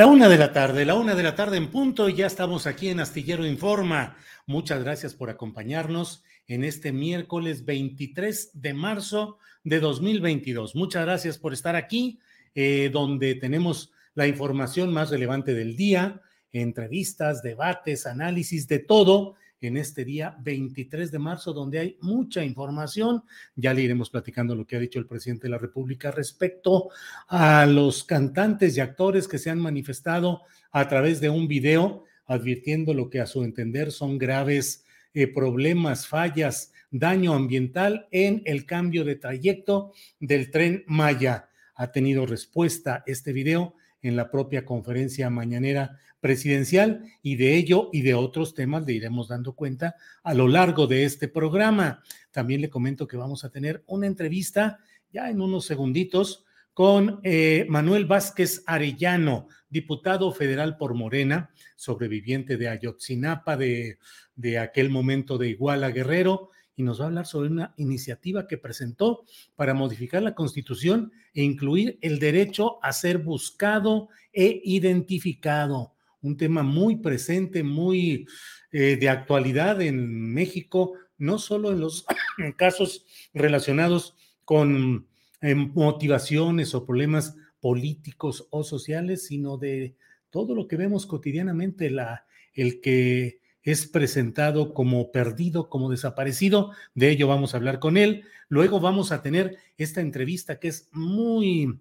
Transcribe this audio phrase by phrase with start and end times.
[0.00, 2.66] La una de la tarde, la una de la tarde en punto, y ya estamos
[2.66, 4.16] aquí en Astillero Informa.
[4.46, 10.74] Muchas gracias por acompañarnos en este miércoles 23 de marzo de 2022.
[10.74, 12.18] Muchas gracias por estar aquí,
[12.54, 19.76] eh, donde tenemos la información más relevante del día, entrevistas, debates, análisis, de todo en
[19.76, 23.22] este día 23 de marzo, donde hay mucha información.
[23.54, 26.88] Ya le iremos platicando lo que ha dicho el presidente de la República respecto
[27.28, 30.42] a los cantantes y actores que se han manifestado
[30.72, 36.06] a través de un video advirtiendo lo que a su entender son graves eh, problemas,
[36.06, 41.48] fallas, daño ambiental en el cambio de trayecto del tren Maya.
[41.74, 48.02] Ha tenido respuesta este video en la propia conferencia mañanera presidencial y de ello y
[48.02, 52.02] de otros temas le iremos dando cuenta a lo largo de este programa.
[52.30, 54.78] También le comento que vamos a tener una entrevista
[55.12, 62.68] ya en unos segunditos con eh, Manuel Vázquez Arellano, diputado federal por Morena, sobreviviente de
[62.68, 63.98] Ayotzinapa, de,
[64.36, 68.56] de aquel momento de Iguala Guerrero, y nos va a hablar sobre una iniciativa que
[68.56, 69.24] presentó
[69.56, 76.62] para modificar la constitución e incluir el derecho a ser buscado e identificado un tema
[76.62, 78.26] muy presente, muy
[78.72, 82.06] eh, de actualidad en México, no solo en los
[82.56, 85.06] casos relacionados con
[85.40, 89.96] eh, motivaciones o problemas políticos o sociales, sino de
[90.30, 96.72] todo lo que vemos cotidianamente, la, el que es presentado como perdido, como desaparecido.
[96.94, 98.24] De ello vamos a hablar con él.
[98.48, 101.80] Luego vamos a tener esta entrevista que es muy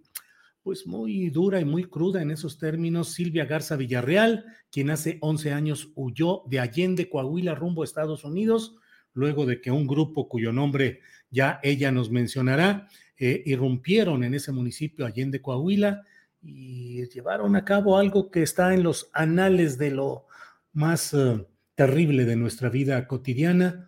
[0.64, 5.54] pues muy dura y muy cruda en esos términos, Silvia Garza Villarreal, quien hace 11
[5.54, 8.76] años huyó de Allende, Coahuila, rumbo a Estados Unidos,
[9.14, 12.88] luego de que un grupo cuyo nombre ya ella nos mencionará,
[13.18, 16.04] eh, irrumpieron en ese municipio Allende, Coahuila,
[16.42, 20.26] y llevaron a cabo algo que está en los anales de lo
[20.74, 23.88] más eh, terrible de nuestra vida cotidiana.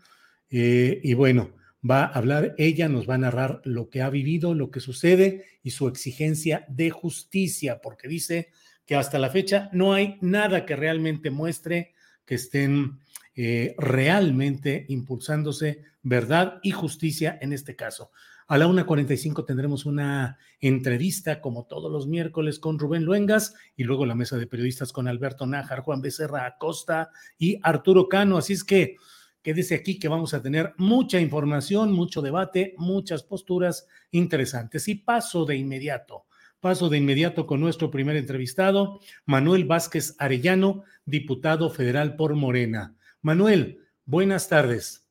[0.50, 1.52] Eh, y bueno,
[1.88, 5.46] va a hablar ella, nos va a narrar lo que ha vivido, lo que sucede
[5.64, 8.50] y su exigencia de justicia, porque dice
[8.86, 11.94] que hasta la fecha no hay nada que realmente muestre
[12.26, 13.00] que estén
[13.36, 18.12] eh, realmente impulsándose verdad y justicia en este caso.
[18.48, 24.06] A la 1.45 tendremos una entrevista, como todos los miércoles, con Rubén Luengas y luego
[24.06, 28.38] la mesa de periodistas con Alberto Nájar, Juan Becerra Acosta y Arturo Cano.
[28.38, 28.98] Así es que
[29.42, 34.88] Quédese aquí que vamos a tener mucha información, mucho debate, muchas posturas interesantes.
[34.88, 36.26] Y paso de inmediato,
[36.60, 42.96] paso de inmediato con nuestro primer entrevistado, Manuel Vázquez Arellano, diputado federal por Morena.
[43.22, 45.08] Manuel, buenas tardes.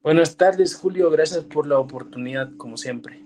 [0.00, 1.10] Buenas tardes, Julio.
[1.10, 3.24] Gracias por la oportunidad, como siempre.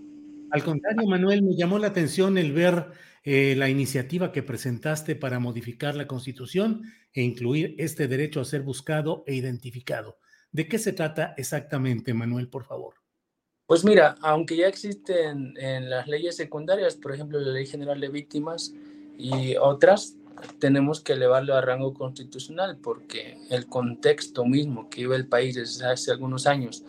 [0.50, 2.86] Al contrario, Manuel, me llamó la atención el ver
[3.24, 8.62] eh, la iniciativa que presentaste para modificar la Constitución e incluir este derecho a ser
[8.62, 10.18] buscado e identificado.
[10.50, 12.94] ¿De qué se trata exactamente, Manuel, por favor?
[13.66, 18.08] Pues mira, aunque ya existen en las leyes secundarias, por ejemplo, la Ley General de
[18.08, 18.72] Víctimas
[19.18, 20.16] y otras,
[20.58, 25.86] tenemos que elevarlo a rango constitucional porque el contexto mismo que vive el país desde
[25.86, 26.84] hace algunos años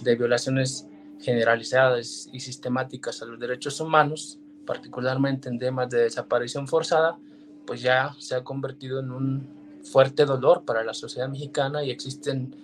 [0.00, 0.86] de violaciones
[1.22, 7.18] generalizadas y sistemáticas a los derechos humanos, particularmente en temas de desaparición forzada,
[7.66, 9.48] pues ya se ha convertido en un
[9.82, 12.54] fuerte dolor para la sociedad mexicana y existen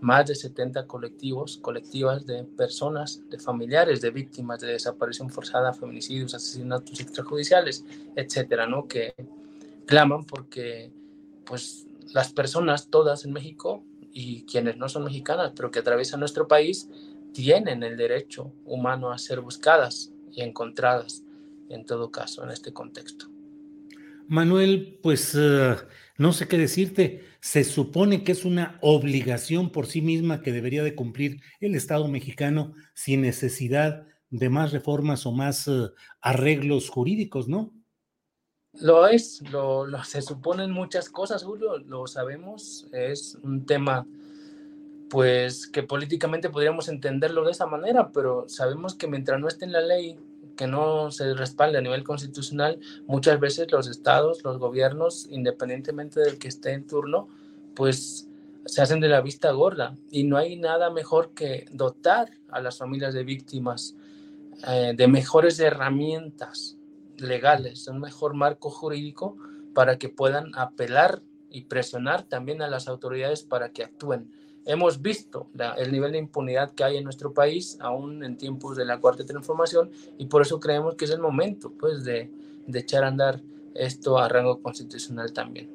[0.00, 6.34] más de 70 colectivos, colectivas de personas, de familiares de víctimas de desaparición forzada, feminicidios,
[6.34, 7.84] asesinatos extrajudiciales,
[8.14, 8.86] etcétera, ¿no?
[8.86, 9.14] Que
[9.86, 10.92] claman porque,
[11.44, 13.82] pues, las personas todas en México
[14.12, 16.88] y quienes no son mexicanas, pero que atraviesan nuestro país,
[17.38, 21.22] tienen el derecho humano a ser buscadas y encontradas,
[21.68, 23.26] en todo caso, en este contexto.
[24.26, 25.76] Manuel, pues uh,
[26.16, 27.22] no sé qué decirte.
[27.38, 32.08] Se supone que es una obligación por sí misma que debería de cumplir el Estado
[32.08, 37.72] mexicano sin necesidad de más reformas o más uh, arreglos jurídicos, ¿no?
[38.80, 44.04] Lo es, lo, lo, se suponen muchas cosas, Julio, lo sabemos, es un tema
[45.08, 49.72] pues que políticamente podríamos entenderlo de esa manera, pero sabemos que mientras no esté en
[49.72, 50.18] la ley
[50.56, 56.38] que no se respalde a nivel constitucional, muchas veces los estados, los gobiernos, independientemente del
[56.38, 57.28] que esté en turno,
[57.74, 58.28] pues
[58.66, 59.96] se hacen de la vista gorda.
[60.10, 63.96] Y no hay nada mejor que dotar a las familias de víctimas
[64.66, 66.76] eh, de mejores herramientas
[67.18, 69.36] legales, un mejor marco jurídico
[69.74, 74.32] para que puedan apelar y presionar también a las autoridades para que actúen
[74.68, 75.48] hemos visto
[75.78, 79.24] el nivel de impunidad que hay en nuestro país, aún en tiempos de la cuarta
[79.24, 82.30] transformación, y por eso creemos que es el momento pues, de,
[82.66, 83.40] de echar a andar
[83.74, 85.70] esto a rango constitucional también.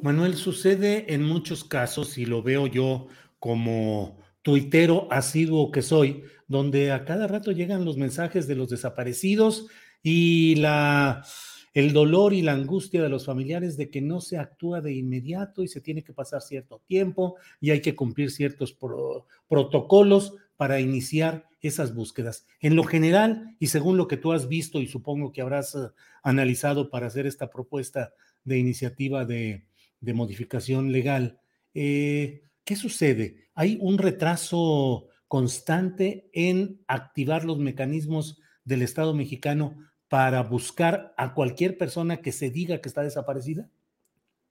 [0.00, 3.08] Manuel, sucede en muchos casos, y lo veo yo
[3.38, 9.66] como tuitero asiduo que soy, donde a cada rato llegan los mensajes de los desaparecidos
[10.02, 11.24] y la
[11.78, 15.62] el dolor y la angustia de los familiares de que no se actúa de inmediato
[15.62, 18.76] y se tiene que pasar cierto tiempo y hay que cumplir ciertos
[19.48, 22.46] protocolos para iniciar esas búsquedas.
[22.58, 25.92] En lo general, y según lo que tú has visto y supongo que habrás uh,
[26.24, 29.64] analizado para hacer esta propuesta de iniciativa de,
[30.00, 31.38] de modificación legal,
[31.74, 33.50] eh, ¿qué sucede?
[33.54, 39.76] ¿Hay un retraso constante en activar los mecanismos del Estado mexicano
[40.08, 43.68] para buscar a cualquier persona que se diga que está desaparecida?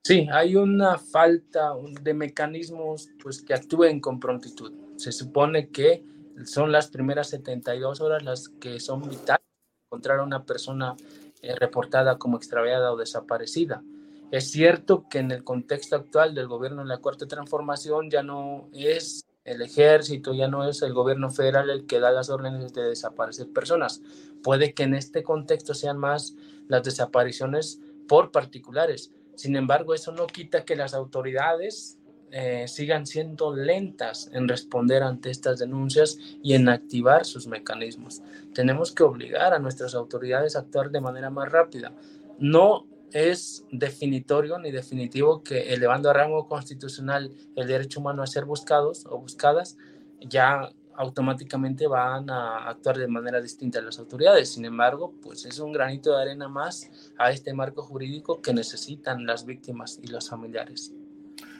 [0.04, 1.71] Sí, hay una falta
[2.01, 4.71] de mecanismos pues, que actúen con prontitud.
[4.95, 6.04] Se supone que
[6.45, 10.95] son las primeras 72 horas las que son vitales para encontrar a una persona
[11.42, 13.83] eh, reportada como extraviada o desaparecida.
[14.31, 18.69] Es cierto que en el contexto actual del gobierno en la Cuarta Transformación ya no
[18.74, 22.84] es el ejército, ya no es el gobierno federal el que da las órdenes de
[22.84, 24.02] desaparecer personas.
[24.44, 26.36] Puede que en este contexto sean más
[26.68, 27.80] las desapariciones
[28.10, 29.14] por particulares.
[29.36, 31.98] Sin embargo, eso no quita que las autoridades
[32.32, 38.22] eh, sigan siendo lentas en responder ante estas denuncias y en activar sus mecanismos.
[38.54, 41.94] Tenemos que obligar a nuestras autoridades a actuar de manera más rápida.
[42.38, 48.45] No es definitorio ni definitivo que elevando a rango constitucional el derecho humano a ser
[48.45, 49.77] buscados o buscadas,
[50.21, 54.54] ya automáticamente van a actuar de manera distinta las autoridades.
[54.54, 59.25] Sin embargo, pues es un granito de arena más a este marco jurídico que necesitan
[59.25, 60.92] las víctimas y los familiares.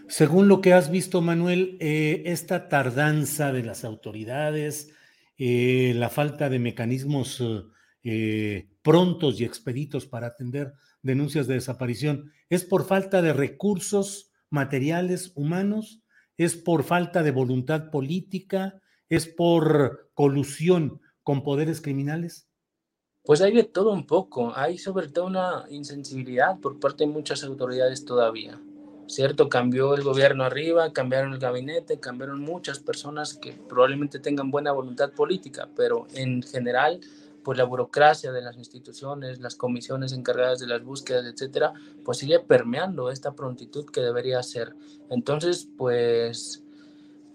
[0.08, 4.90] Según lo que has visto, Manuel, eh, esta tardanza de las autoridades,
[5.38, 7.44] eh, la falta de mecanismos
[8.04, 10.74] eh, prontos y expeditos para atender
[11.08, 12.32] denuncias de desaparición?
[12.50, 16.04] ¿Es por falta de recursos materiales humanos?
[16.38, 18.80] ¿Es por falta de voluntad política?
[19.10, 22.48] ¿Es por colusión con poderes criminales?
[23.24, 24.56] Pues hay de todo un poco.
[24.56, 28.62] Hay sobre todo una insensibilidad por parte de muchas autoridades todavía.
[29.08, 29.48] ¿Cierto?
[29.48, 35.12] Cambió el gobierno arriba, cambiaron el gabinete, cambiaron muchas personas que probablemente tengan buena voluntad
[35.12, 37.00] política, pero en general
[37.48, 41.72] pues la burocracia de las instituciones, las comisiones encargadas de las búsquedas, etcétera,
[42.04, 44.76] pues sigue permeando esta prontitud que debería ser.
[45.10, 46.66] Entonces, pues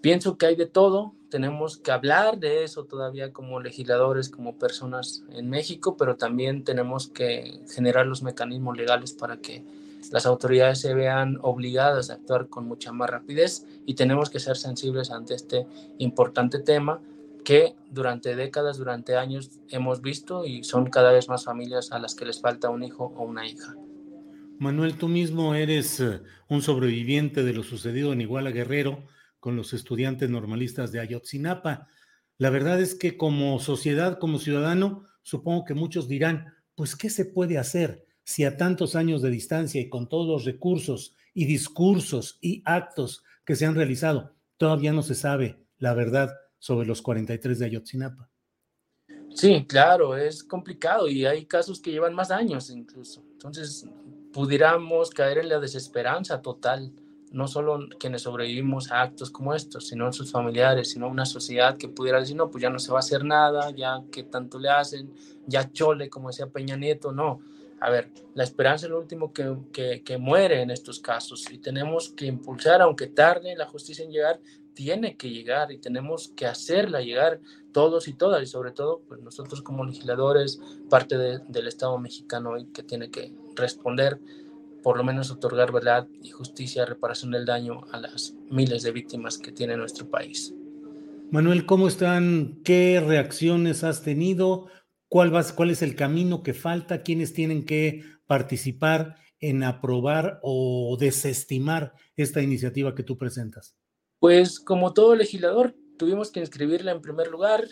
[0.01, 5.23] pienso que hay de todo, tenemos que hablar de eso todavía como legisladores, como personas
[5.29, 9.65] en México, pero también tenemos que generar los mecanismos legales para que
[10.11, 14.57] las autoridades se vean obligadas a actuar con mucha más rapidez y tenemos que ser
[14.57, 15.65] sensibles ante este
[15.97, 17.01] importante tema
[17.43, 22.15] que durante décadas, durante años hemos visto y son cada vez más familias a las
[22.15, 23.75] que les falta un hijo o una hija.
[24.59, 29.03] Manuel, tú mismo eres eh, un sobreviviente de lo sucedido en Iguala Guerrero
[29.39, 31.87] con los estudiantes normalistas de Ayotzinapa.
[32.37, 37.25] La verdad es que como sociedad, como ciudadano, supongo que muchos dirán, pues, ¿qué se
[37.25, 38.05] puede hacer?
[38.23, 43.23] si a tantos años de distancia y con todos los recursos y discursos y actos
[43.45, 46.31] que se han realizado, todavía no se sabe la verdad
[46.63, 48.29] sobre los 43 de Ayotzinapa.
[49.33, 53.21] Sí, claro, es complicado y hay casos que llevan más años incluso.
[53.33, 53.85] Entonces,
[54.31, 56.93] pudiéramos caer en la desesperanza total,
[57.33, 61.89] no solo quienes sobrevivimos a actos como estos, sino sus familiares, sino una sociedad que
[61.89, 64.69] pudiera decir, no, pues ya no se va a hacer nada, ya que tanto le
[64.69, 65.13] hacen,
[65.45, 67.41] ya chole, como decía Peña Nieto, no.
[67.81, 72.13] A ver, la esperanza es lo último que, que muere en estos casos y tenemos
[72.13, 74.39] que impulsar, aunque tarde la justicia en llegar,
[74.73, 77.39] tiene que llegar y tenemos que hacerla llegar
[77.71, 82.65] todos y todas y sobre todo pues nosotros como legisladores, parte del Estado mexicano y
[82.67, 84.19] que tiene que responder,
[84.81, 89.37] por lo menos otorgar verdad y justicia, reparación del daño a las miles de víctimas
[89.37, 90.53] que tiene nuestro país.
[91.31, 92.59] Manuel, ¿cómo están?
[92.63, 94.67] ¿Qué reacciones has tenido?
[95.07, 97.01] ¿Cuál, vas, ¿Cuál es el camino que falta?
[97.01, 103.75] ¿Quiénes tienen que participar en aprobar o desestimar esta iniciativa que tú presentas?
[104.23, 107.67] Pues como todo legislador, tuvimos que inscribirla en primer lugar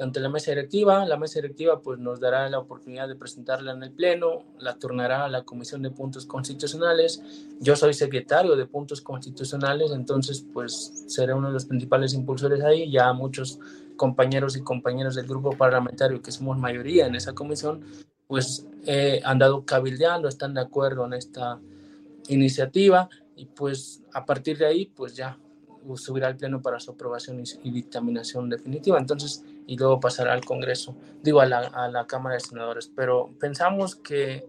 [0.00, 1.06] ante la mesa directiva.
[1.06, 5.24] La mesa directiva pues nos dará la oportunidad de presentarla en el pleno, la turnará
[5.24, 7.22] a la Comisión de Puntos Constitucionales.
[7.60, 12.90] Yo soy secretario de Puntos Constitucionales, entonces pues seré uno de los principales impulsores ahí.
[12.90, 13.60] Ya muchos
[13.94, 17.84] compañeros y compañeras del grupo parlamentario que somos mayoría en esa comisión
[18.26, 21.60] pues eh, han dado cabildeando, están de acuerdo en esta
[22.26, 25.38] iniciativa y pues a partir de ahí pues ya
[25.96, 30.96] subirá al Pleno para su aprobación y, dictaminación definitiva, entonces, y luego pasará al Congreso,
[31.22, 32.90] digo, a la, a la Cámara de Senadores.
[32.94, 34.46] Pero pensamos que,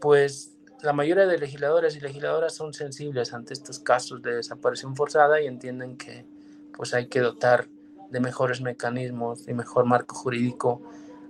[0.00, 5.40] pues, la mayoría de legisladores y legisladoras son sensibles ante estos casos de desaparición forzada
[5.40, 6.26] y entienden que,
[6.76, 7.68] pues, hay que dotar
[8.10, 10.82] de mejores mecanismos y mejor marco jurídico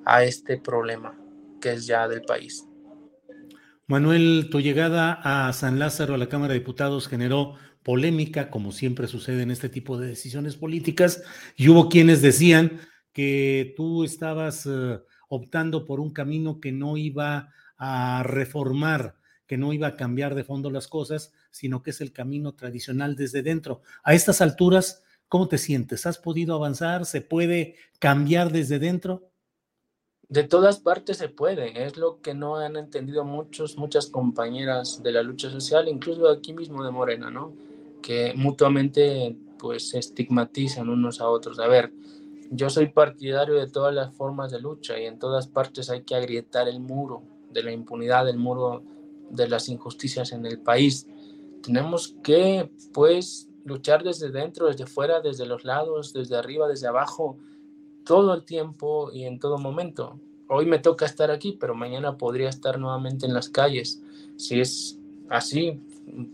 [0.05, 1.15] a este problema
[1.61, 2.67] que es ya del país.
[3.87, 9.07] Manuel, tu llegada a San Lázaro, a la Cámara de Diputados, generó polémica, como siempre
[9.07, 11.23] sucede en este tipo de decisiones políticas,
[11.57, 12.81] y hubo quienes decían
[13.13, 19.73] que tú estabas eh, optando por un camino que no iba a reformar, que no
[19.73, 23.83] iba a cambiar de fondo las cosas, sino que es el camino tradicional desde dentro.
[24.03, 26.07] A estas alturas, ¿cómo te sientes?
[26.07, 27.05] ¿Has podido avanzar?
[27.07, 29.29] ¿Se puede cambiar desde dentro?
[30.29, 35.13] De todas partes se puede, es lo que no han entendido muchos, muchas compañeras de
[35.13, 37.53] la lucha social, incluso aquí mismo de Morena, ¿no?
[38.03, 41.59] Que mutuamente pues se estigmatizan unos a otros.
[41.61, 41.93] A ver,
[42.51, 46.15] yo soy partidario de todas las formas de lucha y en todas partes hay que
[46.15, 48.83] agrietar el muro de la impunidad, el muro
[49.31, 51.07] de las injusticias en el país.
[51.63, 57.39] Tenemos que pues luchar desde dentro, desde fuera, desde los lados, desde arriba, desde abajo,
[58.05, 60.19] todo el tiempo y en todo momento.
[60.49, 64.03] Hoy me toca estar aquí, pero mañana podría estar nuevamente en las calles.
[64.37, 64.99] Si es
[65.31, 65.81] así,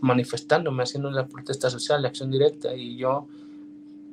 [0.01, 3.27] manifestándome, haciendo la protesta social, la acción directa, y yo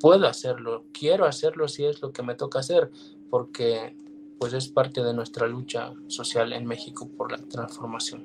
[0.00, 2.90] puedo hacerlo, quiero hacerlo si es lo que me toca hacer,
[3.30, 3.96] porque
[4.38, 8.24] pues es parte de nuestra lucha social en México por la transformación.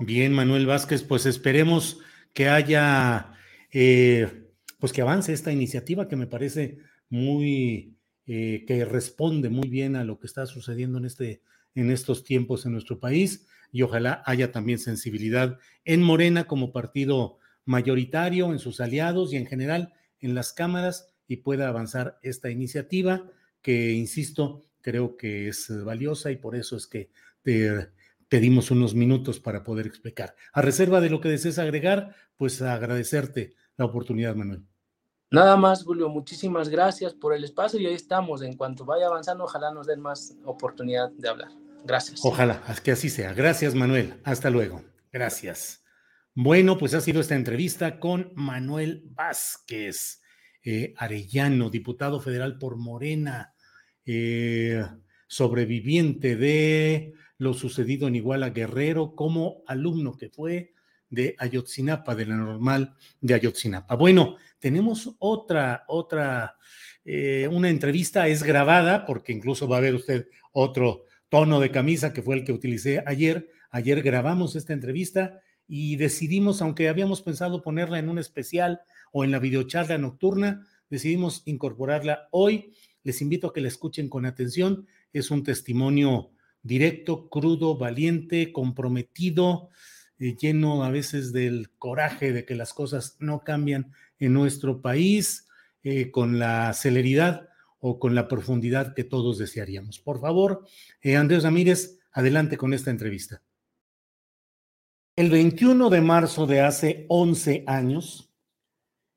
[0.00, 2.00] Bien, Manuel Vázquez, pues esperemos
[2.32, 3.32] que haya,
[3.72, 6.78] eh, pues que avance esta iniciativa que me parece
[7.08, 11.42] muy, eh, que responde muy bien a lo que está sucediendo en, este,
[11.74, 17.38] en estos tiempos en nuestro país y ojalá haya también sensibilidad en Morena como partido
[17.64, 23.30] mayoritario, en sus aliados y en general en las cámaras y pueda avanzar esta iniciativa
[23.62, 27.10] que, insisto, creo que es valiosa y por eso es que
[27.42, 27.88] te
[28.28, 30.34] pedimos unos minutos para poder explicar.
[30.52, 34.64] A reserva de lo que desees agregar, pues agradecerte la oportunidad, Manuel.
[35.30, 38.42] Nada más, Julio, muchísimas gracias por el espacio y ahí estamos.
[38.42, 41.61] En cuanto vaya avanzando, ojalá nos den más oportunidad de hablar.
[41.84, 42.20] Gracias.
[42.22, 43.32] Ojalá, que así sea.
[43.32, 44.14] Gracias, Manuel.
[44.24, 44.82] Hasta luego.
[45.12, 45.82] Gracias.
[46.34, 50.22] Bueno, pues ha sido esta entrevista con Manuel Vázquez,
[50.64, 53.54] eh, Arellano, diputado federal por Morena,
[54.06, 54.82] eh,
[55.26, 60.72] sobreviviente de lo sucedido en Iguala Guerrero, como alumno que fue
[61.10, 63.96] de Ayotzinapa, de la normal de Ayotzinapa.
[63.96, 66.56] Bueno, tenemos otra, otra,
[67.04, 72.12] eh, una entrevista, es grabada, porque incluso va a ver usted otro tono de camisa
[72.12, 73.48] que fue el que utilicé ayer.
[73.70, 79.30] Ayer grabamos esta entrevista y decidimos, aunque habíamos pensado ponerla en un especial o en
[79.30, 82.74] la videocharla nocturna, decidimos incorporarla hoy.
[83.02, 84.86] Les invito a que la escuchen con atención.
[85.14, 89.70] Es un testimonio directo, crudo, valiente, comprometido,
[90.18, 95.48] eh, lleno a veces del coraje de que las cosas no cambian en nuestro país,
[95.82, 97.48] eh, con la celeridad
[97.84, 99.98] o con la profundidad que todos desearíamos.
[99.98, 100.64] Por favor,
[101.00, 103.42] eh, Andrés Ramírez, Adelante con esta entrevista.
[105.16, 108.30] El 21 de marzo de hace 11 años,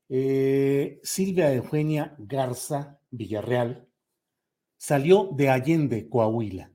[0.07, 3.87] eh, Silvia Eugenia Garza Villarreal
[4.77, 6.71] salió de Allende, Coahuila.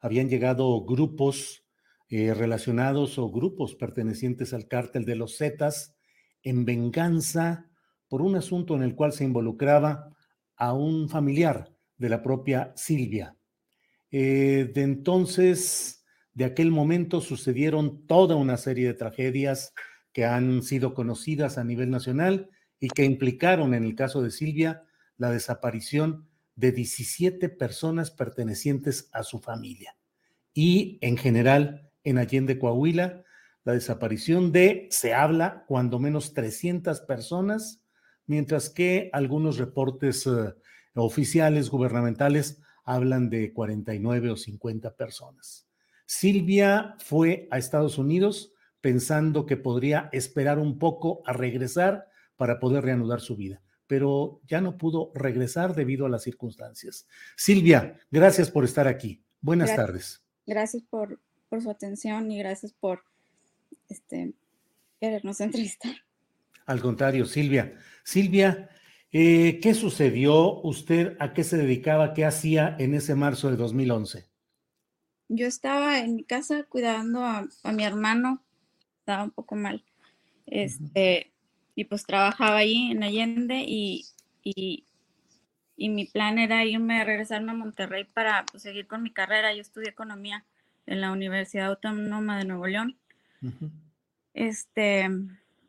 [0.00, 1.64] Habían llegado grupos
[2.08, 5.96] eh, relacionados o grupos pertenecientes al cártel de los Zetas
[6.42, 7.68] en venganza
[8.08, 10.16] por un asunto en el cual se involucraba
[10.58, 13.36] a un familiar de la propia Silvia.
[14.10, 19.72] Eh, de entonces, de aquel momento, sucedieron toda una serie de tragedias
[20.12, 22.50] que han sido conocidas a nivel nacional
[22.80, 24.84] y que implicaron, en el caso de Silvia,
[25.16, 29.96] la desaparición de 17 personas pertenecientes a su familia.
[30.54, 33.24] Y en general, en Allende, Coahuila,
[33.64, 37.84] la desaparición de, se habla, cuando menos 300 personas,
[38.28, 40.54] mientras que algunos reportes eh,
[40.94, 45.66] oficiales gubernamentales hablan de 49 o 50 personas.
[46.06, 52.84] Silvia fue a Estados Unidos pensando que podría esperar un poco a regresar para poder
[52.84, 57.06] reanudar su vida, pero ya no pudo regresar debido a las circunstancias.
[57.36, 59.22] Silvia, gracias por estar aquí.
[59.40, 60.22] Buenas tardes.
[60.46, 63.02] Gracias por, por, su atención y gracias por
[63.88, 64.32] este,
[65.00, 66.07] querernos entrevistar.
[66.68, 67.72] Al contrario, Silvia.
[68.04, 68.68] Silvia,
[69.10, 70.60] eh, ¿qué sucedió?
[70.60, 72.12] ¿Usted a qué se dedicaba?
[72.12, 74.28] ¿Qué hacía en ese marzo de 2011?
[75.28, 78.44] Yo estaba en mi casa cuidando a, mi hermano,
[78.98, 79.82] estaba un poco mal.
[80.44, 81.32] Este,
[81.74, 84.04] y pues trabajaba ahí en Allende y,
[84.44, 84.84] y,
[85.78, 89.54] mi plan era irme a regresarme a Monterrey para pues, seguir con mi carrera.
[89.54, 90.44] Yo estudié economía
[90.84, 92.98] en la Universidad Autónoma de Nuevo León.
[94.34, 95.08] Este,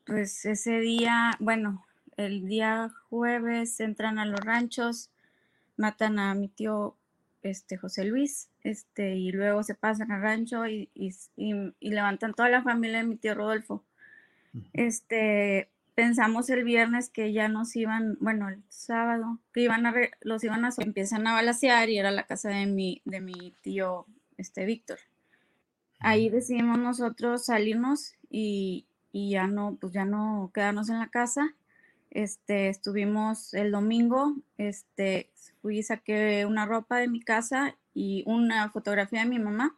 [0.10, 1.86] pues ese día, bueno,
[2.18, 5.12] el día jueves entran a los ranchos,
[5.78, 6.96] matan a mi tío
[7.44, 12.50] este, José Luis, este, y luego se pasan al rancho y, y, y, levantan toda
[12.50, 13.86] la familia de mi tío Rodolfo.
[14.74, 20.44] Este, pensamos el viernes que ya nos iban, bueno, el sábado, que iban a, los
[20.44, 24.65] iban a, empiezan a balasear y era la casa de mi, de mi tío, este,
[24.65, 24.98] Víctor.
[26.00, 31.56] Ahí decidimos nosotros salirnos y, y, ya no, pues ya no quedarnos en la casa.
[32.12, 35.30] Este, estuvimos el domingo, este,
[35.62, 39.76] fui y saqué una ropa de mi casa y una fotografía de mi mamá.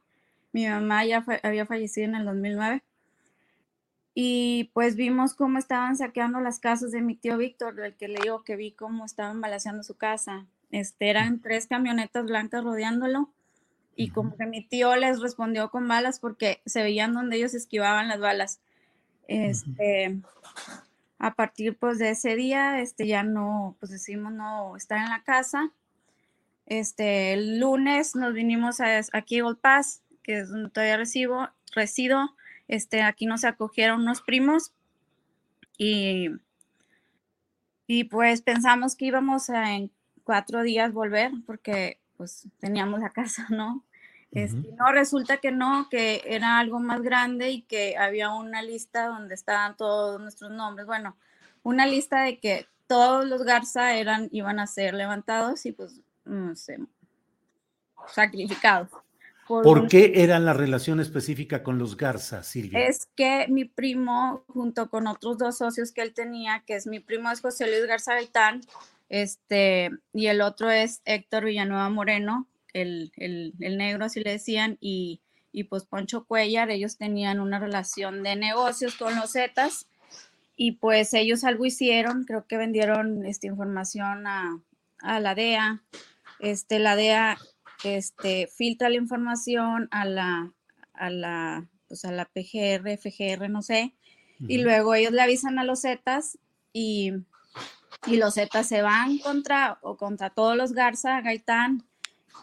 [0.54, 2.84] Mi mamá ya había fallecido en el 2009
[4.14, 8.20] y pues vimos cómo estaban saqueando las casas de mi tío Víctor, del que le
[8.22, 10.46] digo que vi cómo estaban balaseando su casa.
[10.70, 13.30] Este, eran tres camionetas blancas rodeándolo
[13.96, 18.10] y como que mi tío les respondió con balas porque se veían donde ellos esquivaban
[18.10, 18.60] las balas.
[19.32, 20.20] Este,
[21.20, 25.24] a partir pues de ese día, este, ya no, pues decimos no estar en la
[25.24, 25.72] casa.
[26.66, 32.36] Este, el lunes nos vinimos a, aquí a Pass, que es donde todavía recibo, resido
[32.72, 34.72] este, aquí nos acogieron unos primos
[35.78, 36.30] y,
[37.86, 39.92] y pues pensamos que íbamos a en
[40.24, 43.84] cuatro días volver porque pues teníamos la casa, ¿no?
[44.32, 49.08] Este, no, resulta que no, que era algo más grande y que había una lista
[49.08, 50.88] donde estaban todos nuestros nombres.
[50.88, 51.18] Bueno,
[51.64, 56.56] una lista de que todos los Garza eran, iban a ser levantados y pues, no
[56.56, 56.80] sé,
[58.08, 58.90] sacrificados.
[59.48, 62.86] Por, qué era la relación específica con los Garza, Silvia?
[62.86, 67.02] Es que mi primo, junto con otros dos socios que él tenía, que es mi
[67.02, 68.62] primo es José Luis Garza Gaitán,
[69.10, 74.78] este, y el otro es Héctor Villanueva Moreno, el, el, el negro, así le decían,
[74.80, 79.88] y, y, pues Poncho Cuellar, ellos tenían una relación de negocios con los Zetas,
[80.56, 84.60] y pues ellos algo hicieron, creo que vendieron esta información a,
[85.00, 85.82] a la DEA,
[86.40, 87.38] este, la DEA
[87.84, 90.54] este, filtra la información a la,
[90.94, 93.96] a la, pues a la PGR, FGR, no sé,
[94.48, 96.40] y luego ellos le avisan a los Zetas
[96.74, 97.14] y,
[98.08, 101.84] y, los Zetas se van contra, o contra todos los Garza, Gaitán,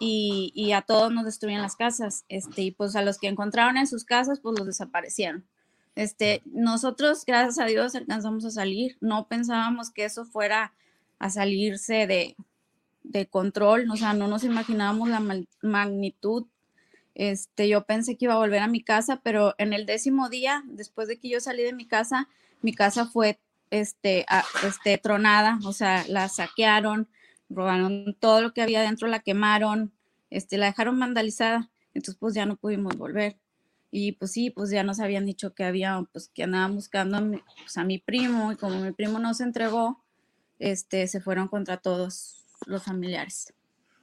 [0.01, 3.87] y, a todos nos destruyen las casas, este, y pues a los que encontraron en
[3.87, 5.45] sus casas, pues los desaparecieron.
[5.97, 10.73] Este, nosotros, gracias a Dios, alcanzamos a salir, no pensábamos que eso fuera
[11.19, 12.37] a salirse de,
[13.03, 15.23] de control, o sea, no nos imaginábamos la
[15.63, 16.47] magnitud.
[17.15, 20.63] Este, yo pensé que iba a volver a mi casa, pero en el décimo día,
[20.67, 22.29] después de que yo salí de mi casa,
[22.63, 24.25] mi casa fue este,
[24.65, 27.09] este, tronada, o sea, la saquearon,
[27.51, 29.93] robaron todo lo que había dentro, la quemaron,
[30.31, 33.39] este, la dejaron vandalizada, entonces pues ya no pudimos volver.
[33.91, 37.21] Y pues sí, pues ya nos habían dicho que había, pues que andaban buscando a
[37.23, 40.05] mi, pues, a mi primo y como mi primo no se entregó,
[40.59, 43.55] este, se fueron contra todos los familiares.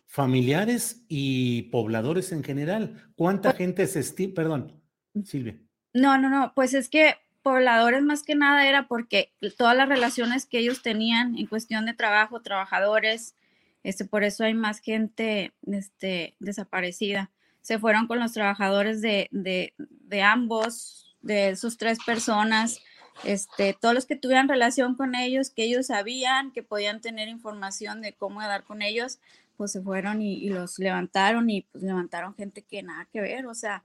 [0.08, 3.12] familiares y pobladores en general.
[3.16, 4.34] ¿Cuánta Pues gente se estima?
[4.34, 4.82] Perdón,
[5.24, 5.60] Silvia.
[5.94, 10.48] No, no, no, pues es que pobladores más que nada era porque todas las relaciones
[10.48, 13.36] que ellos tenían en cuestión de trabajo, trabajadores,
[13.84, 17.30] este, por eso hay más gente este, desaparecida.
[17.62, 22.80] Se fueron con los trabajadores de, de, de ambos, de sus tres personas,
[23.24, 28.02] este, todos los que tuvieran relación con ellos, que ellos sabían que podían tener información
[28.02, 29.20] de cómo dar con ellos,
[29.56, 33.46] pues se fueron y, y, los levantaron y pues levantaron gente que nada que ver,
[33.46, 33.84] o sea,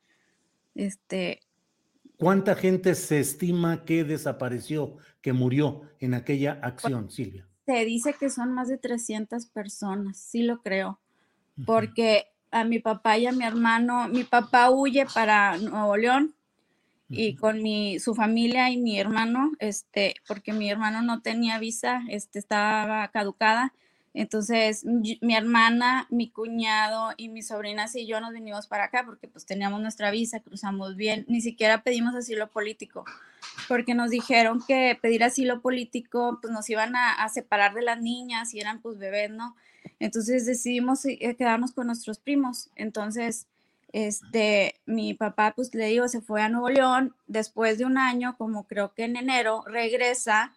[0.74, 1.40] este...
[2.20, 7.48] ¿Cuánta gente se estima que desapareció, que murió en aquella acción, pues, Silvia?
[7.64, 11.00] Se dice que son más de 300 personas, sí lo creo,
[11.64, 16.34] porque a mi papá y a mi hermano, mi papá huye para Nuevo León
[17.08, 22.02] y con mi, su familia y mi hermano, este, porque mi hermano no tenía visa,
[22.08, 23.72] este, estaba caducada,
[24.12, 29.28] entonces, mi hermana, mi cuñado y mis sobrinas y yo nos vinimos para acá porque
[29.28, 33.04] pues teníamos nuestra visa, cruzamos bien, ni siquiera pedimos asilo político,
[33.68, 38.00] porque nos dijeron que pedir asilo político pues nos iban a, a separar de las
[38.00, 39.54] niñas y eran pues bebés, ¿no?
[40.00, 42.70] Entonces decidimos eh, quedarnos con nuestros primos.
[42.74, 43.46] Entonces,
[43.92, 48.36] este, mi papá pues le digo, se fue a Nuevo León, después de un año,
[48.36, 50.52] como creo que en enero, regresa,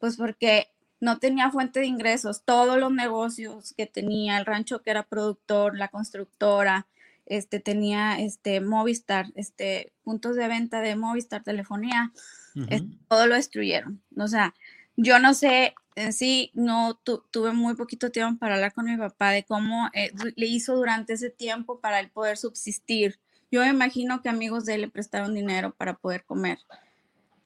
[0.00, 0.68] pues porque
[1.00, 5.76] no tenía fuente de ingresos, todos los negocios que tenía, el rancho que era productor,
[5.76, 6.86] la constructora,
[7.26, 12.12] este tenía este Movistar, este puntos de venta de Movistar, telefonía,
[12.54, 12.66] uh -huh.
[12.70, 14.02] este, todo lo destruyeron.
[14.16, 14.54] O sea,
[14.96, 18.96] yo no sé, en sí, no tu, tuve muy poquito tiempo para hablar con mi
[18.96, 23.18] papá de cómo eh, le hizo durante ese tiempo para él poder subsistir.
[23.50, 26.58] Yo me imagino que amigos de él le prestaron dinero para poder comer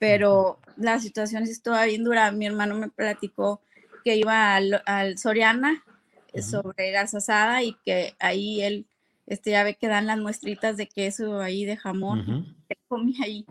[0.00, 2.32] pero la situación sí estaba bien dura.
[2.32, 3.60] Mi hermano me platicó
[4.02, 5.84] que iba al, al Soriana
[6.32, 6.42] uh -huh.
[6.42, 8.86] sobre gas asada y que ahí él,
[9.26, 12.76] este, ya ve que dan las muestritas de queso ahí, de jamón, uh -huh.
[12.88, 13.44] comía ahí.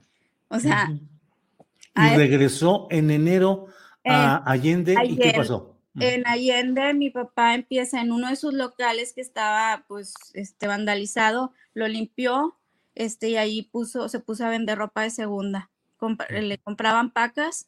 [0.50, 0.90] O sea.
[0.90, 2.14] Uh -huh.
[2.14, 3.68] Y regresó en enero
[4.04, 5.76] a Allende, ayer, ¿y qué pasó?
[6.00, 11.54] En Allende, mi papá empieza en uno de sus locales que estaba, pues, este, vandalizado,
[11.74, 12.58] lo limpió,
[12.96, 17.68] este, y ahí puso, se puso a vender ropa de segunda comp le compraban pacas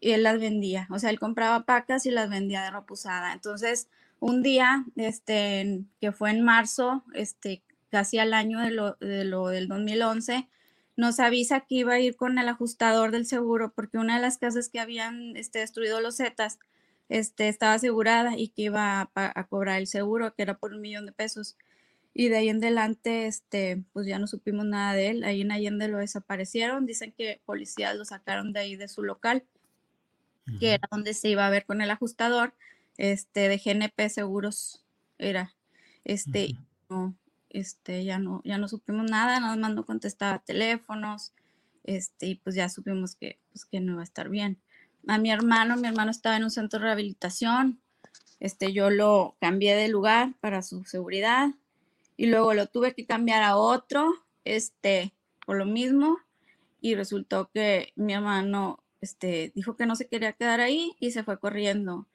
[0.00, 0.86] y él las vendía.
[0.90, 3.32] O sea, él compraba pacas y las vendía de ropa usada.
[3.32, 3.88] Entonces,
[4.20, 9.48] un día, este, que fue en marzo, este, casi al año de lo, de lo
[9.48, 10.48] del 2011,
[10.96, 14.38] nos avisa que iba a ir con el ajustador del seguro porque una de las
[14.38, 16.58] casas que habían este, destruido los Zetas
[17.08, 20.80] este, estaba asegurada y que iba a, a, cobrar el seguro, que era por un
[20.80, 21.56] millón de pesos.
[22.12, 25.24] Y de ahí en adelante, este, pues ya no supimos nada de él.
[25.24, 26.86] Ahí en Allende lo desaparecieron.
[26.86, 29.44] Dicen que policías lo sacaron de ahí de su local,
[30.46, 30.58] uh -huh.
[30.58, 32.54] que era donde se iba a ver con el ajustador,
[32.96, 34.84] este, de GNP Seguros
[35.18, 35.54] era.
[36.04, 36.58] Este, uh -huh.
[36.88, 37.14] no,
[37.50, 41.32] este, ya no, ya no supimos nada, nada más no contestaba teléfonos,
[41.84, 44.58] este, y pues ya supimos que, pues que no iba a estar bien.
[45.06, 47.80] A mi hermano, mi hermano estaba en un centro de rehabilitación,
[48.38, 51.50] este, yo lo cambié de lugar para su seguridad,
[52.20, 54.12] y luego lo tuve que cambiar a otro,
[54.44, 55.14] este,
[55.46, 56.18] por lo mismo,
[56.78, 61.24] y resultó que mi hermano, este, dijo que no se quería quedar ahí y se
[61.24, 62.08] fue corriendo.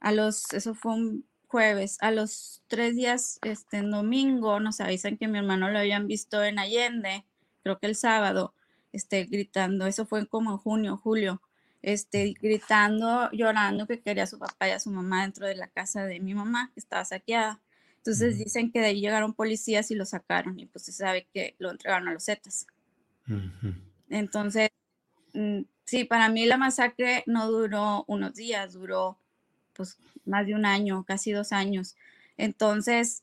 [0.00, 5.16] A los, eso fue un jueves, a los tres días, este, en domingo, nos avisan
[5.16, 7.24] que mi hermano lo habían visto en Allende,
[7.62, 8.54] creo que el sábado,
[8.90, 11.40] este, gritando, eso fue como en junio, julio,
[11.82, 15.68] este, gritando, llorando que quería a su papá y a su mamá dentro de la
[15.68, 17.60] casa de mi mamá, que estaba saqueada.
[18.04, 21.54] Entonces dicen que de ahí llegaron policías y lo sacaron y pues se sabe que
[21.58, 22.66] lo entregaron a los Zetas.
[23.28, 23.74] Uh -huh.
[24.10, 24.70] Entonces,
[25.34, 29.18] mm, sí, para mí la masacre no duró unos días, duró
[29.72, 31.94] pues más de un año, casi dos años.
[32.36, 33.22] Entonces,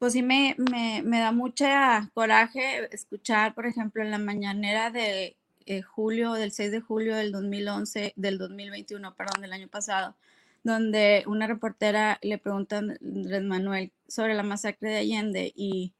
[0.00, 5.36] pues sí me, me, me da mucha coraje escuchar, por ejemplo, en la mañanera de
[5.66, 10.16] eh, julio, del 6 de julio del 2011, del 2021, perdón, del año pasado,
[10.64, 15.92] donde una reportera le pregunta a Andrés Manuel sobre la masacre de Allende y,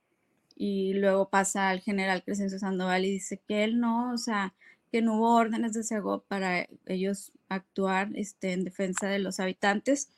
[0.57, 4.55] y luego pasa al general Crescencio Sandoval y dice que él no, o sea,
[4.91, 10.09] que no hubo órdenes de Sego para ellos actuar este, en defensa de los habitantes,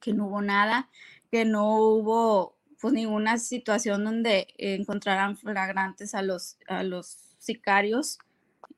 [0.00, 0.88] que no hubo nada,
[1.30, 8.18] que no hubo pues ninguna situación donde encontraran flagrantes a los, a los sicarios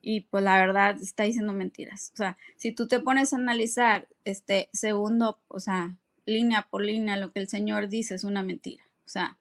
[0.05, 2.11] y pues la verdad está diciendo mentiras.
[2.13, 7.17] O sea, si tú te pones a analizar este segundo, o sea, línea por línea,
[7.17, 8.83] lo que el Señor dice es una mentira.
[9.03, 9.39] O sea,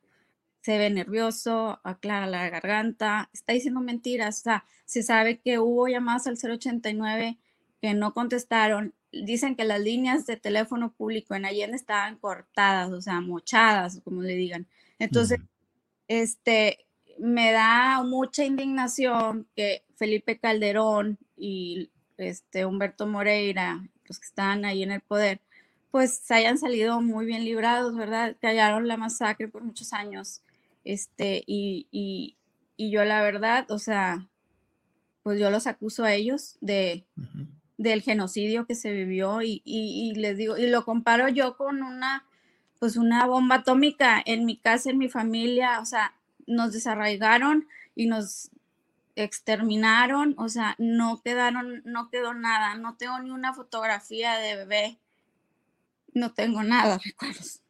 [0.63, 4.41] se ve nervioso, aclara la garganta, está diciendo mentiras.
[4.41, 7.37] O sea, se sabe que hubo llamadas al 089
[7.83, 13.03] que no contestaron, dicen que las líneas de teléfono público en Allende estaban cortadas, o
[13.03, 14.67] sea, mochadas, como le digan.
[14.99, 15.41] Entonces,
[16.09, 16.87] este,
[17.19, 24.83] me da mucha indignación que Felipe Calderón y este Humberto Moreira, los que están ahí
[24.83, 25.41] en el poder,
[25.91, 28.37] pues hayan salido muy bien librados, ¿verdad?
[28.41, 30.43] Callaron la masacre por muchos años.
[30.85, 32.37] Este, y, y,
[32.77, 34.27] y yo la verdad, o sea,
[35.23, 37.05] pues yo los acuso a ellos de,
[37.79, 41.83] del genocidio que se vivió y, y, y, les digo, y lo comparo yo con
[41.83, 42.25] una,
[42.79, 46.15] pues una bomba atómica en mi casa, en mi familia, o sea,
[46.47, 48.51] nos desarraigaron y nos
[49.17, 54.99] exterminaron, o sea, no quedaron, no quedó nada, no tengo ni una fotografía de bebé,
[56.13, 57.61] no tengo nada, recuerdos.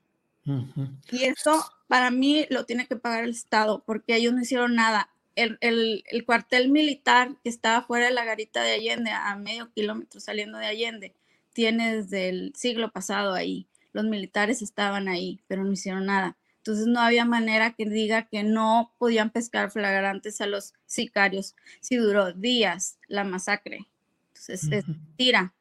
[1.11, 5.11] Y eso para mí lo tiene que pagar el Estado, porque ellos no hicieron nada.
[5.37, 9.72] El, el, el, cuartel militar que estaba fuera de la garita de Allende, a medio
[9.72, 11.14] kilómetro saliendo de Allende,
[11.52, 13.66] tiene desde el siglo pasado ahí.
[13.92, 16.37] Los militares estaban ahí, pero no hicieron nada.
[16.64, 21.96] Entonces no había manera que diga que no podían pescar flagrantes a los sicarios si
[21.96, 23.87] duró días la masacre.
[24.29, 24.85] Entonces es
[25.18, 25.53] tira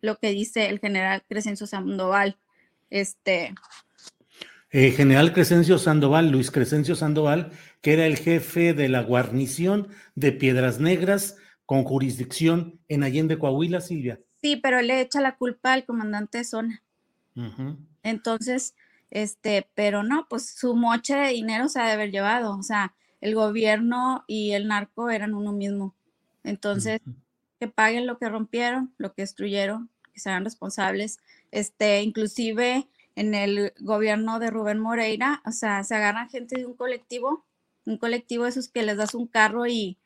[0.00, 2.36] lo que dice el general Crescencio Sandoval.
[2.88, 3.52] Este.
[4.70, 10.30] Eh, general Crescencio Sandoval, Luis Crescencio Sandoval, que era el jefe de la guarnición de
[10.30, 11.36] Piedras Negras
[11.66, 14.20] con jurisdicción en Allende, Coahuila, Silvia.
[14.40, 16.82] Sí, pero le echa la culpa al comandante de zona.
[18.04, 18.76] Entonces,
[19.10, 22.94] este, pero no, pues su moche de dinero se ha de haber llevado, o sea,
[23.20, 25.94] el gobierno y el narco eran uno mismo.
[26.42, 27.00] Entonces,
[27.58, 31.18] que paguen lo que rompieron, lo que destruyeron, que sean responsables.
[31.50, 32.86] Este, inclusive
[33.16, 37.44] en el gobierno de Rubén Moreira, o sea, se agarran gente de un colectivo,
[37.86, 39.96] un colectivo de esos que les das un carro y,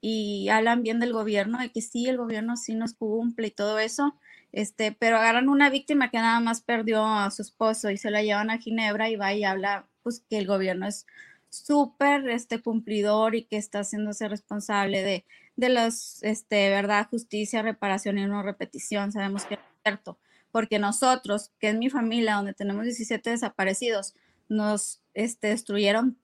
[0.00, 3.78] y hablan bien del gobierno, de que sí, el gobierno sí nos cumple y todo
[3.78, 4.16] eso,
[4.52, 8.22] este, pero agarran una víctima que nada más perdió a su esposo y se la
[8.22, 11.06] llevan a Ginebra y va y habla, pues que el gobierno es
[11.50, 15.24] súper este, cumplidor y que está haciéndose responsable de,
[15.56, 19.12] de los, este, verdad, justicia, reparación y no repetición.
[19.12, 20.18] Sabemos que es cierto,
[20.52, 24.14] porque nosotros, que es mi familia, donde tenemos 17 desaparecidos,
[24.48, 26.18] nos este, destruyeron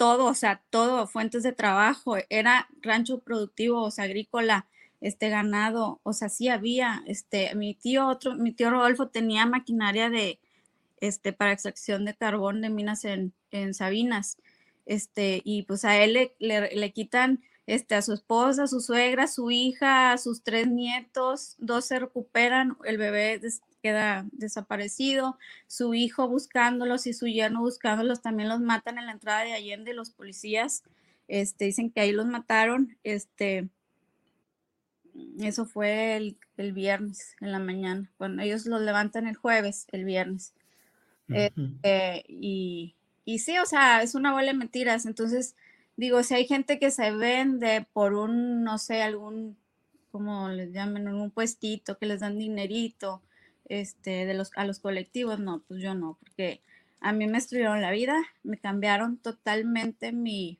[0.00, 4.66] todo, o sea, todo, fuentes de trabajo, era rancho productivo, o sea, agrícola,
[5.02, 10.08] este ganado, o sea, sí había, este, mi tío, otro, mi tío Rodolfo tenía maquinaria
[10.08, 10.38] de,
[11.02, 14.38] este, para extracción de carbón de minas en, en Sabinas,
[14.86, 16.34] este, y pues a él le,
[16.74, 21.98] le, quitan, este, a su esposa, su suegra, su hija, sus tres nietos, dos se
[21.98, 23.38] recuperan, el bebé
[23.80, 29.44] queda desaparecido, su hijo buscándolos y su yerno buscándolos, también los matan en la entrada
[29.44, 30.82] de Allende, los policías,
[31.28, 33.68] este, dicen que ahí los mataron, este,
[35.38, 38.10] eso fue el, el, viernes en la mañana.
[38.18, 40.54] Bueno, ellos lo levantan el jueves, el viernes.
[41.28, 45.06] eh, y, y, sí, o sea, es una bola de mentiras.
[45.06, 45.54] Entonces,
[45.96, 49.56] digo, si hay gente que se vende por un, no sé, algún,
[50.10, 53.22] como les llaman, un puestito, que les dan dinerito
[53.70, 56.60] este, de los, a los colectivos, no, pues yo no, porque
[57.00, 60.58] a mí me destruyeron la vida, me cambiaron totalmente mi,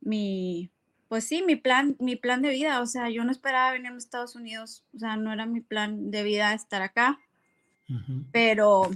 [0.00, 0.70] mi,
[1.08, 3.96] pues sí, mi plan, mi plan de vida, o sea, yo no esperaba venir a
[3.96, 7.18] Estados Unidos, o sea, no era mi plan de vida estar acá,
[8.30, 8.90] pero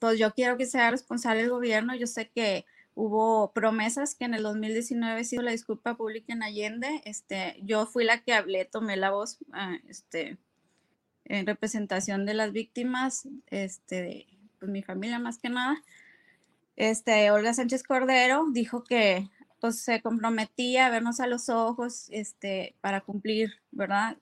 [0.00, 4.34] pues yo quiero que sea responsable el gobierno, yo sé que hubo promesas que en
[4.34, 8.64] el 2019 se hizo la disculpa pública en Allende, este, yo fui la que hablé,
[8.64, 10.38] tomé la voz, ah, este,
[11.24, 14.26] en representación de las víctimas, este, de
[14.58, 15.82] pues, mi familia más que nada,
[16.76, 19.28] este, Olga Sánchez Cordero dijo que
[19.60, 24.16] pues se comprometía a vernos a los ojos este, para cumplir, ¿verdad?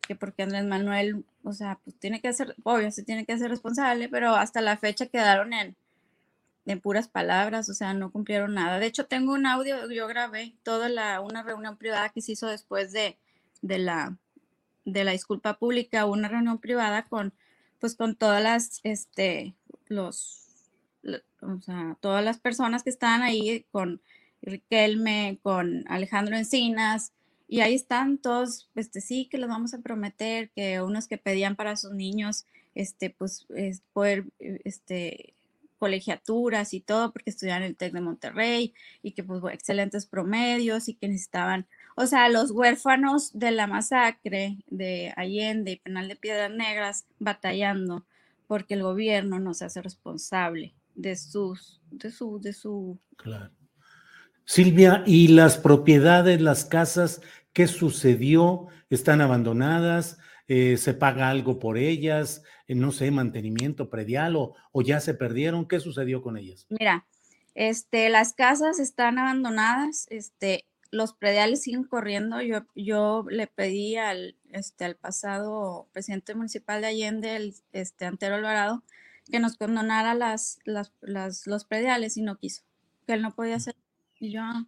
[0.00, 3.50] Que porque Andrés Manuel, o sea, pues tiene que ser, obvio, se tiene que ser
[3.50, 5.76] responsable, pero hasta la fecha quedaron en,
[6.64, 8.78] en puras palabras, o sea, no cumplieron nada.
[8.78, 12.46] De hecho, tengo un audio, yo grabé toda la, una reunión privada que se hizo
[12.46, 13.18] después de,
[13.60, 14.16] de, la,
[14.92, 17.32] de la disculpa pública, una reunión privada con,
[17.78, 19.54] pues con todas las, este,
[19.86, 20.46] los,
[21.40, 24.00] o sea, todas las personas que estaban ahí con
[24.42, 27.12] Riquelme, con Alejandro Encinas,
[27.48, 31.56] y ahí están todos, este sí, que les vamos a prometer que unos que pedían
[31.56, 33.46] para sus niños, este, pues,
[33.92, 35.34] poder, este,
[35.78, 40.88] colegiaturas y todo, porque estudiaban en el TEC de Monterrey y que pues excelentes promedios
[40.88, 41.66] y que necesitaban,
[41.98, 48.06] o sea, los huérfanos de la masacre de Allende y Penal de Piedras Negras batallando
[48.46, 53.50] porque el gobierno no se hace responsable de sus, de su, de su claro.
[54.44, 57.20] Silvia, ¿y las propiedades, las casas,
[57.52, 58.68] qué sucedió?
[58.88, 60.18] ¿Están abandonadas?
[60.48, 65.14] eh, se paga algo por ellas, eh, no sé, mantenimiento predial o, o, ya se
[65.14, 65.68] perdieron.
[65.68, 66.66] ¿Qué sucedió con ellas?
[66.70, 67.06] Mira,
[67.54, 72.40] este, las casas están abandonadas, este, los prediales siguen corriendo.
[72.42, 78.36] Yo, yo le pedí al, este, al pasado presidente municipal de Allende, el, este, Antero
[78.36, 78.82] Alvarado,
[79.30, 82.62] que nos condonara las, las, las, los prediales y no quiso,
[83.06, 83.76] que él no podía hacer.
[84.18, 84.66] Y yo, ah,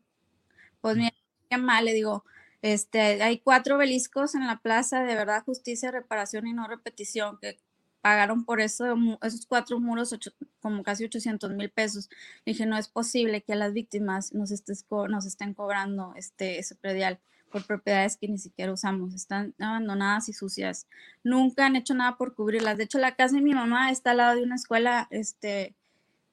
[0.80, 1.14] pues mira,
[1.48, 2.24] qué mal, le digo,
[2.62, 7.58] este, hay cuatro obeliscos en la plaza de verdad, justicia, reparación y no repetición, que
[8.00, 10.14] pagaron por eso, esos cuatro muros
[10.60, 12.08] como casi 800 mil pesos.
[12.46, 16.74] dije, no es posible que a las víctimas nos, estés nos estén cobrando este, ese
[16.74, 20.86] predial por propiedades que ni siquiera usamos, están abandonadas y sucias.
[21.24, 22.78] Nunca han hecho nada por cubrirlas.
[22.78, 25.74] De hecho, la casa de mi mamá está al lado de una escuela este,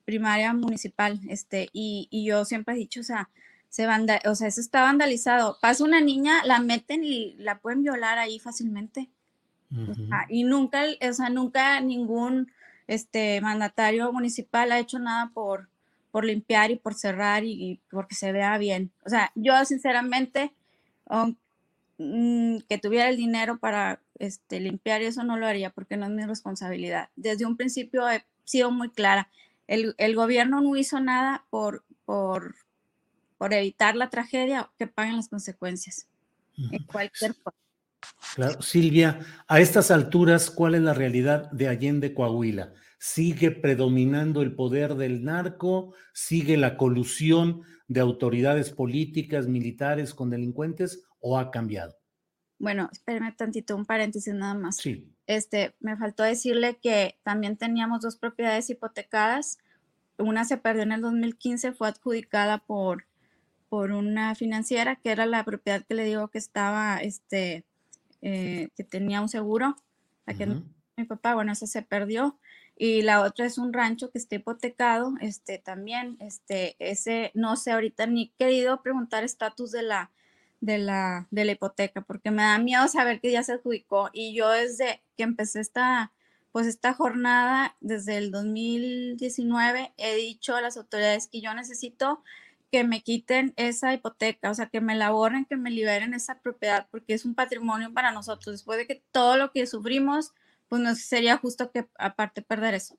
[0.06, 3.30] primaria municipal, este, y, y yo siempre he dicho, o sea,
[3.70, 5.58] se o sea, eso está vandalizado.
[5.62, 9.10] Pasa una niña, la meten y la pueden violar ahí fácilmente.
[10.30, 12.52] Y nunca, o sea, nunca ningún
[12.88, 15.70] este mandatario municipal ha hecho nada por,
[16.12, 18.92] por limpiar y por cerrar y, porque se vea bien.
[19.06, 20.54] O sea, yo sinceramente,
[21.98, 26.12] mm, que tuviera el dinero para este, limpiar eso no lo haría porque no es
[26.12, 27.10] mi responsabilidad.
[27.16, 29.30] Desde un principio he sido muy clara.
[29.68, 32.56] El, el gobierno no hizo nada por, por
[33.38, 36.08] por evitar la tragedia, que paguen las consecuencias
[36.58, 37.60] en cualquier forma.
[38.38, 42.72] Claro, Silvia, a estas alturas, ¿cuál es la realidad de Allende Coahuila?
[43.00, 45.96] ¿Sigue predominando el poder del narco?
[46.14, 51.98] ¿Sigue la colusión de autoridades políticas, militares con delincuentes o ha cambiado?
[52.60, 54.78] Bueno, espérame tantito, un paréntesis nada más.
[54.78, 55.12] Sí.
[55.26, 59.58] Este, me faltó decirle que también teníamos dos propiedades hipotecadas.
[60.20, 63.08] Una se perdió en el 2015, fue adjudicada por
[63.70, 67.66] por una financiera que era la propiedad que le digo que estaba, este,
[68.22, 69.76] eh, que tenía un seguro.
[70.26, 70.46] La que
[70.98, 72.38] mi papá, bueno, esa se perdió.
[72.76, 77.72] Y la otra es un rancho que está hipotecado, este, también, este, ese, no sé,
[77.72, 80.12] ahorita ni he querido preguntar estatus de la,
[80.62, 84.10] de la, de la hipoteca, porque me da miedo saber que ya se adjudicó.
[84.14, 86.12] Y yo desde que empecé esta,
[86.52, 92.24] pues esta jornada, desde el 2019, he dicho a las autoridades que yo necesito
[92.72, 96.40] que me quiten esa hipoteca, o sea, que me la borren, que me liberen esa
[96.40, 98.56] propiedad, porque es un patrimonio para nosotros.
[98.56, 100.34] Después de que todo lo que sufrimos,
[100.68, 102.98] pues no sería justo que aparte perder eso.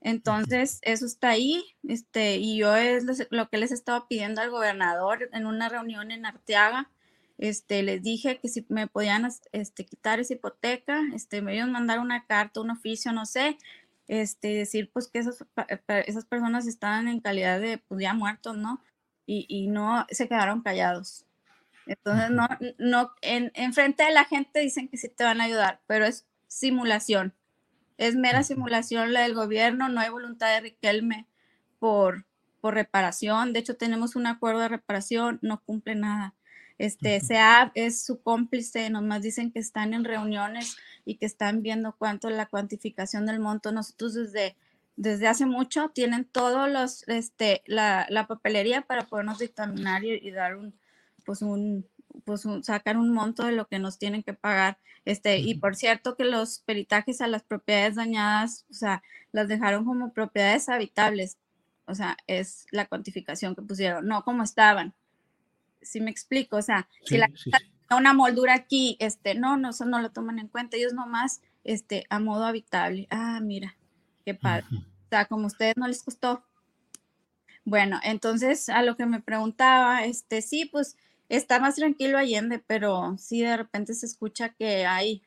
[0.00, 5.28] Entonces, eso está ahí, este, y yo es lo que les estaba pidiendo al gobernador
[5.32, 6.90] en una reunión en Arteaga,
[7.38, 11.72] este, les dije que si me podían este, quitar esa hipoteca, este, me iban a
[11.72, 13.58] mandar una carta, un oficio, no sé,
[14.08, 15.44] este, decir pues que esas,
[16.06, 18.80] esas personas estaban en calidad de pues, ya muertos, ¿no?
[19.26, 21.24] Y, no se quedaron callados.
[21.86, 25.44] Entonces, no, no, en, en, frente de la gente dicen que sí te van a
[25.44, 27.34] ayudar, pero es simulación.
[27.98, 31.26] Es mera simulación la del gobierno, no hay voluntad de Riquelme
[31.78, 32.26] por,
[32.60, 33.52] por reparación.
[33.52, 36.34] De hecho, tenemos un acuerdo de reparación, no cumple nada.
[36.78, 41.94] Este, SEA es su cómplice, nomás dicen que están en reuniones y que están viendo
[41.96, 43.72] cuánto la cuantificación del monto.
[43.72, 44.56] Nosotros desde
[45.02, 50.56] desde hace mucho tienen todos los, este, la, la papelería para podernos dictaminar y, dar
[50.56, 50.74] un,
[51.24, 51.86] pues un,
[52.24, 54.78] pues un, sacar un monto de lo que nos tienen que pagar.
[55.04, 59.84] Este, y por cierto que los peritajes a las propiedades dañadas, o sea, las dejaron
[59.84, 61.36] como propiedades habitables.
[61.86, 64.94] O sea, es la cuantificación que pusieron, no como estaban.
[65.80, 67.28] Si me explico, o sea, si la
[67.96, 72.06] una moldura aquí, este, no, no, eso no lo toman en cuenta, ellos nomás, este,
[72.08, 73.08] a modo habitable.
[73.10, 73.76] Ah, mira,
[74.24, 74.64] qué padre.
[74.70, 76.42] O sea, como a ustedes no les costó.
[77.64, 80.96] Bueno, entonces a lo que me preguntaba, este, sí, pues
[81.28, 85.22] está más tranquilo Allende, pero sí de repente se escucha que hay,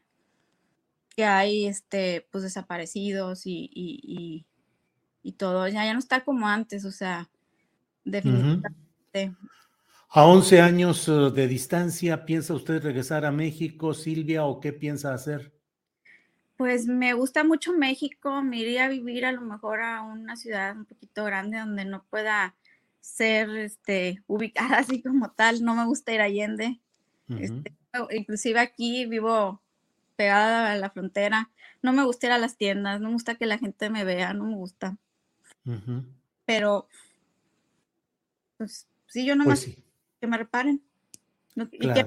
[1.15, 4.45] que hay, este, pues desaparecidos y, y,
[5.23, 7.29] y, todo, ya, ya no está como antes, o sea,
[8.03, 9.35] definitivamente.
[10.09, 15.13] A 11 años eh, de distancia, ¿piensa usted regresar a México, Silvia, o qué piensa
[15.13, 15.54] hacer?
[16.57, 20.75] Pues me gusta mucho México, me iría a vivir a lo mejor a una ciudad
[20.75, 22.55] un poquito grande donde no pueda
[23.01, 26.79] ser este, ubicada así como tal, no me gusta ir a Allende.
[27.27, 27.73] Este,
[28.11, 29.61] inclusive aquí vivo
[30.15, 31.49] pegada a la frontera,
[31.81, 34.33] no me gusta ir a las tiendas, no me gusta que la gente me vea,
[34.33, 34.97] no me gusta.
[36.45, 36.87] Pero,
[38.57, 39.75] pues sí, yo no pues
[40.19, 40.81] que me reparen.
[41.55, 42.03] Y que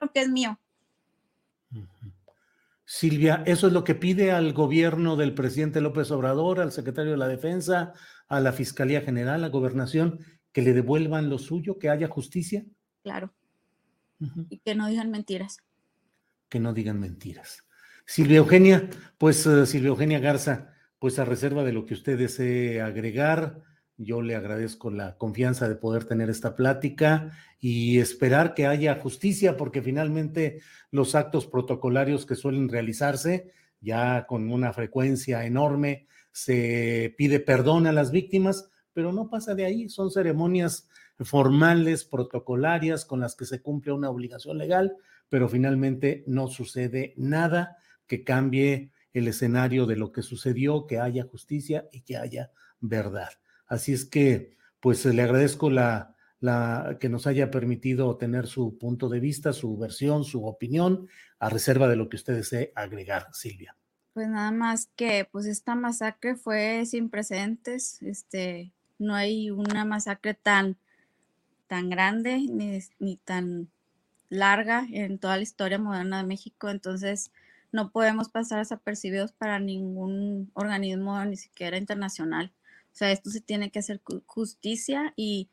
[0.00, 0.58] lo que es mío.
[2.88, 7.16] Silvia, ¿eso es lo que pide al gobierno del presidente López Obrador, al secretario de
[7.18, 7.92] la Defensa,
[8.28, 10.20] a la Fiscalía General, a Gobernación,
[10.52, 12.64] que le devuelvan lo suyo, que haya justicia?
[13.02, 13.34] Claro.
[14.48, 15.58] Y que no digan mentiras.
[16.48, 17.64] Que no digan mentiras.
[18.06, 22.80] Silvia Eugenia, pues uh, Silvia Eugenia Garza, pues a reserva de lo que usted desee
[22.80, 23.62] agregar,
[23.98, 29.56] yo le agradezco la confianza de poder tener esta plática y esperar que haya justicia,
[29.56, 37.40] porque finalmente los actos protocolarios que suelen realizarse, ya con una frecuencia enorme, se pide
[37.40, 40.88] perdón a las víctimas, pero no pasa de ahí, son ceremonias
[41.20, 44.96] formales, protocolarias, con las que se cumple una obligación legal,
[45.28, 51.24] pero finalmente no sucede nada que cambie el escenario de lo que sucedió, que haya
[51.24, 53.30] justicia y que haya verdad.
[53.66, 56.14] Así es que, pues le agradezco la,
[57.00, 61.08] que nos haya permitido tener su punto de vista, su versión, su opinión,
[61.38, 63.76] a reserva de lo que usted desee agregar, Silvia.
[64.14, 70.34] Pues nada más que, pues esta masacre fue sin precedentes, este, no hay una masacre
[70.34, 70.76] tan,
[71.66, 73.68] tan grande ni, ni tan
[74.28, 77.30] larga en toda la historia moderna de México, entonces
[77.72, 82.52] no podemos pasar desapercibidos para ningún organismo, ni siquiera internacional.
[82.96, 85.50] O sea, esto se tiene que hacer justicia y,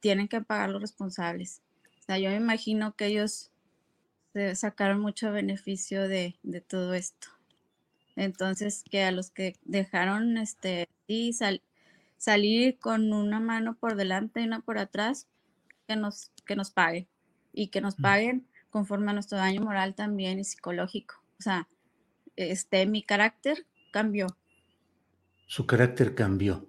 [0.00, 1.60] tienen que pagar los responsables.
[2.00, 3.50] O sea, yo me imagino que ellos
[4.54, 6.34] sacaron mucho beneficio de,
[6.66, 7.28] todo esto.
[8.16, 11.36] Entonces, que a los que dejaron este, y
[12.16, 15.26] salir con una mano por delante y una por atrás,
[15.86, 17.06] que nos, que nos paguen
[17.52, 18.02] y que nos mm.
[18.02, 21.22] paguen conforme a nuestro daño moral también y psicológico.
[21.38, 21.68] O sea,
[22.34, 24.26] este, mi carácter cambió
[25.46, 26.68] su carácter cambió.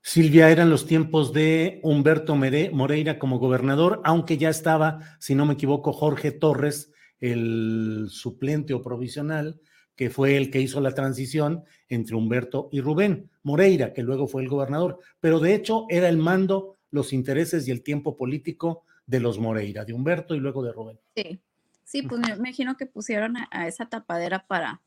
[0.00, 5.54] Silvia, eran los tiempos de Humberto Moreira como gobernador, aunque ya estaba, si no me
[5.54, 9.60] equivoco, Jorge Torres, el suplente o provisional,
[9.96, 14.42] que fue el que hizo la transición entre Humberto y Rubén Moreira, que luego fue
[14.42, 14.98] el gobernador.
[15.20, 19.84] Pero de hecho era el mando, los intereses y el tiempo político de los Moreira,
[19.84, 20.98] de Humberto y luego de Rubén.
[21.16, 21.40] Sí,
[21.84, 24.80] sí, pues me imagino que pusieron a, esa tapadera para,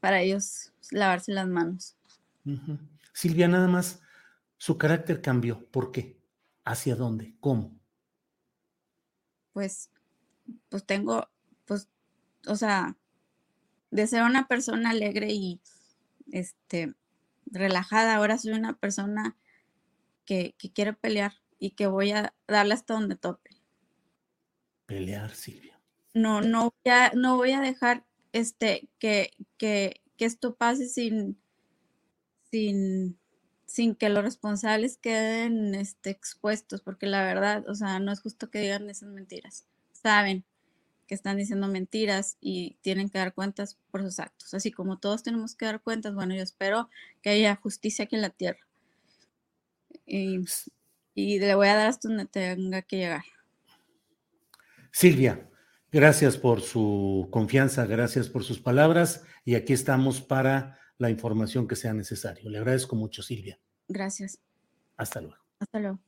[0.00, 1.96] para ellos lavarse las manos.
[3.12, 4.00] Silvia, nada más,
[4.58, 5.66] su carácter cambió.
[5.70, 6.20] ¿Por qué?
[6.64, 7.36] ¿Hacia dónde?
[7.40, 7.78] ¿Cómo?
[9.52, 9.90] Pues,
[10.68, 11.28] pues tengo,
[11.64, 11.88] pues,
[12.46, 12.96] o sea,
[13.90, 15.60] de ser una persona alegre y,
[16.32, 16.94] este,
[17.46, 19.36] relajada, ahora soy una persona
[20.24, 23.50] que, quiere pelear y que voy a darle hasta donde tope.
[24.86, 25.80] Pelear, Silvia.
[26.14, 31.38] No, no voy a, no voy a dejar este, que, que, que esto pase sin,
[33.66, 38.48] sin, que los responsables queden este, expuestos, porque la verdad, o sea, no es justo
[38.50, 39.66] que digan esas mentiras.
[39.92, 40.44] Saben
[41.08, 44.54] que están diciendo mentiras y tienen que dar cuentas por sus actos.
[44.54, 46.88] Así como todos tenemos que dar cuentas, bueno, yo espero
[47.22, 48.60] que haya justicia aquí en la tierra.
[50.06, 50.44] Y,
[51.14, 53.24] y le voy a dar hasta donde tenga que llegar.
[54.92, 55.50] Silvia,
[55.90, 61.76] gracias por su confianza, gracias por sus palabras y aquí estamos para la información que
[61.76, 62.50] sea necesario.
[62.50, 63.58] Le agradezco mucho, Silvia.
[63.88, 64.38] Gracias.
[64.96, 65.36] Hasta luego.
[65.58, 66.00] Hasta luego.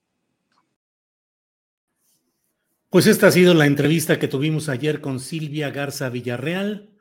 [2.88, 6.94] Pues esta ha sido la entrevista que tuvimos ayer con Silvia Garza Villarreal,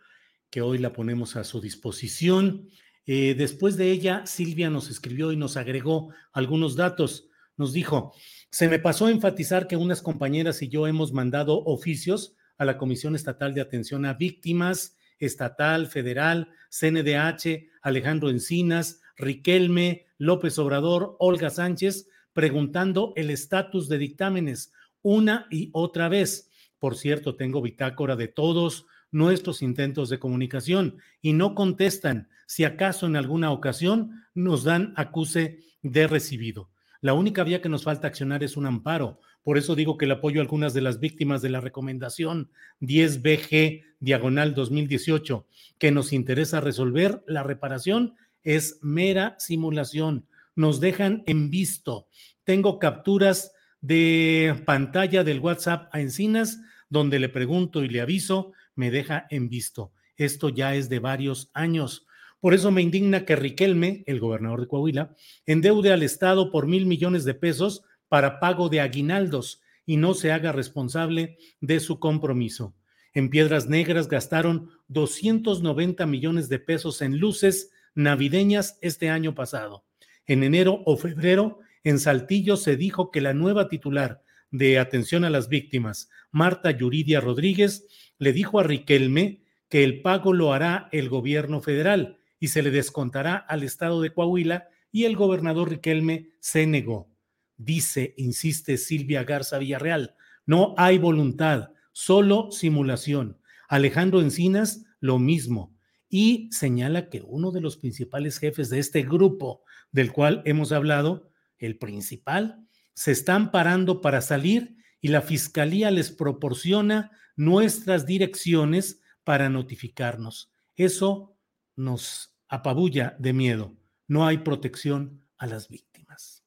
[0.50, 2.70] que hoy la ponemos a su disposición.
[3.06, 7.30] Eh, después de ella, Silvia nos escribió y nos agregó algunos datos.
[7.56, 8.14] Nos dijo,
[8.50, 12.78] se me pasó a enfatizar que unas compañeras y yo hemos mandado oficios a la
[12.78, 21.50] Comisión Estatal de Atención a Víctimas estatal, federal, CNDH, Alejandro Encinas, Riquelme, López Obrador, Olga
[21.50, 26.50] Sánchez, preguntando el estatus de dictámenes una y otra vez.
[26.80, 33.06] Por cierto, tengo bitácora de todos nuestros intentos de comunicación y no contestan si acaso
[33.06, 36.70] en alguna ocasión nos dan acuse de recibido.
[37.02, 40.12] La única vía que nos falta accionar es un amparo, por eso digo que el
[40.12, 42.50] apoyo a algunas de las víctimas de la recomendación
[42.82, 45.46] 10BG diagonal 2018
[45.78, 50.26] que nos interesa resolver, la reparación es mera simulación.
[50.56, 52.08] Nos dejan en visto.
[52.44, 58.90] Tengo capturas de pantalla del WhatsApp a Encinas donde le pregunto y le aviso, me
[58.90, 59.92] deja en visto.
[60.18, 62.08] Esto ya es de varios años.
[62.40, 65.16] Por eso me indigna que Riquelme, el gobernador de Coahuila,
[65.46, 70.32] endeude al Estado por mil millones de pesos para pago de aguinaldos y no se
[70.32, 72.76] haga responsable de su compromiso.
[73.14, 79.86] En Piedras Negras gastaron 290 millones de pesos en luces navideñas este año pasado.
[80.26, 85.30] En enero o febrero, en Saltillo se dijo que la nueva titular de atención a
[85.30, 87.88] las víctimas, Marta Yuridia Rodríguez,
[88.18, 92.72] le dijo a Riquelme que el pago lo hará el gobierno federal y se le
[92.72, 97.15] descontará al estado de Coahuila y el gobernador Riquelme se negó.
[97.58, 103.40] Dice, insiste Silvia Garza Villarreal, no hay voluntad, solo simulación.
[103.68, 105.76] Alejandro Encinas lo mismo
[106.10, 111.32] y señala que uno de los principales jefes de este grupo del cual hemos hablado,
[111.58, 119.50] el principal, se están parando para salir y la fiscalía les proporciona nuestras direcciones para
[119.50, 120.52] notificarnos.
[120.76, 121.38] Eso
[121.76, 123.76] nos apabulla de miedo.
[124.08, 126.45] No hay protección a las víctimas.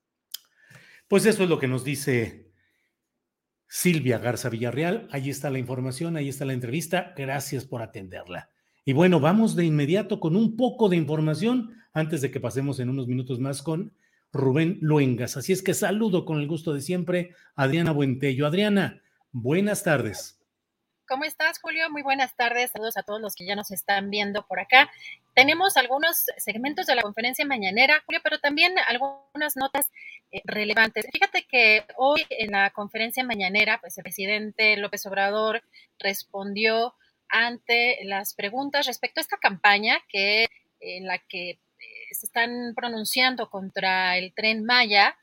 [1.08, 2.52] Pues eso es lo que nos dice
[3.66, 5.08] Silvia Garza Villarreal.
[5.10, 7.14] Ahí está la información, ahí está la entrevista.
[7.16, 8.50] Gracias por atenderla.
[8.84, 12.90] Y bueno, vamos de inmediato con un poco de información antes de que pasemos en
[12.90, 13.92] unos minutos más con
[14.32, 15.36] Rubén Luengas.
[15.36, 18.46] Así es que saludo con el gusto de siempre a Adriana Buentello.
[18.46, 19.02] Adriana,
[19.32, 20.37] buenas tardes.
[21.08, 21.88] ¿Cómo estás, Julio?
[21.88, 22.70] Muy buenas tardes.
[22.70, 24.90] Saludos a todos los que ya nos están viendo por acá.
[25.34, 29.90] Tenemos algunos segmentos de la conferencia mañanera, Julio, pero también algunas notas
[30.32, 31.06] eh, relevantes.
[31.10, 35.62] Fíjate que hoy en la conferencia mañanera, pues el presidente López Obrador
[35.98, 36.94] respondió
[37.30, 40.46] ante las preguntas respecto a esta campaña que
[40.78, 41.58] en la que eh,
[42.10, 45.16] se están pronunciando contra el tren Maya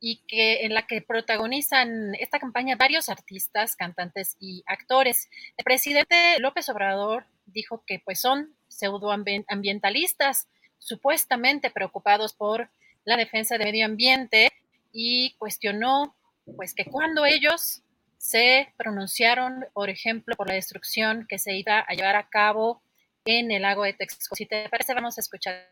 [0.00, 5.28] y que en la que protagonizan esta campaña varios artistas, cantantes y actores.
[5.56, 12.70] El presidente López Obrador dijo que pues son pseudoambientalistas, supuestamente preocupados por
[13.04, 14.52] la defensa del medio ambiente
[14.92, 16.14] y cuestionó
[16.56, 17.82] pues que cuando ellos
[18.18, 22.82] se pronunciaron, por ejemplo, por la destrucción que se iba a llevar a cabo
[23.24, 24.36] en el lago de Texcoco.
[24.36, 25.68] Si te parece, vamos a escuchar.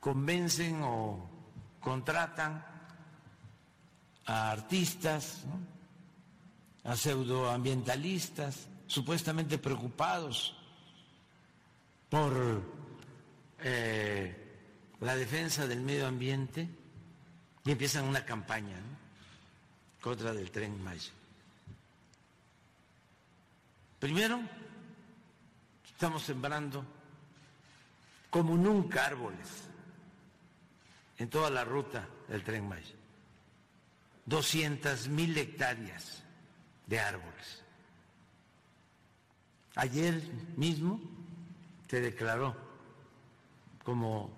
[0.00, 1.29] Convencen o
[1.80, 2.64] contratan
[4.26, 5.42] a artistas,
[6.84, 10.56] a pseudoambientalistas, supuestamente preocupados
[12.08, 12.62] por
[13.60, 14.36] eh,
[15.00, 16.68] la defensa del medio ambiente
[17.64, 18.76] y empiezan una campaña
[20.00, 21.12] contra del tren Maya.
[23.98, 24.40] Primero,
[25.84, 26.84] estamos sembrando
[28.30, 29.69] como nunca árboles
[31.20, 32.94] en toda la ruta del tren Maya.
[34.24, 36.22] 200 mil hectáreas
[36.86, 37.62] de árboles.
[39.74, 40.22] Ayer
[40.56, 40.98] mismo
[41.88, 42.56] se declaró
[43.84, 44.30] como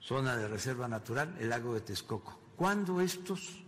[0.00, 2.40] zona de reserva natural el lago de Texcoco.
[2.56, 3.62] ¿Cuándo estos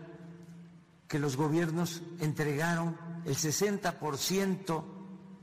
[1.07, 4.83] que los gobiernos entregaron el 60%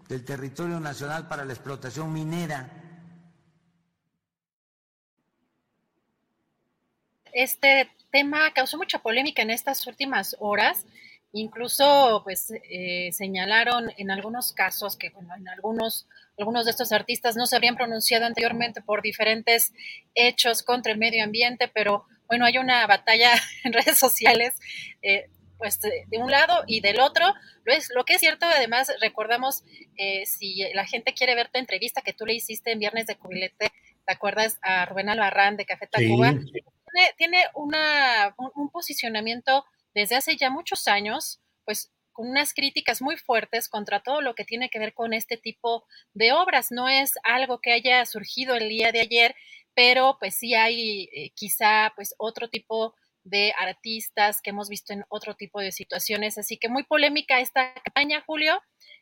[0.08, 2.68] del territorio nacional para la explotación minera.
[7.32, 10.84] Este tema causó mucha polémica en estas últimas horas.
[11.32, 16.06] Incluso, pues, eh, señalaron en algunos casos que, bueno, en algunos,
[16.38, 19.72] algunos de estos artistas no se habían pronunciado anteriormente por diferentes
[20.14, 23.32] hechos contra el medio ambiente, pero bueno, hay una batalla
[23.64, 24.54] en redes sociales,
[25.02, 27.26] eh, pues de, un lado y del otro.
[27.64, 29.62] Lo, es, lo que es cierto, además, recordamos,
[29.96, 33.16] eh, si la gente quiere ver tu entrevista que tú le hiciste en Viernes de
[33.16, 33.72] Cubilete,
[34.06, 34.58] ¿te acuerdas?
[34.62, 36.32] A Rubén Albarrán de Café Tacuba.
[36.32, 39.64] Tiene, tiene una, un, posicionamiento
[39.94, 44.44] desde hace ya muchos años, pues con unas críticas muy fuertes contra todo lo que
[44.44, 46.70] tiene que ver con este tipo de obras.
[46.70, 49.34] No es algo que haya surgido el día de ayer,
[49.74, 52.94] pero pues sí hay eh, quizá pues otro tipo
[53.24, 56.38] de artistas que hemos visto en otro tipo de situaciones.
[56.38, 58.60] Así que muy polémica esta campaña, Julio.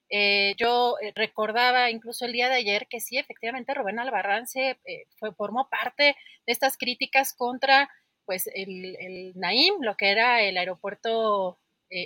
[0.09, 4.79] Eh, yo eh, recordaba incluso el día de ayer que sí, efectivamente, Rubén Albarrán se
[5.19, 7.89] fue, formó parte de estas críticas contra
[8.25, 11.59] pues el, el Naim, lo que era el aeropuerto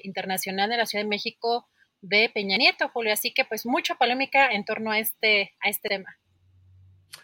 [0.03, 1.69] internacional de la Ciudad de México
[2.01, 3.13] de Peña Nieto, Julio.
[3.13, 6.19] Así que pues mucha polémica en torno a este, a este tema.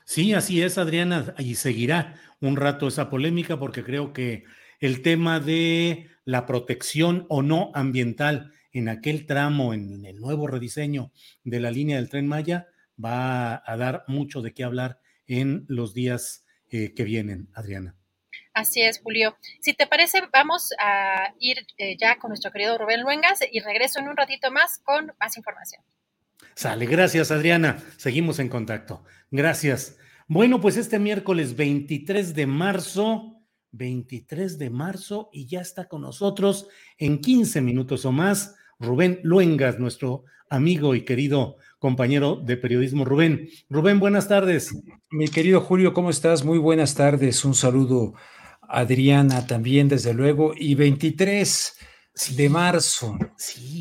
[0.04, 4.44] Sí, así es, Adriana, y seguirá un rato esa polémica porque creo que
[4.80, 11.12] el tema de la protección o no ambiental en aquel tramo, en el nuevo rediseño
[11.44, 12.68] de la línea del tren Maya,
[13.02, 17.96] va a dar mucho de qué hablar en los días eh, que vienen, Adriana.
[18.54, 19.36] Así es, Julio.
[19.60, 23.98] Si te parece, vamos a ir eh, ya con nuestro querido Rubén Luengas y regreso
[23.98, 25.82] en un ratito más con más información.
[26.54, 27.78] Sale, gracias Adriana.
[27.96, 29.04] Seguimos en contacto.
[29.30, 29.96] Gracias.
[30.28, 33.42] Bueno, pues este miércoles 23 de marzo,
[33.72, 39.78] 23 de marzo, y ya está con nosotros en 15 minutos o más Rubén Luengas,
[39.78, 43.04] nuestro amigo y querido compañero de periodismo.
[43.04, 44.74] Rubén, Rubén, buenas tardes.
[45.10, 46.44] Mi querido Julio, ¿cómo estás?
[46.44, 47.44] Muy buenas tardes.
[47.44, 48.14] Un saludo
[48.60, 50.52] Adriana también, desde luego.
[50.56, 51.78] Y 23
[52.36, 53.18] de marzo,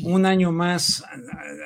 [0.04, 1.04] un año más,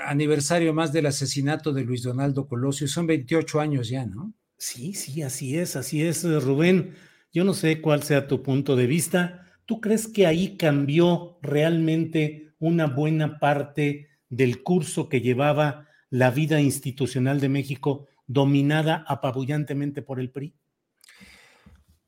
[0.07, 2.89] aniversario más del asesinato de Luis Donaldo Colosio.
[2.89, 4.35] Son 28 años ya, ¿no?
[4.59, 6.95] Sí, sí, así es, así es, Rubén.
[7.33, 9.47] Yo no sé cuál sea tu punto de vista.
[9.65, 16.61] ¿Tú crees que ahí cambió realmente una buena parte del curso que llevaba la vida
[16.61, 20.55] institucional de México dominada apabullantemente por el PRI?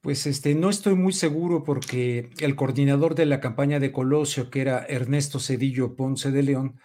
[0.01, 4.61] Pues este, no estoy muy seguro porque el coordinador de la campaña de Colosio, que
[4.61, 6.79] era Ernesto Cedillo Ponce de León,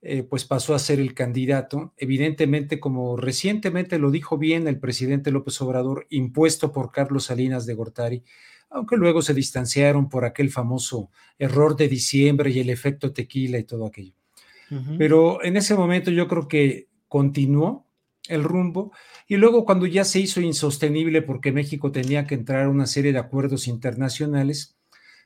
[0.00, 1.92] eh, pues pasó a ser el candidato.
[1.96, 7.74] Evidentemente, como recientemente lo dijo bien el presidente López Obrador, impuesto por Carlos Salinas de
[7.74, 8.22] Gortari,
[8.70, 13.64] aunque luego se distanciaron por aquel famoso error de diciembre y el efecto tequila y
[13.64, 14.14] todo aquello.
[14.98, 17.85] Pero en ese momento yo creo que continuó
[18.28, 18.92] el rumbo
[19.26, 23.12] y luego cuando ya se hizo insostenible porque México tenía que entrar a una serie
[23.12, 24.76] de acuerdos internacionales,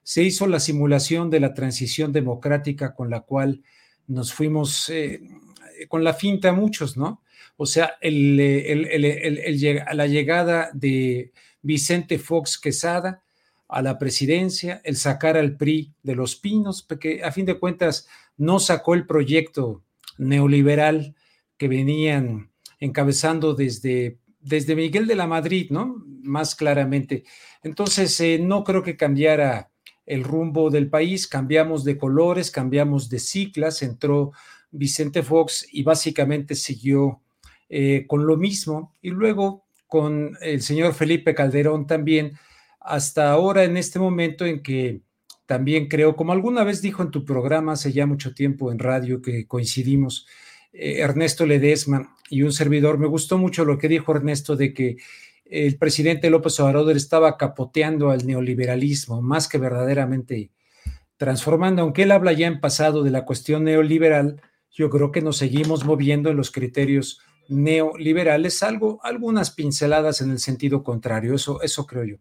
[0.02, 3.62] se hizo la simulación de la transición democrática con la cual
[4.06, 5.20] nos fuimos eh,
[5.88, 7.22] con la finta muchos, ¿no?
[7.56, 11.32] O sea, la llegada de
[11.62, 13.22] Vicente Fox Quesada
[13.68, 18.08] a la presidencia, el sacar al PRI de los pinos, porque a fin de cuentas
[18.36, 19.84] no sacó el proyecto
[20.18, 21.14] neoliberal
[21.56, 22.49] que venían
[22.80, 26.02] encabezando desde, desde Miguel de la Madrid, ¿no?
[26.22, 27.24] Más claramente.
[27.62, 29.70] Entonces, eh, no creo que cambiara
[30.06, 34.32] el rumbo del país, cambiamos de colores, cambiamos de ciclas, entró
[34.72, 37.20] Vicente Fox y básicamente siguió
[37.68, 38.94] eh, con lo mismo.
[39.02, 42.32] Y luego con el señor Felipe Calderón también,
[42.80, 45.02] hasta ahora en este momento en que
[45.46, 49.20] también creo, como alguna vez dijo en tu programa hace ya mucho tiempo en radio
[49.20, 50.26] que coincidimos,
[50.72, 54.96] Ernesto Ledesma y un servidor, me gustó mucho lo que dijo Ernesto de que
[55.44, 60.50] el presidente López Obrador estaba capoteando al neoliberalismo, más que verdaderamente
[61.16, 64.40] transformando, aunque él habla ya en pasado de la cuestión neoliberal,
[64.70, 70.38] yo creo que nos seguimos moviendo en los criterios neoliberales, algo, algunas pinceladas en el
[70.38, 72.16] sentido contrario, eso, eso creo yo.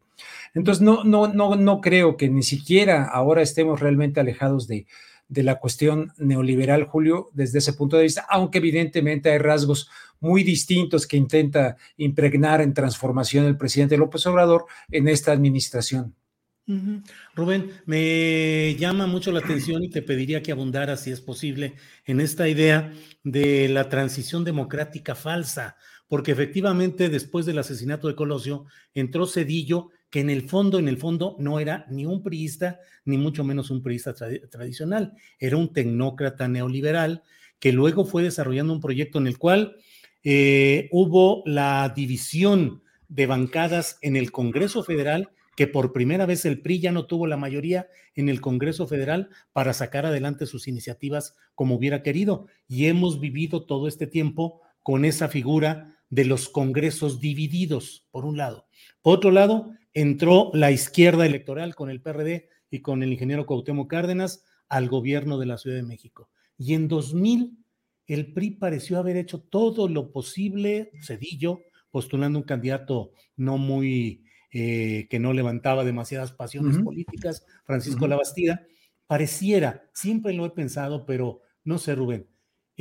[0.56, 4.88] Entonces, no, no, no, no creo que ni siquiera ahora estemos realmente alejados de,
[5.30, 10.44] de la cuestión neoliberal, Julio, desde ese punto de vista, aunque evidentemente hay rasgos muy
[10.44, 16.16] distintos que intenta impregnar en transformación el presidente López Obrador en esta administración.
[17.34, 21.74] Rubén, me llama mucho la atención y te pediría que abundara, si es posible,
[22.06, 25.78] en esta idea de la transición democrática falsa,
[26.08, 30.98] porque efectivamente después del asesinato de Colosio entró Cedillo, que en el fondo, en el
[30.98, 36.48] fondo no era ni un priista, ni mucho menos un priista tradicional, era un tecnócrata
[36.48, 37.24] neoliberal
[37.60, 39.76] que luego fue desarrollando un proyecto en el cual
[40.24, 46.62] eh, hubo la división de bancadas en el Congreso Federal, que por primera vez el
[46.62, 51.36] PRI ya no tuvo la mayoría en el Congreso Federal para sacar adelante sus iniciativas
[51.54, 52.48] como hubiera querido.
[52.68, 58.38] Y hemos vivido todo este tiempo con esa figura de los congresos divididos, por un
[58.38, 58.68] lado.
[59.02, 63.90] Por otro lado, entró la izquierda electoral con el PRD y con el ingeniero Cuauhtémoc
[63.90, 66.30] Cárdenas al gobierno de la Ciudad de México.
[66.58, 67.58] Y en 2000
[68.10, 71.62] el PRI pareció haber hecho todo lo posible, Cedillo,
[71.92, 78.66] postulando un candidato no muy, eh, que no levantaba demasiadas pasiones políticas, Francisco Labastida,
[79.06, 82.28] pareciera, siempre lo he pensado, pero no sé, Rubén,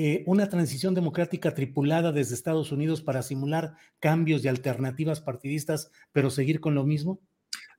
[0.01, 6.31] eh, una transición democrática tripulada desde Estados Unidos para simular cambios y alternativas partidistas, pero
[6.31, 7.21] seguir con lo mismo?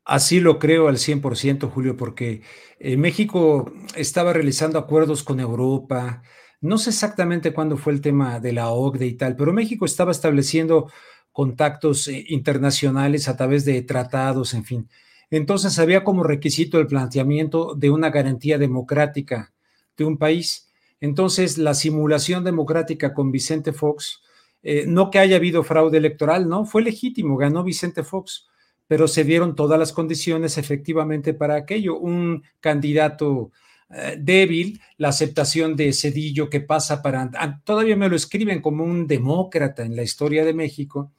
[0.03, 2.41] Así lo creo al 100%, Julio, porque
[2.77, 6.21] eh, México estaba realizando acuerdos con Europa,
[6.59, 10.11] no sé exactamente cuándo fue el tema de la OCDE y tal, pero México estaba
[10.11, 10.91] estableciendo
[11.31, 14.89] contactos eh, internacionales a través de tratados, en fin.
[15.29, 19.53] Entonces había como requisito el planteamiento de una garantía democrática
[19.95, 20.68] de un país.
[21.01, 24.21] Entonces la simulación democrática con Vicente Fox,
[24.61, 28.47] eh, no que haya habido fraude electoral, no, fue legítimo, ganó Vicente Fox,
[28.87, 31.97] pero se dieron todas las condiciones efectivamente para aquello.
[31.97, 33.51] Un candidato
[33.89, 37.29] eh, débil, la aceptación de Cedillo que pasa para,
[37.63, 41.11] todavía me lo escriben como un demócrata en la historia de México,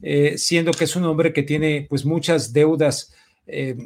[0.00, 3.14] eh, siendo que es un hombre que tiene pues muchas deudas,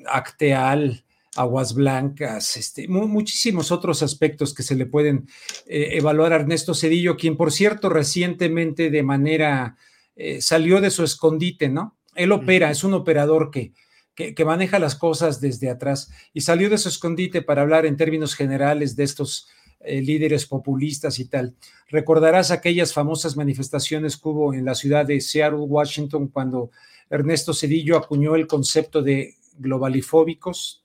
[0.07, 1.05] acteal,
[1.37, 5.26] aguas blancas, este, muchísimos otros aspectos que se le pueden
[5.66, 9.76] evaluar a Ernesto Cedillo, quien por cierto recientemente de manera
[10.14, 11.97] eh, salió de su escondite, ¿no?
[12.14, 13.72] Él opera, es un operador que,
[14.14, 18.35] que, maneja las cosas desde atrás y salió de su escondite para hablar en términos
[18.35, 19.49] generales de estos
[19.80, 21.57] eh, líderes populistas y tal.
[21.89, 26.70] Recordarás aquellas famosas manifestaciones que hubo en la ciudad de Seattle, Washington, cuando
[27.09, 30.82] Ernesto Cedillo acuñó el concepto de globalifóbicos,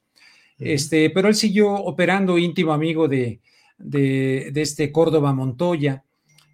[0.59, 3.39] este, pero él siguió operando íntimo amigo de,
[3.77, 6.03] de, de este Córdoba Montoya.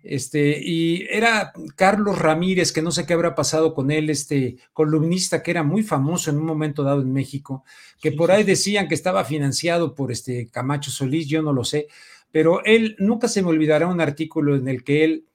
[0.03, 5.41] Este, y era Carlos Ramírez, que no sé qué habrá pasado con él, este columnista
[5.41, 7.63] que era muy famoso en un momento dado en México,
[8.01, 11.87] que por ahí decían que estaba financiado por este Camacho Solís, yo no lo sé,
[12.33, 15.25] pero él nunca se me olvidará un artículo en el que él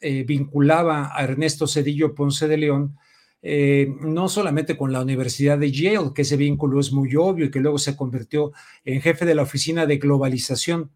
[0.00, 2.96] eh, vinculaba a Ernesto Cedillo Ponce de León,
[3.46, 7.50] eh, no solamente con la Universidad de Yale, que ese vínculo es muy obvio y
[7.50, 8.52] que luego se convirtió
[8.86, 10.90] en jefe de la oficina de globalización.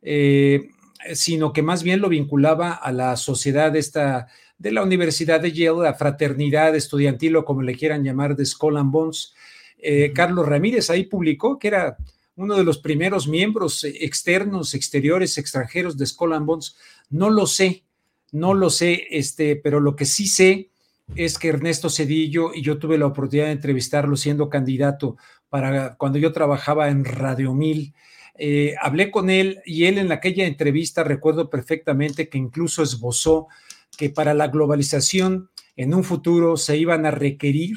[0.00, 0.68] Eh,
[1.14, 4.28] sino que más bien lo vinculaba a la sociedad esta
[4.58, 8.76] de la Universidad de Yale, la fraternidad estudiantil o como le quieran llamar de Skull
[8.76, 9.34] and Bones.
[9.76, 11.96] Eh, Carlos Ramírez ahí publicó que era
[12.36, 16.76] uno de los primeros miembros externos, exteriores, extranjeros de Skull and Bones.
[17.10, 17.82] No lo sé,
[18.30, 20.70] no lo sé, este, pero lo que sí sé
[21.14, 25.16] es que Ernesto Cedillo, y yo tuve la oportunidad de entrevistarlo siendo candidato
[25.48, 27.94] para cuando yo trabajaba en Radio Mil,
[28.38, 33.48] eh, hablé con él y él en aquella entrevista recuerdo perfectamente que incluso esbozó
[33.96, 37.76] que para la globalización en un futuro se iban a requerir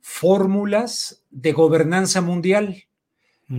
[0.00, 2.84] fórmulas de gobernanza mundial.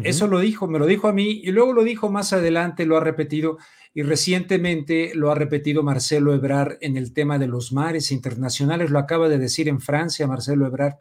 [0.04, 2.96] Eso lo dijo, me lo dijo a mí y luego lo dijo más adelante, lo
[2.96, 3.58] ha repetido
[3.94, 9.00] y recientemente lo ha repetido Marcelo Ebrar en el tema de los mares internacionales, lo
[9.00, 11.00] acaba de decir en Francia Marcelo Ebrar,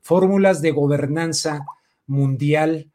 [0.00, 1.64] fórmulas de gobernanza
[2.06, 2.90] mundial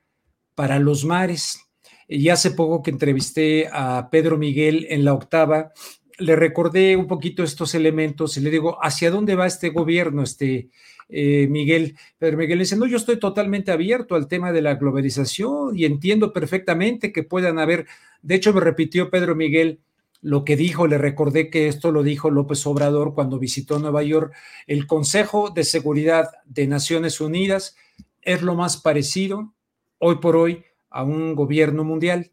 [0.56, 1.66] para los mares.
[2.08, 5.72] Y hace poco que entrevisté a Pedro Miguel en la octava,
[6.18, 10.70] le recordé un poquito estos elementos y le digo, ¿hacia dónde va este gobierno, este
[11.10, 11.98] eh, Miguel?
[12.18, 16.32] Pedro Miguel dice, no, yo estoy totalmente abierto al tema de la globalización y entiendo
[16.32, 17.88] perfectamente que puedan haber,
[18.22, 19.80] de hecho me repitió Pedro Miguel
[20.22, 24.34] lo que dijo, le recordé que esto lo dijo López Obrador cuando visitó Nueva York,
[24.68, 27.76] el Consejo de Seguridad de Naciones Unidas
[28.22, 29.54] es lo más parecido
[29.98, 32.32] hoy por hoy a un gobierno mundial.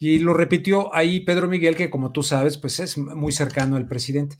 [0.00, 3.88] Y lo repitió ahí Pedro Miguel, que como tú sabes, pues es muy cercano al
[3.88, 4.36] presidente.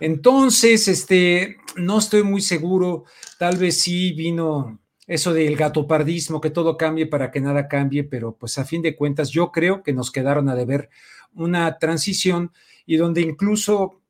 [0.00, 3.04] Entonces, este, no estoy muy seguro,
[3.38, 8.36] tal vez sí vino eso del gatopardismo, que todo cambie para que nada cambie, pero
[8.36, 10.88] pues a fin de cuentas yo creo que nos quedaron a deber
[11.34, 12.52] una transición
[12.86, 14.00] y donde incluso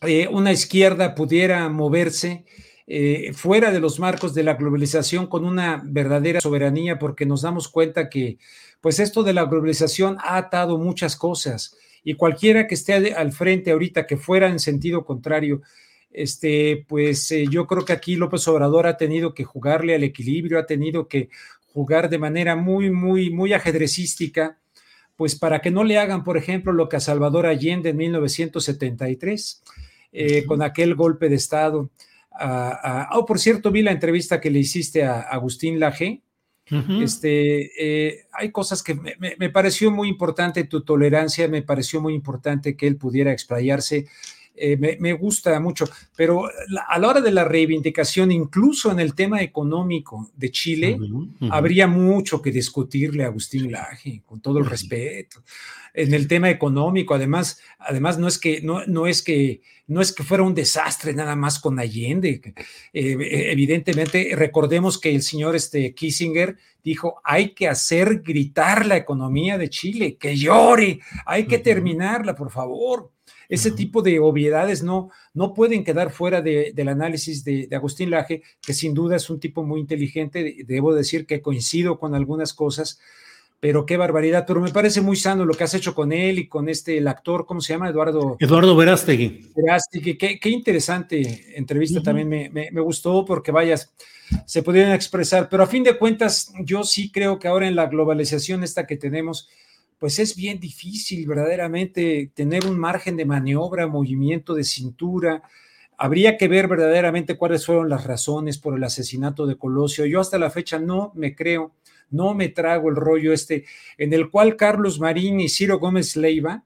[0.00, 2.44] eh, una izquierda pudiera moverse
[2.86, 7.68] eh, fuera de los marcos de la globalización con una verdadera soberanía, porque nos damos
[7.68, 8.38] cuenta que,
[8.80, 13.72] pues esto de la globalización ha atado muchas cosas y cualquiera que esté al frente
[13.72, 15.62] ahorita que fuera en sentido contrario,
[16.10, 20.58] este, pues eh, yo creo que aquí López Obrador ha tenido que jugarle al equilibrio,
[20.58, 21.30] ha tenido que
[21.72, 24.58] jugar de manera muy, muy, muy ajedrecística,
[25.16, 29.62] pues para que no le hagan, por ejemplo, lo que a Salvador Allende en 1973,
[30.12, 31.90] eh, con aquel golpe de Estado
[33.12, 36.22] oh, por cierto, vi la entrevista que le hiciste a Agustín Laje.
[36.70, 42.76] Este, eh, hay cosas que me, pareció muy importante tu tolerancia, me pareció muy importante
[42.76, 44.06] que él pudiera explayarse.
[44.56, 45.84] Eh, me, gusta mucho,
[46.16, 46.48] pero
[46.88, 50.98] a la hora de la reivindicación, incluso en el tema económico de Chile,
[51.50, 55.42] habría mucho que discutirle a Agustín Laje, con todo el respeto.
[55.94, 60.12] En el tema económico, además, además no es que, no, no es que no es
[60.12, 62.54] que fuera un desastre nada más con Allende.
[62.92, 69.58] Eh, evidentemente, recordemos que el señor este, Kissinger dijo, hay que hacer gritar la economía
[69.58, 73.10] de Chile, que llore, hay que terminarla, por favor.
[73.46, 78.42] Ese tipo de obviedades no, no pueden quedar fuera del análisis de, de, Agustín Laje,
[78.62, 80.64] que sin duda es un tipo muy inteligente.
[80.66, 83.00] Debo decir que coincido con algunas cosas,
[83.64, 84.44] pero qué barbaridad.
[84.46, 87.08] Pero me parece muy sano lo que has hecho con él y con este, el
[87.08, 87.88] actor, ¿cómo se llama?
[87.88, 88.36] Eduardo.
[88.38, 89.52] Eduardo Verástegui.
[89.56, 93.90] Verástegui, qué, qué interesante entrevista también me, me, me, gustó porque vayas,
[94.44, 97.86] se pudieron expresar, pero a fin de cuentas, yo sí creo que ahora en la
[97.86, 99.48] globalización esta que tenemos,
[99.98, 105.42] pues es bien difícil verdaderamente tener un margen de maniobra, movimiento de cintura.
[105.96, 110.04] Habría que ver verdaderamente cuáles fueron las razones por el asesinato de Colosio.
[110.04, 111.72] Yo hasta la fecha no me creo
[112.10, 113.64] no me trago el rollo este,
[113.98, 116.64] en el cual Carlos Marín y Ciro Gómez Leiva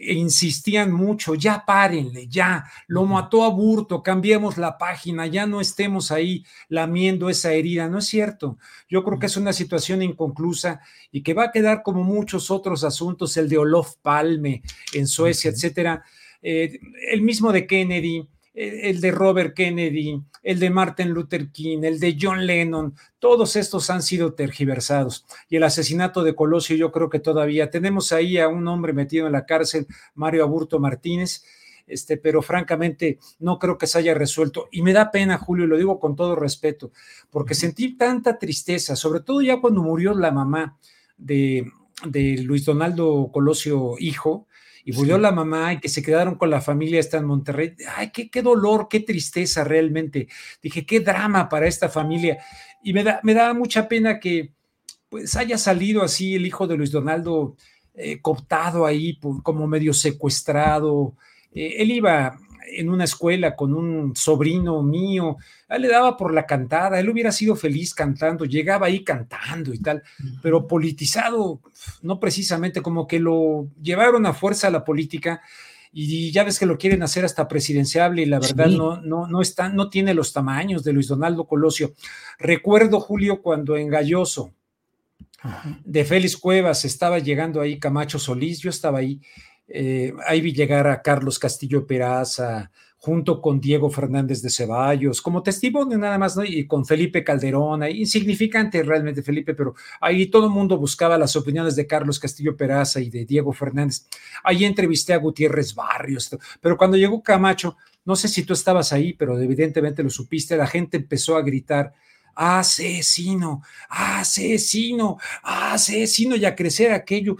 [0.00, 6.10] insistían mucho, ya párenle, ya, lo mató a Burto, cambiemos la página, ya no estemos
[6.10, 8.58] ahí lamiendo esa herida, no es cierto.
[8.88, 10.80] Yo creo que es una situación inconclusa
[11.12, 14.62] y que va a quedar como muchos otros asuntos, el de Olof Palme
[14.94, 16.02] en Suecia, etcétera,
[16.42, 16.80] eh,
[17.10, 18.26] el mismo de Kennedy,
[18.60, 23.88] el de Robert Kennedy, el de Martin Luther King, el de John Lennon, todos estos
[23.88, 25.24] han sido tergiversados.
[25.48, 29.26] Y el asesinato de Colosio, yo creo que todavía tenemos ahí a un hombre metido
[29.26, 31.42] en la cárcel, Mario Aburto Martínez,
[31.86, 34.68] este, pero francamente no creo que se haya resuelto.
[34.70, 36.92] Y me da pena, Julio, y lo digo con todo respeto,
[37.30, 40.76] porque sentí tanta tristeza, sobre todo ya cuando murió la mamá
[41.16, 41.66] de,
[42.06, 44.46] de Luis Donaldo Colosio, hijo,
[44.84, 47.74] y murió la mamá y que se quedaron con la familia está en Monterrey.
[47.96, 50.28] Ay, qué, qué dolor, qué tristeza realmente.
[50.62, 52.38] Dije, qué drama para esta familia.
[52.82, 54.52] Y me da, me da mucha pena que
[55.08, 57.56] pues haya salido así el hijo de Luis Donaldo
[57.94, 61.14] eh, cooptado ahí, como medio secuestrado.
[61.52, 65.36] Eh, él iba en una escuela con un sobrino mío,
[65.68, 69.72] a él le daba por la cantada, él hubiera sido feliz cantando, llegaba ahí cantando
[69.72, 70.02] y tal,
[70.42, 71.60] pero politizado,
[72.02, 75.40] no precisamente, como que lo llevaron a fuerza a la política
[75.92, 79.42] y ya ves que lo quieren hacer hasta presidenciable y la verdad no, no, no,
[79.42, 81.94] está, no tiene los tamaños de Luis Donaldo Colosio.
[82.38, 84.52] Recuerdo, Julio, cuando en Galloso
[85.84, 89.20] de Félix Cuevas estaba llegando ahí Camacho Solís, yo estaba ahí
[89.72, 95.42] eh, ahí vi llegar a Carlos Castillo Peraza, junto con Diego Fernández de Ceballos, como
[95.42, 100.76] testimonio nada más, y con Felipe Calderón, insignificante realmente Felipe, pero ahí todo el mundo
[100.76, 104.06] buscaba las opiniones de Carlos Castillo Peraza y de Diego Fernández.
[104.44, 109.14] Ahí entrevisté a Gutiérrez Barrios, pero cuando llegó Camacho, no sé si tú estabas ahí,
[109.14, 111.94] pero evidentemente lo supiste, la gente empezó a gritar,
[112.34, 117.36] asesino, asesino, asesino, y a crecer aquello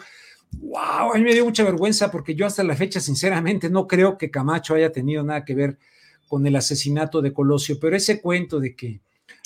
[0.53, 4.19] wow, a mí me dio mucha vergüenza porque yo hasta la fecha, sinceramente, no creo
[4.19, 5.79] que Camacho haya tenido nada que ver
[6.29, 9.01] con el asesinato de Colosio, pero ese cuento de que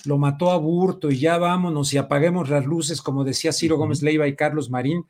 [0.04, 4.02] lo mató a Burto y ya vámonos y apaguemos las luces, como decía Ciro Gómez
[4.02, 5.06] Leiva y Carlos Marín,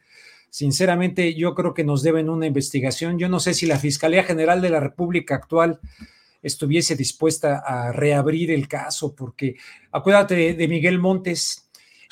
[0.51, 3.19] sinceramente yo creo que nos deben una investigación.
[3.19, 5.81] Yo no sé si la Fiscalía General de la República actual
[6.43, 9.57] estuviese dispuesta a reabrir el caso, porque
[9.91, 11.64] acuérdate de Miguel Montes,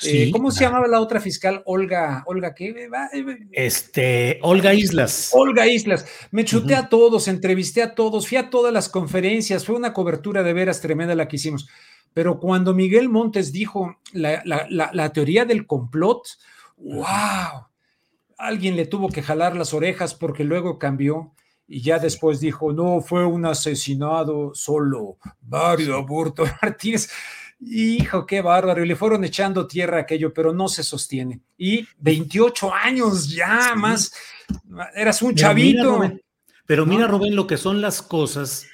[0.05, 1.61] eh, ¿Cómo se llamaba la otra fiscal?
[1.65, 2.69] Olga, Olga, ¿qué?
[2.69, 5.31] Eh, eh, este, Olga Islas.
[5.33, 6.05] Olga Islas.
[6.31, 10.43] Me chuté a todos, entrevisté a todos, fui a todas las conferencias, fue una cobertura
[10.43, 11.67] de veras tremenda la que hicimos.
[12.13, 16.27] Pero cuando Miguel Montes dijo la, teoría del complot,
[16.77, 17.67] wow,
[18.37, 21.33] alguien le tuvo que jalar las orejas porque luego cambió
[21.67, 27.09] y ya después dijo, no, fue un asesinado solo, Mario Aburto Martínez.
[27.65, 28.83] Hijo, qué bárbaro.
[28.83, 31.41] Y le fueron echando tierra aquello, pero no se sostiene.
[31.57, 34.13] Y 28 años ya más.
[34.95, 36.01] Eras un chavito.
[36.65, 38.67] pero mira, Rubén, lo que son las cosas.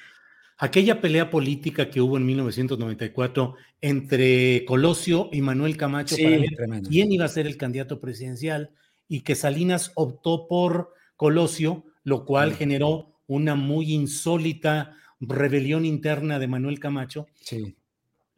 [0.58, 7.10] Aquella pelea política que hubo en 1994 entre Colosio y Manuel Camacho para ver quién
[7.12, 8.70] iba a ser el candidato presidencial
[9.08, 16.46] y que Salinas optó por Colosio, lo cual generó una muy insólita rebelión interna de
[16.46, 17.26] Manuel Camacho.
[17.40, 17.74] Sí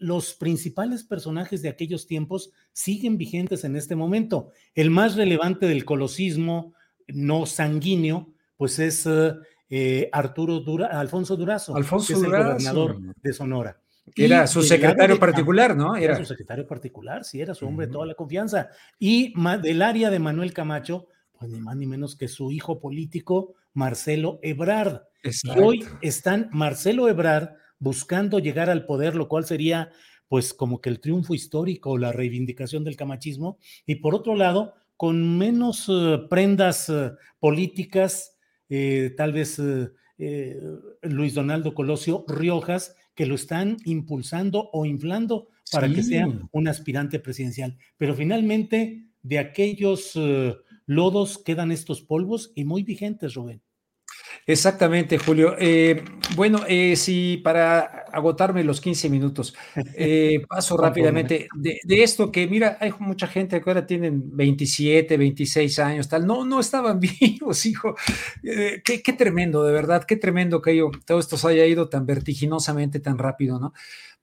[0.03, 4.51] los principales personajes de aquellos tiempos siguen vigentes en este momento.
[4.75, 6.75] El más relevante del colosismo
[7.09, 9.09] no sanguíneo, pues es
[9.71, 13.81] eh, Arturo Dura, Alfonso Durazo, Alfonso que es el gobernador de Sonora.
[14.17, 15.97] Era su secretario particular, ¿no?
[15.97, 16.17] Era.
[16.17, 18.69] su secretario particular, sí, era su hombre de toda la confianza.
[18.99, 19.33] Y
[19.63, 21.07] del área de Manuel Camacho,
[21.39, 25.03] pues ni más ni menos que su hijo político, Marcelo Ebrard.
[25.23, 29.91] Y hoy están Marcelo Ebrard buscando llegar al poder, lo cual sería
[30.29, 34.73] pues como que el triunfo histórico o la reivindicación del camachismo, y por otro lado,
[34.97, 38.39] con menos eh, prendas eh, políticas,
[38.71, 39.61] eh, tal vez
[41.03, 47.19] Luis Donaldo Colosio Riojas, que lo están impulsando o inflando para que sea un aspirante
[47.19, 47.77] presidencial.
[47.99, 50.17] Pero finalmente, de aquellos
[50.87, 53.61] lodos quedan estos polvos y muy vigentes, Rubén.
[54.47, 55.55] Exactamente, Julio.
[55.59, 56.05] Eh,
[56.35, 59.55] bueno, eh, sí, para agotarme los 15 minutos,
[59.95, 65.79] eh, paso rápidamente de, esto que, mira, hay mucha gente que ahora tienen 27, 26
[65.79, 67.95] años, tal, no, no estaban vivos, hijo.
[68.43, 72.07] Qué, qué, tremendo, de verdad, qué tremendo que yo, todo esto se haya ido tan
[72.07, 73.73] vertiginosamente, tan rápido, ¿no?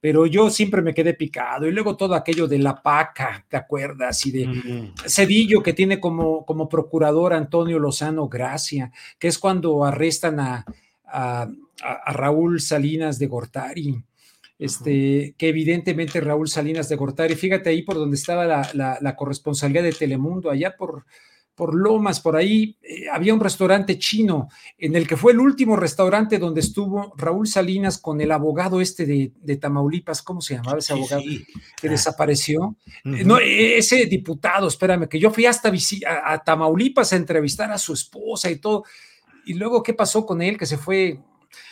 [0.01, 1.67] Pero yo siempre me quedé picado.
[1.67, 4.25] Y luego todo aquello de la paca, ¿te acuerdas?
[4.25, 10.39] Y de Cedillo, que tiene como, como procurador Antonio Lozano Gracia, que es cuando arrestan
[10.39, 10.65] a,
[11.05, 11.47] a,
[12.13, 14.03] Raúl Salinas de Gortari.
[14.57, 19.15] Este, que evidentemente Raúl Salinas de Gortari, fíjate ahí por donde estaba la, la, la
[19.15, 21.05] corresponsalía de Telemundo, allá por,
[21.59, 24.47] por Lomas, por ahí, eh, había un restaurante chino,
[24.77, 29.05] en el que fue el último restaurante donde estuvo Raúl Salinas con el abogado este
[29.05, 31.21] de, Tamaulipas, ¿cómo se llamaba ese abogado?
[31.21, 31.91] Que ah.
[31.91, 32.77] desapareció.
[33.03, 37.69] Eh, no, e, ese diputado, espérame, que yo fui hasta a, a, Tamaulipas a entrevistar
[37.69, 38.85] a su esposa y todo.
[39.45, 40.57] Y luego, ¿qué pasó con él?
[40.57, 41.19] Que se fue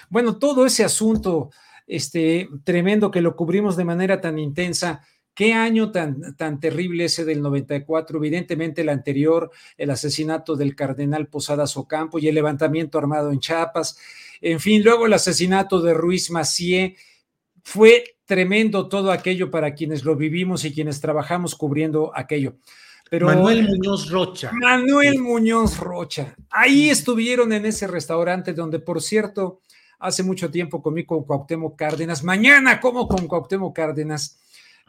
[0.09, 1.49] bueno, todo ese asunto
[1.85, 5.01] este, tremendo que lo cubrimos de manera tan intensa.
[5.37, 11.27] Qué año tan, tan terrible ese del 94, evidentemente el anterior, el asesinato del cardenal
[11.27, 13.99] Posadas Ocampo y el levantamiento armado en Chiapas,
[14.41, 16.95] en fin, luego el asesinato de Ruiz Macié,
[17.63, 22.55] fue tremendo todo aquello para quienes lo vivimos y quienes trabajamos cubriendo aquello.
[23.07, 24.49] Pero, Manuel Muñoz Rocha.
[24.53, 26.35] Manuel Muñoz Rocha.
[26.49, 29.61] Ahí estuvieron en ese restaurante donde, por cierto,
[29.99, 32.23] hace mucho tiempo comí con Cuauhtémoc Cárdenas.
[32.23, 34.39] Mañana como con Cuauhtémoc Cárdenas.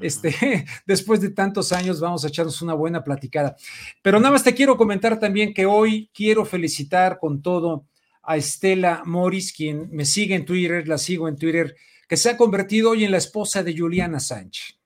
[0.01, 3.57] Este, después de tantos años vamos a echarnos una buena platicada.
[4.03, 7.87] Pero nada más te quiero comentar también que hoy quiero felicitar con todo
[8.23, 11.75] a Estela Morris, quien me sigue en Twitter, la sigo en Twitter
[12.09, 14.79] que se ha convertido hoy en la esposa de Juliana Sánchez.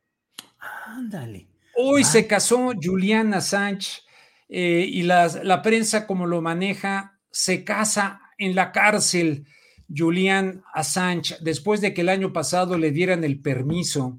[0.87, 1.47] Ándale.
[1.77, 4.05] Hoy se casó Juliana Sánchez
[4.49, 9.47] eh, y la, la, prensa, como lo maneja, se casa en la cárcel
[9.95, 14.19] Julian Assange después de que el año pasado le dieran el permiso.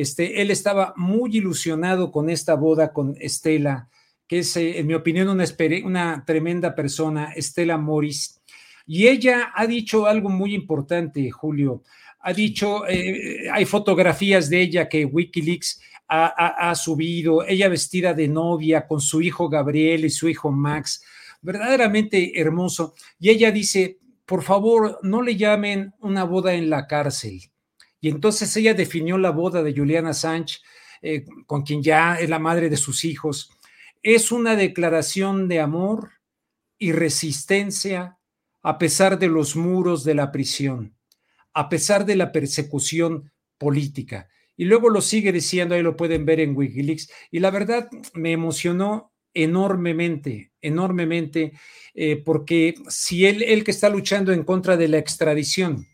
[0.00, 3.88] Este, él estaba muy ilusionado con esta boda con Estela,
[4.26, 5.44] que es, eh, en mi opinión, una,
[5.84, 8.42] una tremenda persona, Estela Morris.
[8.86, 11.82] Y ella ha dicho algo muy importante, Julio
[12.26, 18.86] ha dicho, eh, hay fotografías de ella que Wikileaks ha, subido, ella vestida de novia
[18.86, 21.04] con su hijo Gabriel y su hijo Max,
[21.40, 22.94] verdaderamente hermoso.
[23.20, 27.40] Y ella dice, por favor, no le llamen una boda en la cárcel.
[28.06, 30.62] Y entonces ella definió la boda de Juliana Sánchez,
[31.02, 33.50] eh, con quien ya es la madre de sus hijos.
[34.00, 36.12] Es una declaración de amor
[36.78, 38.16] y resistencia
[38.62, 40.94] a pesar de los muros de la prisión
[41.52, 44.28] a pesar de la persecución política.
[44.56, 48.30] Y luego lo sigue diciendo, ahí lo pueden ver en Wikileaks, y la verdad me
[48.30, 51.54] emocionó enormemente, enormemente,
[51.94, 55.86] eh, porque si él, él que está luchando en contra de la extradición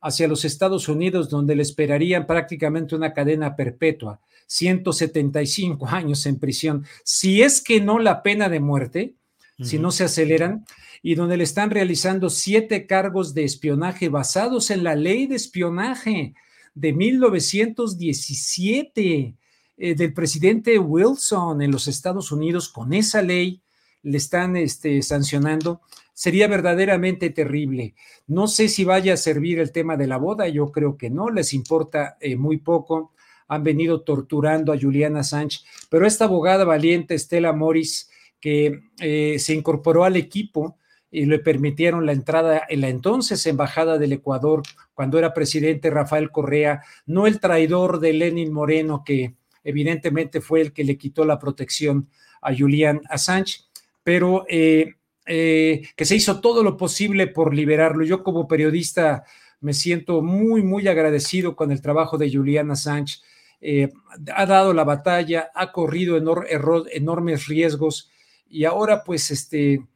[0.00, 6.86] hacia los Estados Unidos, donde le esperarían prácticamente una cadena perpetua, 175 años en prisión,
[7.04, 9.14] si es que no la pena de muerte,
[9.62, 10.64] si no se aceleran,
[11.02, 16.34] y donde le están realizando siete cargos de espionaje basados en la ley de espionaje
[16.74, 19.34] de 1917
[19.76, 22.68] eh, del presidente Wilson en los Estados Unidos.
[22.68, 23.62] Con esa ley
[24.02, 25.80] le están este, sancionando.
[26.20, 27.94] Sería verdaderamente terrible.
[28.26, 31.30] No sé si vaya a servir el tema de la boda, yo creo que no,
[31.30, 33.14] les importa eh, muy poco.
[33.48, 39.54] Han venido torturando a Juliana Sánchez, pero esta abogada valiente, Estela Morris, que eh, se
[39.54, 40.76] incorporó al equipo,
[41.10, 44.62] y le permitieron la entrada en la entonces Embajada del Ecuador,
[44.92, 50.74] cuando era presidente Rafael Correa, no el traidor de Lenin Moreno, que evidentemente fue el
[50.74, 52.10] que le quitó la protección
[52.42, 53.60] a Julian Assange,
[54.04, 54.96] pero eh,
[55.32, 58.04] eh, que se hizo todo lo posible por liberarlo.
[58.04, 59.22] Yo como periodista
[59.60, 63.20] me siento muy, muy agradecido con el trabajo de Julian Assange.
[63.60, 63.92] Eh,
[64.34, 68.10] ha dado la batalla, ha corrido enormes riesgos
[68.48, 69.86] y ahora pues este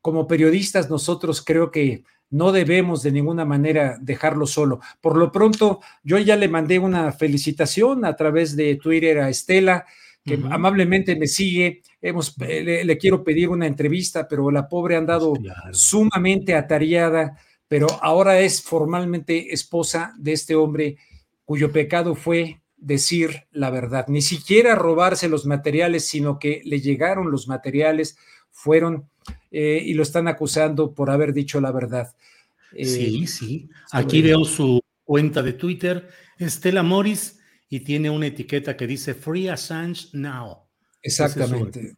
[0.00, 4.80] como periodistas nosotros creo que no debemos de ninguna manera dejarlo solo.
[5.00, 9.86] Por lo pronto, yo ya le mandé una felicitación a través de Twitter a Estela,
[10.24, 11.82] que amablemente me sigue.
[12.00, 15.34] Hemos, eh, le, quiero pedir una entrevista, pero la pobre ha andado
[15.72, 20.96] sumamente atareada, pero ahora es formalmente esposa de este hombre
[21.44, 27.30] cuyo pecado fue decir la verdad, ni siquiera robarse los materiales, sino que le llegaron
[27.30, 28.16] los materiales,
[28.50, 29.08] fueron
[29.50, 32.14] eh, y lo están acusando por haber dicho la verdad.
[32.72, 33.68] Eh, sí, sí.
[33.92, 36.08] Aquí veo su cuenta de Twitter,
[36.38, 37.39] Estela Morris,
[37.70, 40.66] y tiene una etiqueta que dice Free Assange Now.
[41.00, 41.96] Exactamente.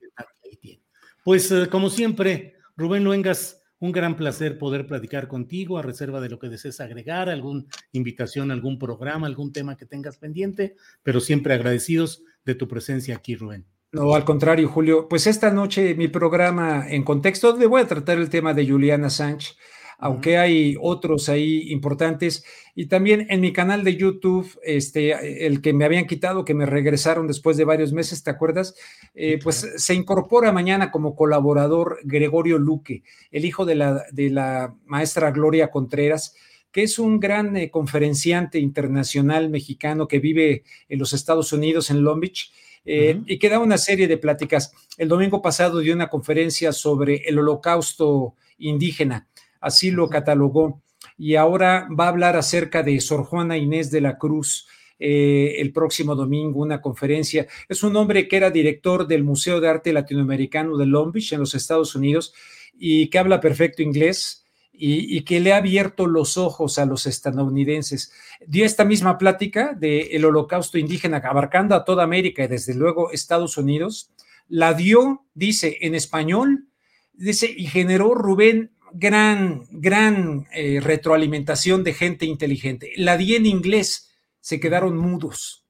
[1.25, 6.29] Pues eh, como siempre, Rubén Luengas, un gran placer poder platicar contigo a reserva de
[6.29, 11.55] lo que desees agregar, alguna invitación, algún programa, algún tema que tengas pendiente, pero siempre
[11.55, 13.67] agradecidos de tu presencia aquí, Rubén.
[13.93, 15.09] No, al contrario, Julio.
[15.09, 19.11] Pues esta noche mi programa en contexto, donde voy a tratar el tema de Juliana
[19.11, 19.57] Sánchez,
[20.03, 22.45] aunque hay otros ahí importantes.
[22.75, 26.67] Y también en mi canal de YouTube, este, el que me habían quitado, que me
[26.67, 28.75] regresaron después de varios meses, ¿te acuerdas?
[29.15, 34.75] Eh, pues se incorpora mañana como colaborador Gregorio Luque, el hijo de la, de la
[34.87, 36.35] maestra Gloria Contreras
[36.73, 42.03] que es un gran eh, conferenciante internacional mexicano que vive en los Estados Unidos, en
[42.03, 42.51] Long Beach,
[42.87, 44.73] eh, y que da una serie de pláticas.
[44.97, 49.29] El domingo pasado dio una conferencia sobre el holocausto indígena,
[49.63, 50.83] así lo catalogó,
[51.17, 54.67] y ahora va a hablar acerca de Sor Juana Inés de la Cruz.
[55.05, 57.49] Eh, el próximo domingo una conferencia.
[57.69, 61.41] Es un hombre que era director del Museo de Arte Latinoamericano de Long Beach en
[61.41, 62.33] los Estados Unidos
[62.79, 64.43] y que habla perfecto inglés
[64.73, 68.13] y, que le ha abierto los ojos a los estadounidenses.
[68.47, 73.57] Dio esta misma plática del holocausto indígena abarcando a toda América y desde luego Estados
[73.57, 74.11] Unidos.
[74.49, 76.67] La dio, dice, en español,
[77.13, 82.93] dice, y generó Rubén gran, gran eh, retroalimentación de gente inteligente.
[82.97, 85.65] La di en inglés, se quedaron mudos,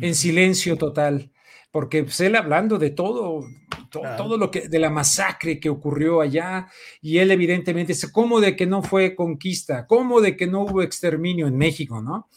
[0.00, 1.30] en silencio total
[1.70, 3.44] porque pues, él hablando de todo,
[3.90, 6.68] todo lo que, de la masacre que ocurrió allá,
[7.00, 9.86] y él evidentemente dice, ¿cómo de que no fue conquista?
[9.86, 12.28] ¿Cómo de que no hubo exterminio en México, no?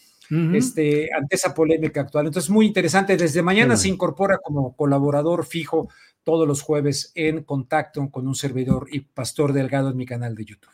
[0.54, 2.24] este, ante esa polémica actual.
[2.24, 3.18] Entonces, muy interesante.
[3.18, 5.90] Desde mañana se incorpora como colaborador fijo
[6.24, 10.44] todos los jueves en contacto con un servidor y Pastor Delgado en mi canal de
[10.44, 10.72] YouTube.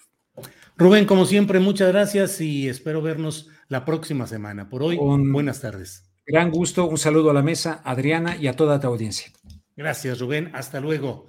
[0.76, 4.68] Rubén, como siempre, muchas gracias y espero vernos la próxima semana.
[4.68, 6.08] Por hoy, buenas tardes.
[6.26, 9.32] Gran gusto, un saludo a la mesa, Adriana y a toda tu audiencia.
[9.76, 10.50] Gracias, Rubén.
[10.54, 11.26] Hasta luego.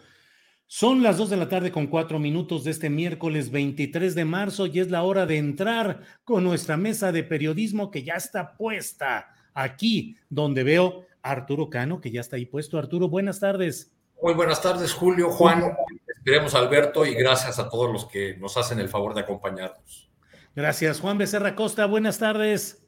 [0.67, 4.67] Son las dos de la tarde con cuatro minutos de este miércoles 23 de marzo
[4.67, 9.34] y es la hora de entrar con nuestra mesa de periodismo que ya está puesta
[9.55, 12.78] aquí, donde veo a Arturo Cano, que ya está ahí puesto.
[12.78, 13.91] Arturo, buenas tardes.
[14.22, 15.76] Muy buenas tardes, Julio, Juan.
[16.07, 20.09] Esperemos Alberto y gracias a todos los que nos hacen el favor de acompañarnos.
[20.55, 21.86] Gracias, Juan Becerra Costa.
[21.86, 22.84] Buenas tardes.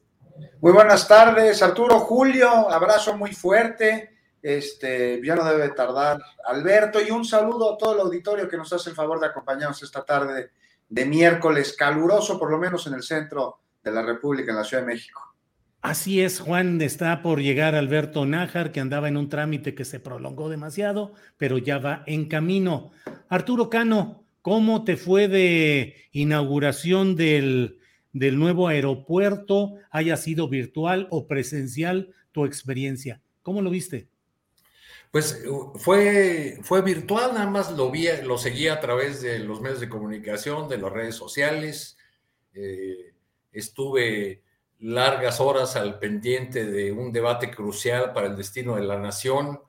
[0.60, 4.18] Muy buenas tardes, Arturo, Julio, abrazo muy fuerte.
[4.42, 8.74] Este, ya no debe tardar Alberto y un saludo a todo el auditorio que nos
[8.74, 10.52] hace el favor de acompañarnos esta tarde
[10.90, 14.84] de miércoles caluroso, por lo menos en el centro de la República, en la Ciudad
[14.84, 15.31] de México.
[15.82, 20.00] Así es, Juan, está por llegar Alberto Nájar, que andaba en un trámite que se
[20.00, 22.92] prolongó demasiado, pero ya va en camino.
[23.30, 27.80] Arturo Cano, ¿cómo te fue de inauguración del
[28.14, 33.22] del nuevo aeropuerto, haya sido virtual o presencial tu experiencia.
[33.42, 34.08] ¿Cómo lo viste?
[35.12, 35.44] Pues
[35.76, 39.90] fue, fue virtual, nada más lo vi, lo seguí a través de los medios de
[39.90, 41.98] comunicación, de las redes sociales.
[42.54, 43.14] Eh,
[43.52, 44.42] estuve
[44.82, 49.60] largas horas al pendiente de un debate crucial para el destino de la nación,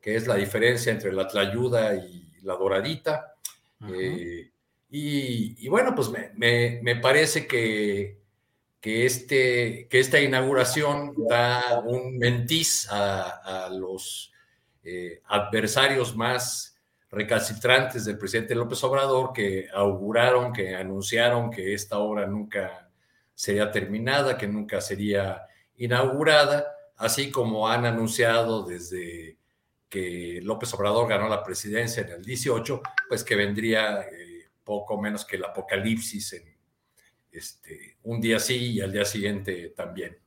[0.00, 3.34] que es la diferencia entre la Tlayuda y la Doradita.
[4.90, 8.18] Y, bueno, pues me, parece que,
[8.80, 14.32] que, este, que esta inauguración da un mentiz a, los
[14.82, 16.76] eh, adversarios más
[17.10, 22.81] recalcitrantes del presidente López Obrador que auguraron, que anunciaron que esta obra nunca
[23.34, 25.42] sería terminada, que nunca sería
[25.76, 26.66] inaugurada,
[26.96, 29.38] así como han anunciado desde
[29.88, 35.24] que López Obrador ganó la presidencia en el 18, pues que vendría eh, poco menos
[35.24, 36.56] que el apocalipsis en
[37.30, 40.18] este, un día sí y al día siguiente también.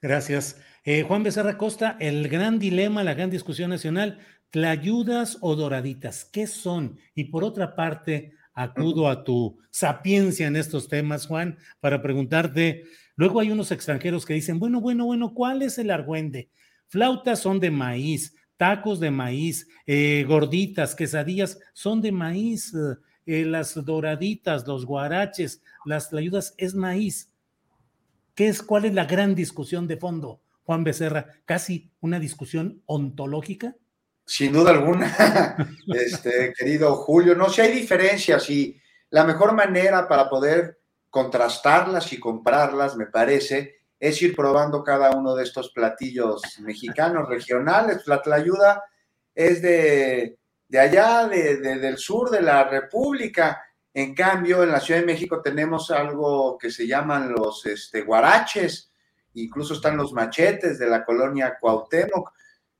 [0.00, 0.60] Gracias.
[0.84, 4.18] Eh, Juan Becerra Costa, el gran dilema, la gran discusión nacional,
[4.50, 6.24] ¿tlayudas o doraditas?
[6.24, 6.98] ¿Qué son?
[7.14, 12.84] Y por otra parte, acudo a tu sapiencia en estos temas, Juan, para preguntarte,
[13.16, 16.50] luego hay unos extranjeros que dicen, bueno, bueno, bueno, ¿cuál es el argüende?
[16.88, 22.74] Flautas son de maíz, tacos de maíz, eh, gorditas, quesadillas, son de maíz,
[23.26, 27.32] eh, las doraditas, los guaraches, las ayudas es maíz.
[28.34, 31.26] ¿Qué es, ¿Cuál es la gran discusión de fondo, Juan Becerra?
[31.44, 33.76] ¿Casi una discusión ontológica?
[34.34, 35.14] Sin duda alguna,
[35.94, 37.34] este, querido Julio.
[37.34, 38.80] No, si hay diferencias y
[39.10, 40.80] la mejor manera para poder
[41.10, 48.06] contrastarlas y comprarlas, me parece, es ir probando cada uno de estos platillos mexicanos, regionales.
[48.06, 48.82] La tlayuda
[49.34, 50.38] es de,
[50.80, 53.62] allá, del sur de la República.
[53.92, 58.90] En cambio, en la Ciudad de México tenemos algo que se llaman los este, guaraches,
[59.34, 62.32] incluso están los machetes de la colonia Cuauhtémoc.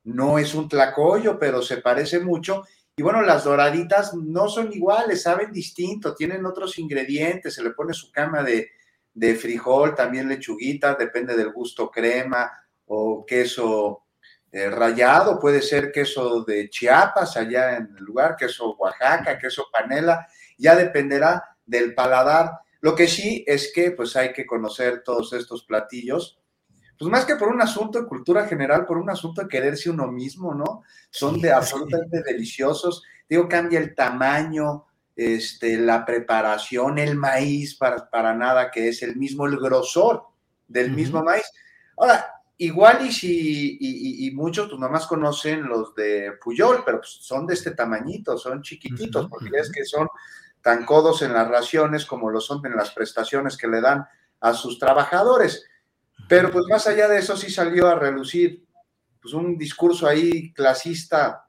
[0.05, 2.65] No es un tlacoyo, pero se parece mucho.
[2.97, 7.95] Y bueno, las doraditas no son iguales, saben distinto, tienen otros ingredientes, se le pone
[7.95, 8.71] su cama de,
[9.15, 12.51] de frijol, también lechuguita, depende del gusto crema
[12.87, 14.05] o queso
[14.51, 20.27] eh, rallado, puede ser queso de Chiapas allá en el lugar, queso Oaxaca, queso panela,
[20.59, 22.51] ya dependerá del paladar.
[22.83, 26.42] Lo que sí es que pues hay que conocer todos estos platillos,
[26.99, 30.11] pues más que por un asunto de cultura general, por un asunto de quererse uno
[30.11, 30.83] mismo, ¿no?
[31.11, 33.03] Son de absolutamente deliciosos.
[33.29, 34.87] Digo, cambia el tamaño,
[35.17, 40.25] este, la preparación, el maíz, para, para nada que es el mismo, el grosor
[40.69, 41.45] del mismo maíz.
[41.97, 47.47] Ahora, igual y si, y, muchos, pues nomás conocen los de Puyol, pero pues, son
[47.47, 50.09] de este tamañito, son chiquititos, porque es que son
[50.63, 54.07] tan codos en las raciones como lo son en las prestaciones que le dan
[54.41, 55.67] a sus trabajadores.
[56.29, 58.65] Pero pues más allá de eso sí salió a relucir
[59.21, 61.47] pues un discurso ahí clasista,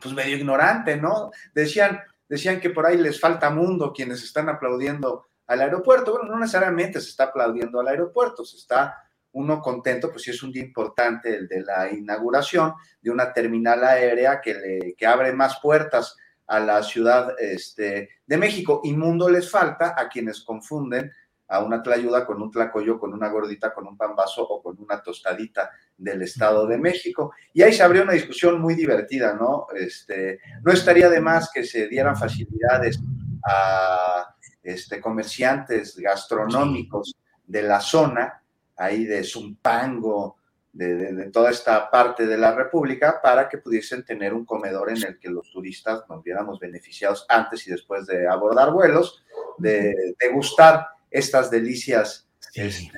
[0.00, 1.30] pues medio ignorante, ¿no?
[1.54, 6.12] Decían, decían que por ahí les falta mundo quienes están aplaudiendo al aeropuerto.
[6.12, 8.98] Bueno, no necesariamente se está aplaudiendo al aeropuerto, se está
[9.32, 13.82] uno contento, pues sí es un día importante el de la inauguración de una terminal
[13.82, 18.80] aérea que, le, que abre más puertas a la Ciudad este, de México.
[18.84, 21.10] Y mundo les falta a quienes confunden
[21.54, 25.00] a una tlayuda con un tlacoyo, con una gordita, con un pambazo o con una
[25.00, 27.32] tostadita del Estado de México.
[27.52, 29.68] Y ahí se abrió una discusión muy divertida, ¿no?
[29.74, 32.98] Este, no estaría de más que se dieran facilidades
[33.46, 37.14] a este, comerciantes gastronómicos
[37.46, 38.42] de la zona,
[38.76, 40.38] ahí de Zumpango,
[40.72, 45.18] de, toda esta parte de la República para que pudiesen tener un comedor en el
[45.20, 49.24] que los turistas nos viéramos beneficiados antes y después de abordar vuelos,
[49.56, 52.90] de degustar estas delicias este,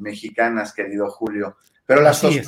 [0.00, 1.56] mexicanas, querido Julio.
[1.84, 2.40] Pero las ¿sí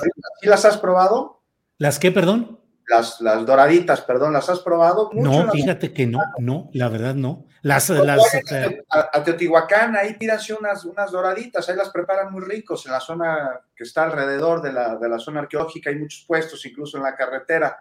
[0.42, 1.42] las has probado?
[1.78, 2.60] ¿Las qué, perdón?
[2.88, 5.10] Las, las doraditas, perdón, ¿las has probado?
[5.12, 7.46] no, fíjate que no, no, la verdad no.
[7.62, 8.22] Las, las,
[8.52, 13.00] eh, a, Teotihuacán, ahí pídanse unas, unas doraditas, ahí las preparan muy ricos en la
[13.00, 17.02] zona que está alrededor de la, de la zona arqueológica, hay muchos puestos, incluso en
[17.02, 17.76] la carretera.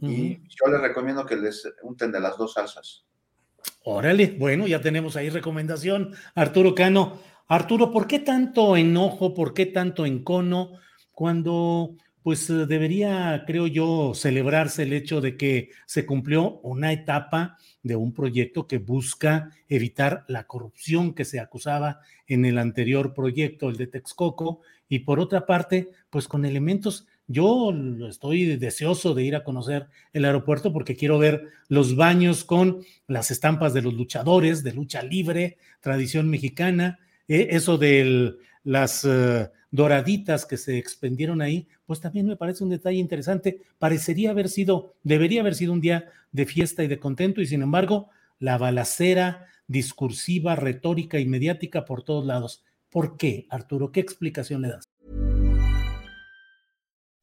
[0.00, 3.04] Y yo les recomiendo que les unten de las dos salsas.
[3.88, 6.12] Órale, bueno, ya tenemos ahí recomendación.
[6.34, 7.20] Arturo Cano.
[7.46, 10.72] Arturo, ¿por qué tanto enojo, por qué tanto encono
[11.12, 17.94] cuando pues debería, creo yo, celebrarse el hecho de que se cumplió una etapa de
[17.94, 23.76] un proyecto que busca evitar la corrupción que se acusaba en el anterior proyecto, el
[23.76, 27.72] de Texcoco, y por otra parte, pues con elementos, yo
[28.08, 33.30] estoy deseoso de ir a conocer el aeropuerto porque quiero ver los baños con las
[33.30, 36.98] estampas de los luchadores, de lucha libre, tradición mexicana,
[37.28, 42.70] eh, eso de las eh, doraditas que se expendieron ahí, pues también me parece un
[42.70, 43.62] detalle interesante.
[43.78, 47.62] Parecería haber sido, debería haber sido un día de fiesta y de contento, y sin
[47.62, 52.64] embargo, la balacera discursiva, retórica y mediática por todos lados.
[52.90, 53.90] ¿Por qué, Arturo?
[53.92, 54.95] ¿Qué explicación le das?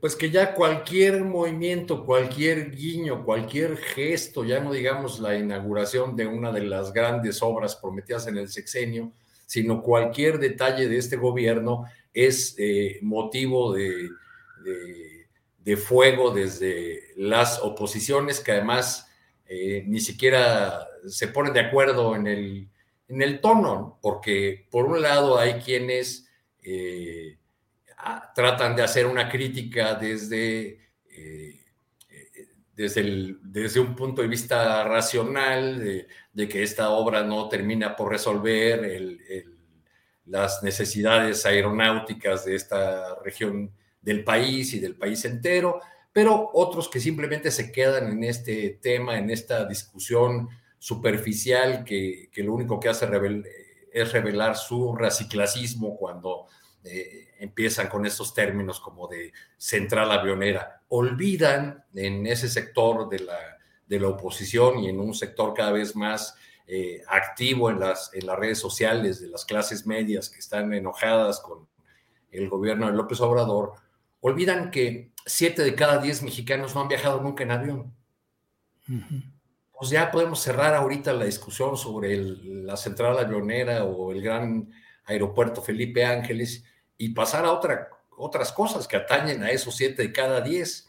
[0.00, 6.26] pues que ya cualquier movimiento, cualquier guiño, cualquier gesto, ya no digamos la inauguración de
[6.26, 9.12] una de las grandes obras prometidas en el sexenio,
[9.46, 14.08] sino cualquier detalle de este gobierno es eh, motivo de,
[15.60, 19.08] de, fuego desde las oposiciones que además
[19.46, 22.68] eh, ni siquiera se ponen de acuerdo en el,
[23.08, 26.28] en el tono, porque por un lado hay quienes
[28.34, 30.78] tratan de hacer una crítica desde,
[31.10, 31.60] eh,
[32.74, 39.18] desde, desde, un punto de vista racional, de, que esta obra no termina por resolver
[40.26, 45.80] las necesidades aeronáuticas de esta región del país y del país entero,
[46.12, 52.42] pero otros que simplemente se quedan en este tema, en esta discusión superficial que, que
[52.42, 53.08] lo único que hace
[53.92, 56.46] es revelar su raciclasismo cuando
[56.84, 60.82] eh, empiezan con estos términos como de central avionera.
[60.88, 63.38] Olvidan en ese sector de la,
[63.86, 66.36] de la oposición y en un sector cada vez más
[66.66, 71.40] eh, activo en las, en las redes sociales de las clases medias que están enojadas
[71.40, 71.68] con
[72.30, 73.74] el gobierno de López Obrador,
[74.20, 77.94] olvidan que siete de cada diez mexicanos no han viajado nunca en avión.
[79.78, 84.70] Pues ya podemos cerrar ahorita la discusión sobre la central avionera o el gran
[85.04, 86.64] aeropuerto Felipe Ángeles
[86.98, 90.88] y pasar a otra, otras cosas que atañen a esos siete de cada diez.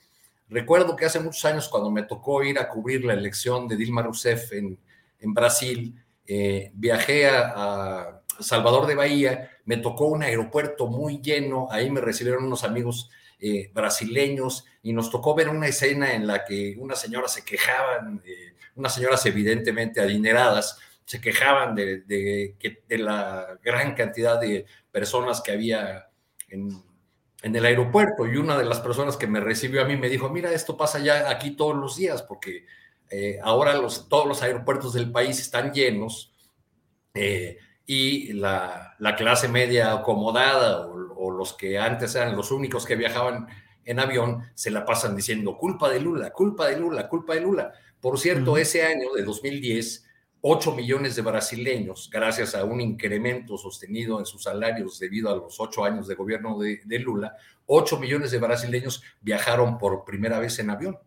[0.49, 4.01] Recuerdo que hace muchos años cuando me tocó ir a cubrir la elección de Dilma
[4.01, 4.77] Rousseff en,
[5.19, 11.89] en Brasil, eh, viajé a, Salvador de Bahía, me tocó un aeropuerto muy lleno, ahí
[11.89, 13.09] me recibieron unos amigos
[13.39, 18.21] eh, brasileños y nos tocó ver una escena en la que unas señoras se quejaban,
[18.75, 20.77] unas señoras evidentemente adineradas,
[21.07, 26.09] se quejaban de, de, de, la gran cantidad de personas que había
[26.49, 26.84] en,
[27.41, 30.27] en, el aeropuerto y una de las personas que me recibió a mí me dijo,
[30.27, 32.65] mira, esto pasa ya aquí todos los días porque
[33.09, 36.34] eh, ahora los, todos los aeropuertos del país están llenos
[37.13, 42.85] eh, y la, la, clase media acomodada o, o, los que antes eran los únicos
[42.85, 43.47] que viajaban
[43.85, 47.71] en avión se la pasan diciendo culpa de Lula, culpa de Lula, culpa de Lula.
[48.01, 48.61] Por cierto, uh -huh.
[48.61, 50.06] ese año de 2010,
[50.49, 55.59] 8 millones de brasileños, gracias a un incremento sostenido en sus salarios debido a los
[55.59, 60.57] 8 años de gobierno de, de Lula, 8 millones de brasileños viajaron por primera vez
[60.59, 60.97] en avión.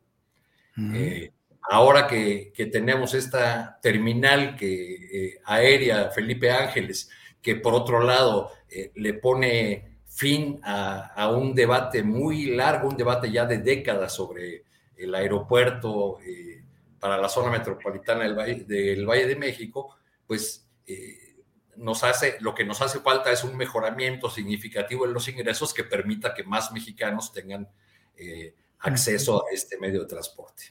[0.77, 0.95] Uh -huh.
[0.95, 1.33] eh,
[1.71, 7.09] ahora que, que, tenemos esta terminal que, eh, aérea Felipe Ángeles,
[7.41, 12.97] que por otro lado eh, le pone fin a, a, un debate muy largo, un
[12.97, 14.65] debate ya de décadas sobre
[14.99, 16.63] el aeropuerto eh,
[17.01, 19.97] para la zona metropolitana del Valle, del Valle de México,
[20.27, 21.31] pues eh,
[21.77, 25.85] nos hace, lo que nos hace falta es un mejoramiento significativo en los ingresos que
[25.85, 27.69] permita que más mexicanos tengan
[28.17, 30.65] eh, acceso a este medio de transporte.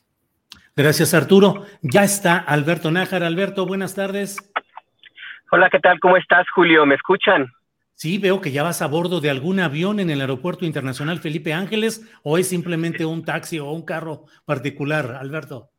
[0.76, 1.66] Gracias, Arturo.
[1.82, 3.24] Ya está Alberto Nájar.
[3.24, 4.38] Alberto, buenas tardes.
[5.52, 6.00] Hola, ¿qué tal?
[6.00, 6.86] ¿Cómo estás, Julio?
[6.86, 7.52] ¿Me escuchan?
[7.96, 11.54] Sí, veo que ya vas a bordo de algún avión en el Aeropuerto Internacional Felipe
[11.54, 15.72] Ángeles o es simplemente un taxi o un carro particular, Alberto.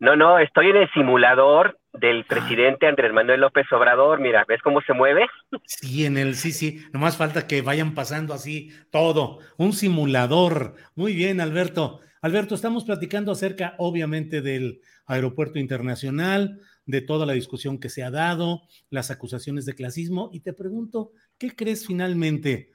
[0.00, 4.18] No, no, estoy en el simulador del presidente Andrés Manuel López Obrador.
[4.18, 5.26] Mira, ¿ves cómo se mueve?
[5.66, 6.82] Sí, en el, sí, sí.
[6.94, 9.40] Nomás falta que vayan pasando así todo.
[9.58, 10.74] Un simulador.
[10.94, 12.00] Muy bien, Alberto.
[12.22, 18.10] Alberto, estamos platicando acerca, obviamente, del aeropuerto internacional, de toda la discusión que se ha
[18.10, 22.72] dado, las acusaciones de clasismo, y te pregunto, ¿qué crees finalmente?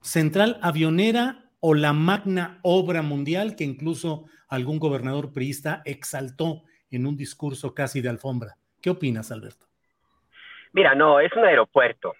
[0.00, 7.16] ¿Central avionera o la magna obra mundial que incluso algún gobernador priista exaltó en un
[7.16, 8.56] discurso casi de alfombra?
[8.80, 9.66] ¿Qué opinas, Alberto?
[10.72, 12.14] Mira, no, es un aeropuerto.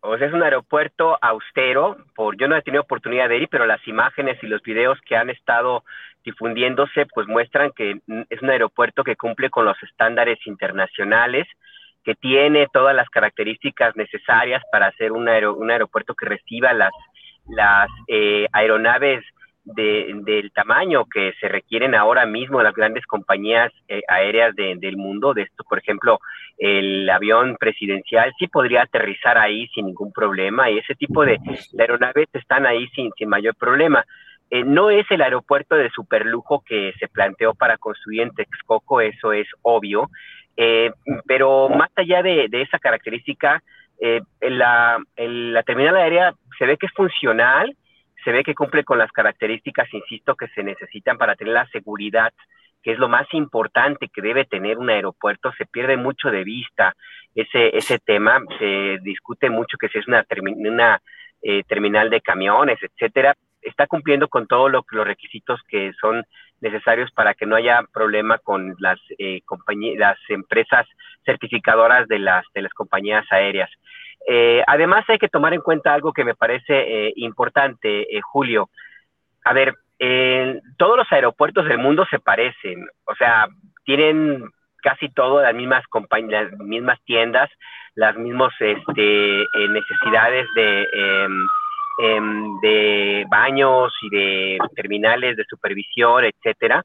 [0.00, 1.98] O sea, es un aeropuerto austero.
[2.14, 5.16] Por, yo no he tenido oportunidad de ir, pero las imágenes y los videos que
[5.16, 5.84] han estado
[6.24, 8.00] difundiéndose, pues muestran que
[8.30, 11.46] es un aeropuerto que cumple con los estándares internacionales,
[12.04, 16.92] que tiene todas las características necesarias para ser un, un aeropuerto que reciba las,
[17.46, 19.24] las eh, aeronaves
[19.74, 24.96] de, del tamaño que se requieren ahora mismo las grandes compañías eh, aéreas de, del
[24.96, 25.34] mundo.
[25.34, 26.18] De esto, por ejemplo,
[26.58, 31.38] el avión presidencial sí podría aterrizar ahí sin ningún problema y ese tipo de,
[31.72, 34.04] de aeronaves están ahí sin, sin mayor problema.
[34.50, 39.32] Eh, no es el aeropuerto de superlujo que se planteó para construir en Texcoco, eso
[39.32, 40.10] es obvio,
[40.56, 40.90] eh,
[41.24, 43.62] pero más allá de, de esa característica,
[44.00, 47.76] eh, la, el, la terminal aérea se ve que es funcional,
[48.24, 52.32] se ve que cumple con las características, insisto, que se necesitan para tener la seguridad,
[52.82, 55.52] que es lo más importante que debe tener un aeropuerto.
[55.58, 56.94] Se pierde mucho de vista
[57.34, 60.24] ese, ese tema, se discute mucho que si es una,
[60.56, 61.00] una
[61.42, 63.34] eh, terminal de camiones, etcétera.
[63.62, 66.24] Está cumpliendo con todos lo, los requisitos que son
[66.60, 69.40] necesarios para que no haya problema con las eh,
[69.96, 70.86] las empresas
[71.24, 73.70] certificadoras de las de las compañías aéreas.
[74.32, 78.70] Eh, además, hay que tomar en cuenta algo que me parece eh, importante, eh, Julio.
[79.44, 79.74] A ver,
[80.78, 83.48] todos los aeropuertos del mundo se parecen, o sea,
[83.84, 84.44] tienen
[84.82, 85.82] casi todas las mismas
[86.28, 87.50] las mismas tiendas,
[87.96, 92.20] las mismas este, necesidades de, eh,
[92.62, 96.84] de baños y de terminales de supervisión, etcétera.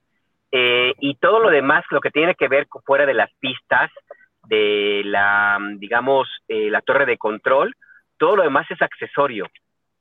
[0.52, 3.92] y todo lo demás, lo que tiene que ver fuera de las pistas,
[4.48, 7.74] de la, digamos, eh, la torre de control,
[8.18, 9.48] todo lo demás es accesorio.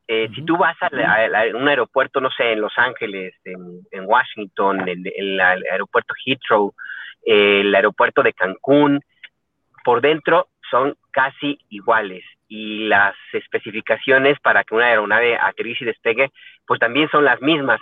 [0.06, 0.34] Eh, uh -huh.
[0.34, 3.80] Si tú vas a, la, a, la, un aeropuerto, no sé, en Los Ángeles, en,
[3.90, 6.74] en Washington, en, en, el aeropuerto Heathrow,
[7.24, 9.00] eh, el aeropuerto de Cancún,
[9.82, 16.30] por dentro son casi iguales y las especificaciones para que una aeronave aterrice y despegue,
[16.66, 17.80] pues también son las mismas.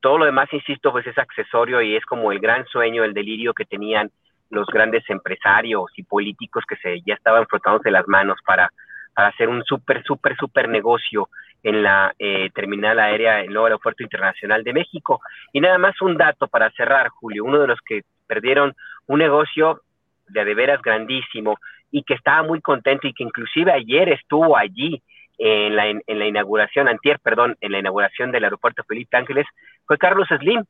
[0.00, 3.52] Todo lo demás, insisto, pues es accesorio y es como el gran sueño, el delirio
[3.54, 4.10] que tenían
[4.50, 8.70] los grandes empresarios y políticos que se ya estaban frotándose las manos para,
[9.14, 11.28] hacer un súper, súper, súper negocio
[11.62, 15.20] en la eh, terminal aérea, el nuevo aeropuerto internacional de México.
[15.52, 18.74] Y nada más un dato para cerrar, Julio, uno de los que perdieron
[19.06, 19.82] un negocio
[20.28, 21.58] de de veras grandísimo
[21.90, 25.02] y que estaba muy contento y que inclusive ayer estuvo allí
[25.38, 29.46] en la, en, en la inauguración, antier, perdón, en la inauguración del aeropuerto Felipe Ángeles,
[29.86, 30.64] fue Carlos Slim,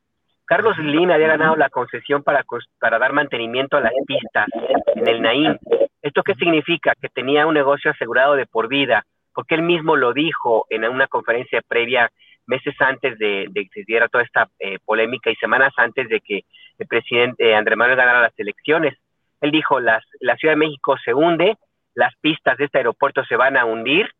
[0.51, 2.45] Carlos Slim había ganado la concesión para,
[2.81, 4.49] dar mantenimiento a las pistas
[4.97, 5.57] en el Naim.
[6.03, 6.93] ¿Esto qué significa?
[7.01, 11.07] Que tenía un negocio asegurado de por vida, porque él mismo lo dijo en una
[11.07, 12.11] conferencia previa
[12.49, 16.43] meses antes de, que se diera toda esta eh, polémica y semanas antes de que
[16.81, 18.99] el presidente Andrés Manuel ganara las elecciones.
[19.41, 21.59] Él dijo, las, la Ciudad de México se hunde,
[21.95, 24.11] las pistas de este aeropuerto se van a hundir,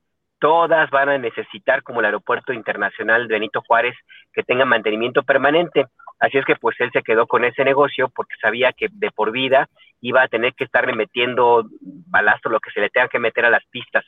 [0.41, 3.95] todas van a necesitar, como el aeropuerto internacional Benito Juárez,
[4.33, 5.87] que tenga mantenimiento permanente.
[6.19, 9.31] Así es que pues él se quedó con ese negocio porque sabía que de por
[9.31, 9.69] vida
[10.01, 13.51] iba a tener que estarle metiendo balastro, lo que se le tenga que meter a
[13.51, 14.05] las pistas.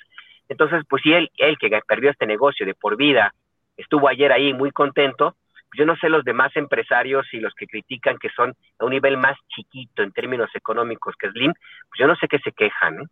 [0.48, 3.32] Entonces, pues si él, él que perdió este negocio de por vida,
[3.76, 5.36] estuvo ayer ahí muy contento,
[5.70, 8.90] pues, yo no sé los demás empresarios y los que critican que son a un
[8.90, 13.00] nivel más chiquito en términos económicos que Slim, pues yo no sé qué se quejan.
[13.00, 13.06] ¿eh?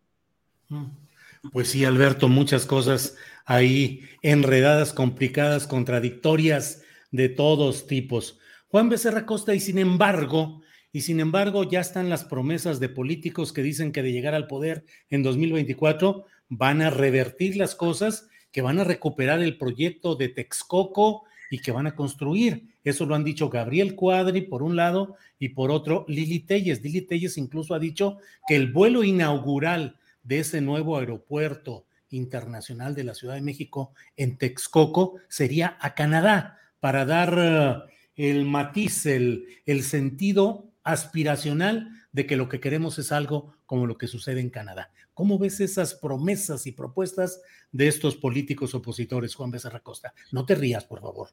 [0.69, 1.10] Mm.
[1.49, 3.15] Pues sí, Alberto, muchas cosas
[3.45, 8.37] ahí enredadas, complicadas, contradictorias de todos tipos.
[8.67, 10.61] Juan Becerra Costa, y sin embargo,
[10.93, 14.45] y sin embargo, ya están las promesas de políticos que dicen que de llegar al
[14.45, 20.29] poder en 2024 van a revertir las cosas, que van a recuperar el proyecto de
[20.29, 22.75] Texcoco y que van a construir.
[22.83, 26.83] Eso lo han dicho Gabriel Cuadri por un lado y por otro Lili Telles.
[26.83, 33.03] Lili Telles incluso ha dicho que el vuelo inaugural de ese nuevo aeropuerto internacional de
[33.03, 37.77] la Ciudad de México en Texcoco sería a Canadá para dar eh,
[38.15, 43.97] el matiz, el, el sentido aspiracional de que lo que queremos es algo como lo
[43.97, 44.91] que sucede en Canadá.
[45.13, 47.41] ¿Cómo ves esas promesas y propuestas
[47.71, 50.13] de estos políticos opositores, Juan Becerra Costa?
[50.31, 51.29] No te rías, por favor.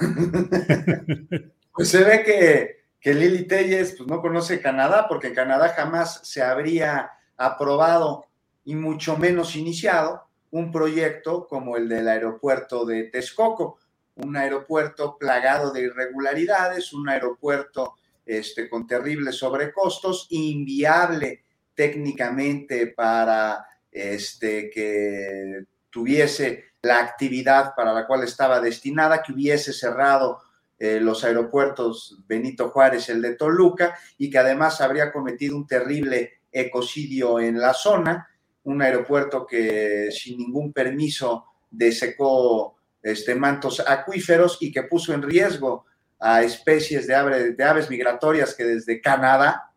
[1.72, 6.42] pues se ve que, que Lili Telles pues, no conoce Canadá, porque Canadá jamás se
[6.42, 8.26] habría aprobado
[8.64, 13.78] y mucho menos iniciado un proyecto como el del aeropuerto de Texcoco,
[14.16, 17.94] un aeropuerto plagado de irregularidades, un aeropuerto
[18.24, 21.42] este, con terribles sobrecostos, inviable
[21.74, 30.40] técnicamente para este, que tuviese la actividad para la cual estaba destinada, que hubiese cerrado
[30.78, 36.40] eh, los aeropuertos Benito Juárez, el de Toluca, y que además habría cometido un terrible
[36.54, 38.28] ecocidio en la zona,
[38.62, 45.84] un aeropuerto que sin ningún permiso desecó este, mantos acuíferos y que puso en riesgo
[46.18, 49.72] a especies de, de aves migratorias que desde Canadá,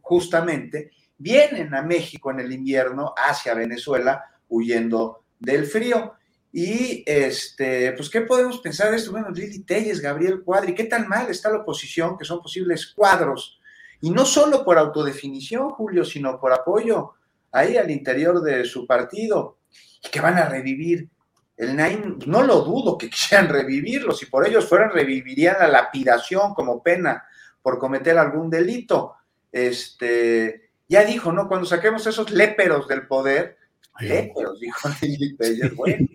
[0.00, 6.14] justamente, vienen a México en el invierno hacia Venezuela huyendo del frío.
[6.52, 9.10] Y este, pues, ¿qué podemos pensar de esto?
[9.10, 12.16] Bueno, Lili Telles, Gabriel Cuadri, ¿qué tan mal está la oposición?
[12.16, 13.60] Que son posibles cuadros.
[14.04, 17.14] Y no solo por autodefinición, Julio, sino por apoyo
[17.50, 19.56] ahí al interior de su partido.
[20.04, 21.08] Y que van a revivir
[21.56, 24.12] el Naim, no lo dudo que quisieran revivirlo.
[24.12, 27.24] Si por ellos fueran, revivirían la lapidación como pena
[27.62, 29.14] por cometer algún delito.
[29.50, 31.48] Este, ya dijo, ¿no?
[31.48, 33.56] Cuando saquemos esos léperos del poder,
[34.00, 34.86] léperos, dijo
[35.76, 36.06] bueno,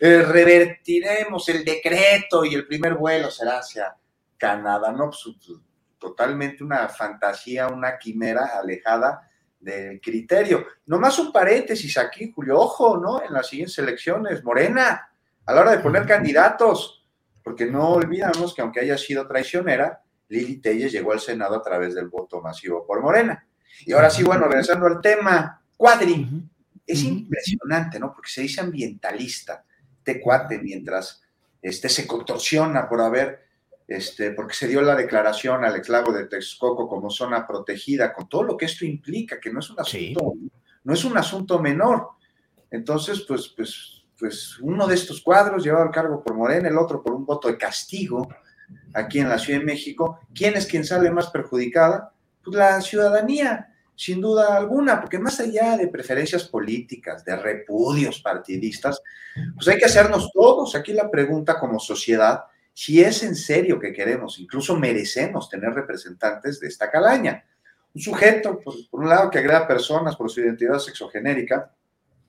[0.00, 3.94] eh, revertiremos el decreto y el primer vuelo será hacia
[4.38, 5.10] Canadá, ¿no?
[5.10, 5.58] Pues,
[5.98, 10.66] totalmente una fantasía, una quimera alejada del criterio.
[10.86, 13.22] Nomás un paréntesis aquí, Julio, ojo, ¿no?
[13.22, 15.10] En las siguientes elecciones, Morena,
[15.44, 17.06] a la hora de poner candidatos,
[17.42, 21.94] porque no olvidamos que aunque haya sido traicionera, Lili Telles llegó al Senado a través
[21.94, 23.46] del voto masivo por Morena.
[23.86, 26.28] Y ahora sí, bueno, regresando al tema, Cuadri,
[26.86, 28.12] es impresionante, ¿no?
[28.12, 29.64] Porque se dice ambientalista,
[29.98, 31.22] este cuate, mientras
[31.60, 33.47] este, se contorsiona por haber,
[33.88, 38.42] este, porque se dio la declaración al esclavo de Texcoco como zona protegida, con todo
[38.42, 40.34] lo que esto implica, que no es un asunto,
[40.84, 42.10] no es un asunto menor.
[42.70, 47.02] Entonces, pues, pues, pues uno de estos cuadros llevado al cargo por Morena, el otro
[47.02, 48.28] por un voto de castigo
[48.92, 50.20] aquí en la Ciudad de México.
[50.34, 52.12] ¿Quién es quien sale más perjudicada?
[52.44, 59.00] Pues, la ciudadanía, sin duda alguna, porque más allá de preferencias políticas, de repudios partidistas,
[59.54, 62.44] pues hay que hacernos todos aquí la pregunta como sociedad,
[62.80, 67.44] si es en serio que queremos, incluso merecemos tener representantes de esta calaña.
[67.92, 71.72] Un sujeto, por, un lado, que agrega personas por su identidad sexogenérica,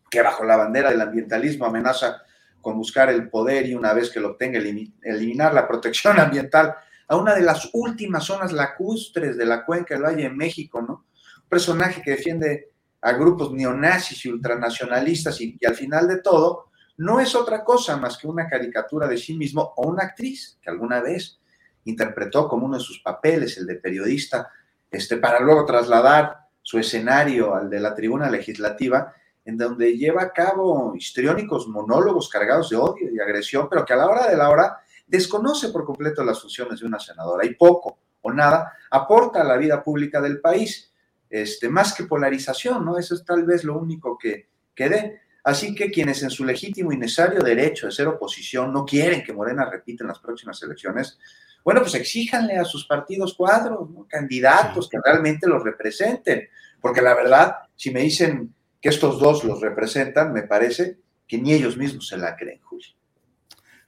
[0.10, 2.24] que bajo la bandera del ambientalismo amenaza
[2.62, 6.74] con buscar el poder y una vez que lo obtenga eliminar la protección ambiental
[7.08, 11.06] a una de las últimas zonas lacustres de la cuenca del Valle de México, ¿no?
[11.44, 12.72] Un personaje que defiende
[13.02, 16.69] a grupos neonazis y ultranacionalistas y, al final de todo
[17.00, 20.70] no es otra cosa más que una caricatura de sí mismo o una actriz que
[20.70, 21.40] alguna vez
[21.86, 24.52] interpretó como uno de sus papeles, el de periodista,
[24.92, 29.14] este, para luego trasladar su escenario al de la tribuna legislativa,
[29.46, 33.98] en donde lleva a cabo histriónicos monólogos cargados de odio y agresión, pero que a
[33.98, 37.98] la hora de la hora desconoce por completo las funciones de una senadora y poco
[38.22, 40.92] o nada aporta a la vida pública del país,
[41.30, 42.98] este, más que polarización, ¿no?
[42.98, 45.29] Eso es tal vez lo único que, que dé.
[45.44, 49.34] Así que quienes en su legítimo y necesario derecho de ser oposición no quieren que
[49.34, 51.18] Morena repita en las próximas elecciones,
[51.64, 56.48] bueno, pues exíjanle a sus partidos cuadros, candidatos que realmente los representen.
[56.82, 60.98] Porque la verdad, si me dicen que estos dos los representan, me parece
[61.28, 62.88] que ni ellos mismos se la creen, Julio.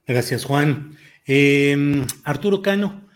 [0.05, 0.97] Gracias, Juan.
[1.25, 3.07] Em, Arturo Cano,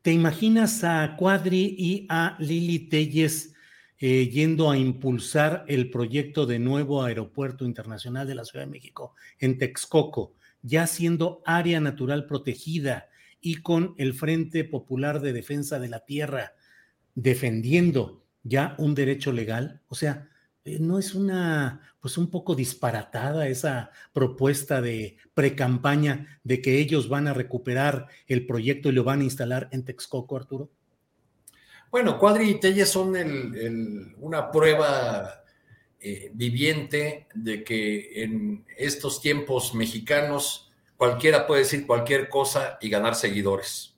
[0.00, 3.51] ¿te imaginas a Cuadri y a Lili Telles
[4.04, 9.14] eh, yendo a impulsar el proyecto de nuevo aeropuerto internacional de la Ciudad de México
[9.38, 13.06] en Texcoco, ya siendo área natural protegida
[13.40, 16.54] y con el Frente Popular de Defensa de la Tierra
[17.14, 19.82] defendiendo ya un derecho legal?
[19.86, 20.28] O sea,
[20.64, 27.08] eh, ¿no es una, pues un poco disparatada esa propuesta de precampaña de que ellos
[27.08, 30.72] van a recuperar el proyecto y lo van a instalar en Texcoco, Arturo?
[31.92, 33.14] Bueno, Cuadri y Telles son
[34.16, 35.44] una prueba
[36.00, 43.14] eh, viviente de que en estos tiempos mexicanos cualquiera puede decir cualquier cosa y ganar
[43.14, 43.94] seguidores.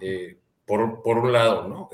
[0.00, 1.88] Eh, por, un lado, ¿no?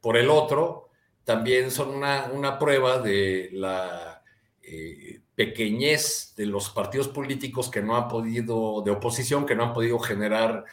[0.00, 0.88] por el otro,
[1.22, 4.24] también son una, prueba de la
[4.60, 9.72] eh, pequeñez de los partidos políticos que no han podido, de oposición, que no han
[9.72, 10.64] podido generar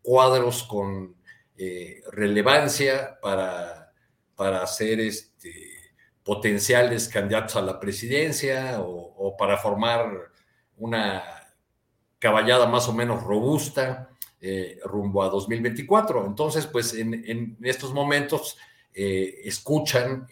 [0.00, 1.15] cuadros con
[1.58, 3.90] eh, relevancia para,
[4.34, 5.50] para ser este,
[6.22, 10.32] potenciales candidatos a la presidencia o, para formar
[10.76, 11.22] una
[12.18, 16.26] caballada más o menos robusta eh, rumbo a 2024.
[16.26, 18.58] Entonces, pues en, estos momentos
[18.92, 20.26] eh, escuchan,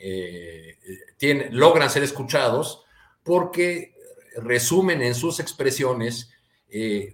[1.17, 2.85] tienen, logran ser escuchados
[3.23, 3.95] porque
[4.43, 6.31] resumen en sus expresiones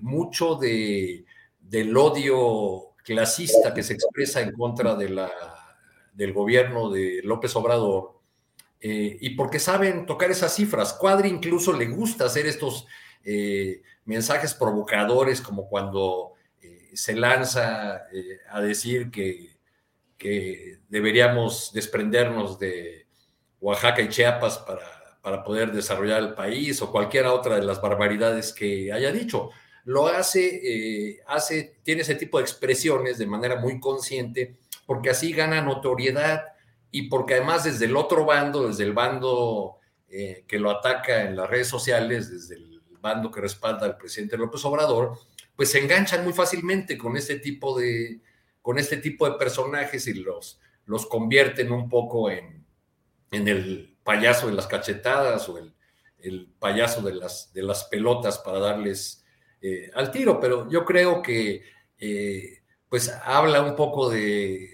[0.01, 1.25] mucho de,
[1.61, 5.31] del odio clasista que se expresa en contra de la,
[6.13, 8.21] del gobierno de López Obrador
[8.83, 10.95] y porque saben tocar esas cifras.
[10.95, 12.87] Cuadri incluso le gusta hacer estos
[14.05, 16.35] mensajes provocadores como cuando
[16.95, 18.07] se lanza
[18.49, 19.61] a decir que
[20.21, 23.07] que deberíamos desprendernos de
[23.59, 28.53] Oaxaca y Chiapas para, para poder desarrollar el país o cualquiera otra de las barbaridades
[28.53, 29.49] que haya dicho.
[29.85, 35.33] Lo hace, eh, hace, tiene ese tipo de expresiones de manera muy consciente porque así
[35.33, 36.45] gana notoriedad
[36.91, 39.79] y porque además desde el otro bando, desde el bando
[40.09, 44.37] eh, que lo ataca en las redes sociales, desde el bando que respalda al presidente
[44.37, 45.19] López Obrador,
[45.57, 48.21] pues se enganchan muy fácilmente con este tipo de,
[48.63, 52.67] con este tipo de personajes y los, los convierten un poco en,
[53.31, 55.75] en el payaso de las cachetadas o el,
[56.19, 59.25] el payaso de las, de las pelotas para darles
[59.61, 61.63] eh, al tiro, pero yo creo que
[61.99, 64.69] eh, pues habla un poco de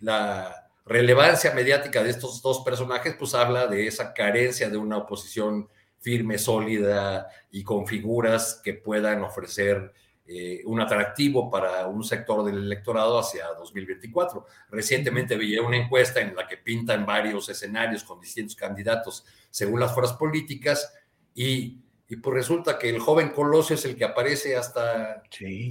[0.00, 5.68] la relevancia mediática de estos dos personajes, pues habla de esa carencia de una oposición
[5.98, 9.92] firme, sólida y con figuras que puedan ofrecer
[10.26, 14.46] eh, un atractivo para un sector del electorado hacia 2024.
[14.70, 19.92] Recientemente vi una encuesta en la que pintan varios escenarios con distintos candidatos según las
[19.94, 20.92] fuerzas políticas
[21.34, 25.22] y, pues resulta que el joven Colosio es el que aparece hasta,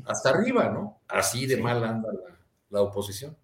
[0.05, 1.01] hasta arriba, ¿no?
[1.07, 2.09] Así de mal anda
[2.69, 3.37] la, oposición.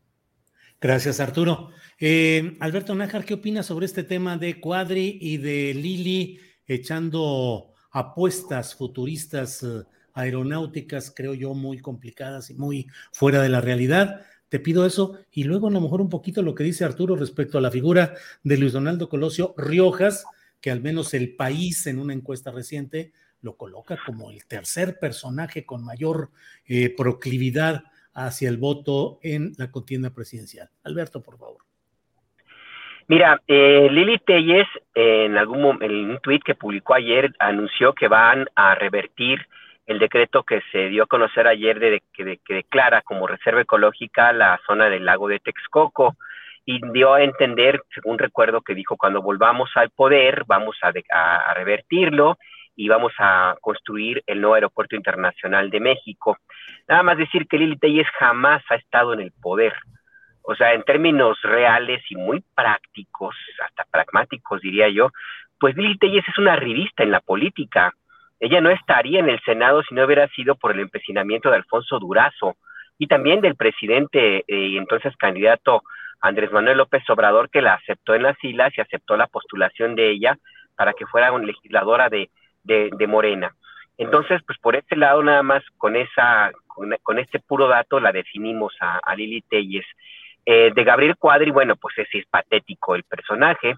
[0.82, 1.70] Gracias, Arturo.
[1.99, 8.76] Eh, Alberto Nájar, ¿qué opinas sobre este tema de Cuadri y de Lili echando apuestas
[8.76, 9.64] futuristas?
[9.64, 9.84] Eh,
[10.20, 14.22] aeronáuticas, creo yo, muy complicadas y muy fuera de la realidad.
[14.49, 17.57] Te pido eso y luego a lo mejor un poquito lo que dice Arturo respecto
[17.57, 20.26] a la figura de Luis Donaldo Colosio Riojas,
[20.61, 23.11] que al menos el país en una encuesta reciente
[23.41, 26.30] lo coloca como el tercer personaje con mayor
[26.65, 27.84] eh, proclividad
[28.14, 30.69] hacia el voto en la contienda presidencial.
[30.84, 31.57] Alberto, por favor.
[33.07, 38.45] Mira, eh, Lili Telles en algún en un tuit que publicó ayer anunció que van
[38.56, 39.40] a revertir
[39.88, 44.60] el decreto que se dio a conocer ayer de, que, declara como reserva ecológica la
[44.68, 46.18] zona del lago de Texcoco
[46.70, 51.54] y dio a entender, según recuerdo que dijo, cuando volvamos al poder vamos a, a,
[51.56, 52.38] revertirlo
[52.76, 56.38] y vamos a construir el nuevo aeropuerto internacional de México.
[56.88, 59.74] Nada más decir que Lili Telles jamás ha estado en el poder.
[60.44, 63.36] O sea, en términos reales y muy prácticos,
[63.66, 65.10] hasta pragmáticos diría yo,
[65.60, 67.96] pues Lili Telles es una revista en la política
[68.40, 72.00] ella no estaría en el Senado si no hubiera sido por el empecinamiento de Alfonso
[72.00, 72.56] Durazo
[72.98, 75.84] y también del presidente eh, y entonces candidato
[76.22, 80.10] Andrés Manuel López Obrador, que la aceptó en las filas y aceptó la postulación de
[80.10, 80.38] ella
[80.76, 82.30] para que fuera una legisladora de,
[82.64, 83.54] de, Morena.
[83.98, 88.74] Entonces, pues por este lado nada más con esa, con, este puro dato la definimos
[88.80, 89.86] a, Lili Telles.
[90.46, 93.76] Eh, de Gabriel Cuadri, bueno, pues es, es patético el personaje.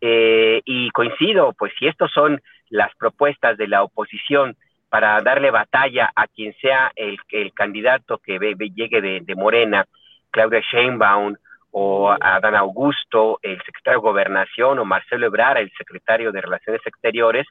[0.00, 2.40] Eh, y coincido, pues si estos son
[2.70, 4.56] las propuestas de la oposición
[4.88, 8.38] para darle batalla a quien sea el, el candidato que
[8.74, 9.84] llegue de, de, Morena,
[10.30, 11.36] Claudia Sheinbaum
[11.70, 17.46] o Adán Augusto, el secretario de Gobernación, o Marcelo Ebrard, el secretario de Relaciones Exteriores,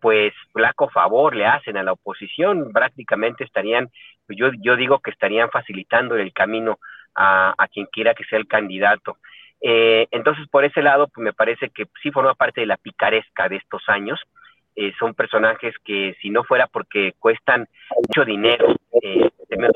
[0.00, 3.90] pues flaco favor le hacen a la oposición, prácticamente estarían,
[4.28, 6.78] yo, yo digo que estarían facilitando el camino
[7.14, 9.18] a, a quien quiera que sea el candidato.
[9.60, 13.48] Eh, entonces, por ese lado, pues me parece que sí forma parte de la picaresca
[13.48, 14.18] de estos años.
[14.76, 19.72] Eh, son personajes que si no fuera porque cuestan mucho dinero eh, en el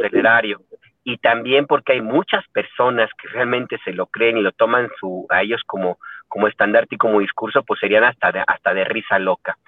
[1.04, 5.26] y también porque hay muchas personas que realmente se lo creen y lo toman su,
[5.28, 5.98] a ellos como,
[6.28, 9.58] como estandarte y como discurso, pues serían hasta de, hasta de risa loca.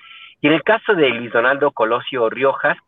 [0.41, 2.79] Y en el caso de Luis Donaldo Colosio Riojas,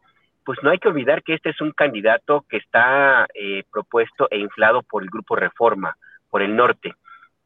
[0.44, 4.38] pues no hay que olvidar que este es un candidato que está eh, propuesto e
[4.38, 5.96] inflado por el Grupo Reforma,
[6.30, 6.94] por el norte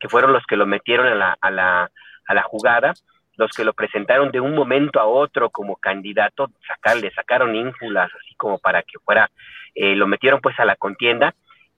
[0.02, 1.90] que fueron los que lo metieron a la, a la,
[2.26, 2.92] a la jugada,
[3.36, 8.10] los que lo presentaron de un momento a otro como candidato, sacar, le sacaron ínfulas
[8.14, 9.30] así como para que fuera,
[9.74, 11.34] eh, lo metieron pues a la contienda.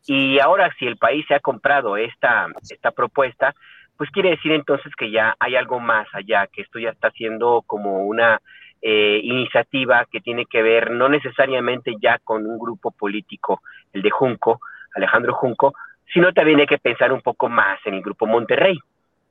[0.06, 3.54] Y ahora si el país se ha comprado esta, esta propuesta,
[3.96, 7.62] pues quiere decir entonces que ya hay algo más allá, que esto ya está siendo
[7.66, 8.40] como una
[8.82, 13.62] eh, iniciativa que tiene que ver no necesariamente ya con un grupo político,
[13.92, 14.60] el de Junco,
[14.94, 15.74] Alejandro Junco,
[16.12, 18.78] sino también hay que pensar un poco más en el Grupo Monterrey,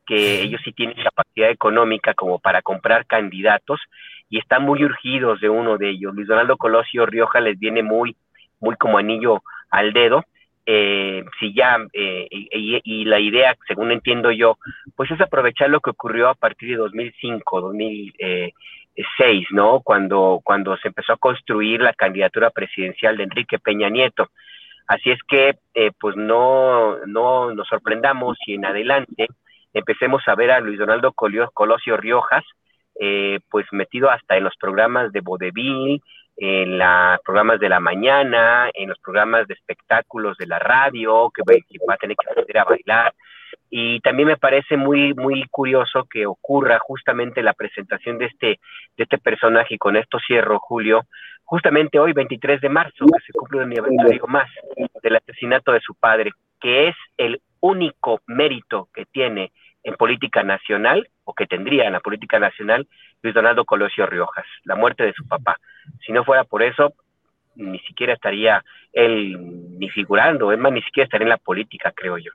[0.06, 3.80] que ellos sí tienen capacidad económica como para comprar candidatos
[4.30, 6.14] y están muy urgidos de uno de ellos.
[6.14, 8.16] Luis Donaldo Colosio Rioja les viene muy,
[8.60, 10.26] muy como anillo al dedo.
[10.66, 14.58] Eh, si ya, eh, y, la idea, según entiendo yo,
[14.96, 19.82] pues es aprovechar lo que ocurrió a partir de 2005, 2006, ¿no?
[19.82, 24.30] Cuando, cuando se empezó a construir la candidatura presidencial de Enrique Peña Nieto.
[24.88, 29.28] Así es que, eh, pues no, no nos sorprendamos si en adelante
[29.74, 32.44] empecemos a ver a Luis Donaldo Colosio Riojas,
[33.00, 36.02] eh, pues metido hasta en los programas de vodevil,
[36.38, 41.42] en los programas de la mañana, en los programas de espectáculos de la radio, que
[41.42, 43.14] va, a tener que aprender a bailar.
[43.70, 48.48] Y también me parece muy, muy curioso que ocurra justamente la presentación de este,
[48.98, 51.02] de este personaje, y con esto cierro, Julio,
[51.44, 54.50] justamente hoy, 23 de marzo, que se cumple un aniversario más
[55.02, 59.52] del asesinato de su padre, que es el único mérito que tiene
[59.84, 62.88] en política nacional, o que tendría en la política nacional,
[63.22, 65.58] Luis Donaldo Colosio Riojas, la muerte de su papá.
[66.06, 66.94] Si no fuera por eso,
[67.56, 72.18] ni siquiera estaría él ni figurando, es más, ni siquiera estaría en la política, creo
[72.18, 72.32] yo.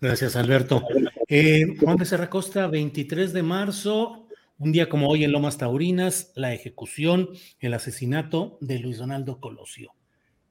[0.00, 0.82] Gracias, Alberto.
[1.28, 4.28] Eh, Juan Becerra Costa, 23 de marzo,
[4.58, 9.92] un día como hoy en Lomas Taurinas, la ejecución, el asesinato de Luis Donaldo Colosio.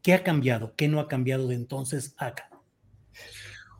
[0.01, 0.73] ¿Qué ha cambiado?
[0.75, 2.49] ¿Qué no ha cambiado de entonces acá?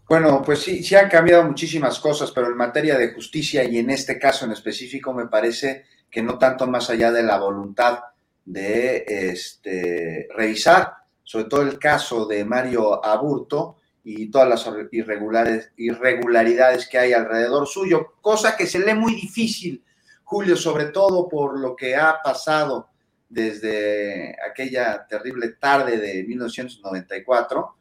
[0.07, 3.89] Bueno, pues sí, sí han cambiado muchísimas cosas, pero en materia de justicia y en
[3.89, 7.99] este caso en específico me parece que no tanto más allá de la voluntad
[8.45, 10.93] de este, revisar,
[11.23, 14.69] sobre todo el caso de Mario Aburto y todas las
[15.75, 19.83] irregularidades que hay alrededor suyo, cosa que se lee muy difícil
[20.29, 22.89] Julio, sobre todo por lo que ha pasado
[23.29, 27.77] desde aquella terrible tarde de 1994,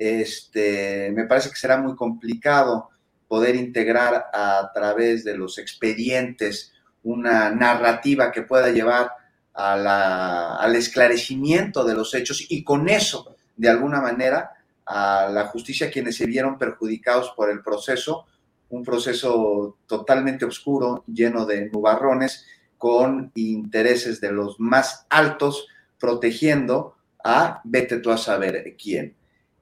[0.00, 2.88] este, me parece que será muy complicado
[3.28, 6.72] poder integrar a través de los expedientes
[7.02, 9.12] una narrativa que pueda llevar
[9.52, 14.52] al esclarecimiento de los hechos y con eso, de alguna manera,
[14.86, 18.26] a la justicia quienes se vieron perjudicados por el proceso
[18.70, 22.46] un proceso totalmente oscuro, lleno de nubarrones,
[22.78, 25.66] con intereses de los más altos,
[25.98, 29.14] protegiendo a vete tú a saber quién.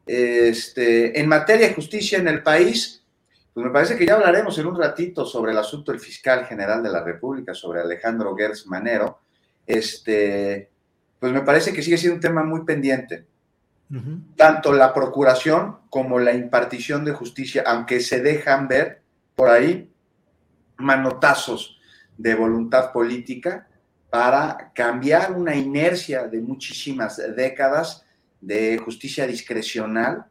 [0.09, 3.05] Este, en materia de justicia en el país,
[3.52, 6.82] pues me parece que ya hablaremos en un ratito sobre el asunto del fiscal general
[6.82, 9.20] de la República, sobre Alejandro Gertz Manero.
[9.66, 10.70] Este,
[11.18, 13.26] pues me parece que sigue siendo un tema muy pendiente.
[14.36, 19.01] Tanto la procuración como la impartición de justicia, aunque se dejan ver
[19.35, 19.90] por ahí
[20.76, 21.78] manotazos
[22.16, 23.66] de voluntad política
[24.10, 28.05] para cambiar una inercia de muchísimas décadas
[28.40, 30.27] de justicia discrecional,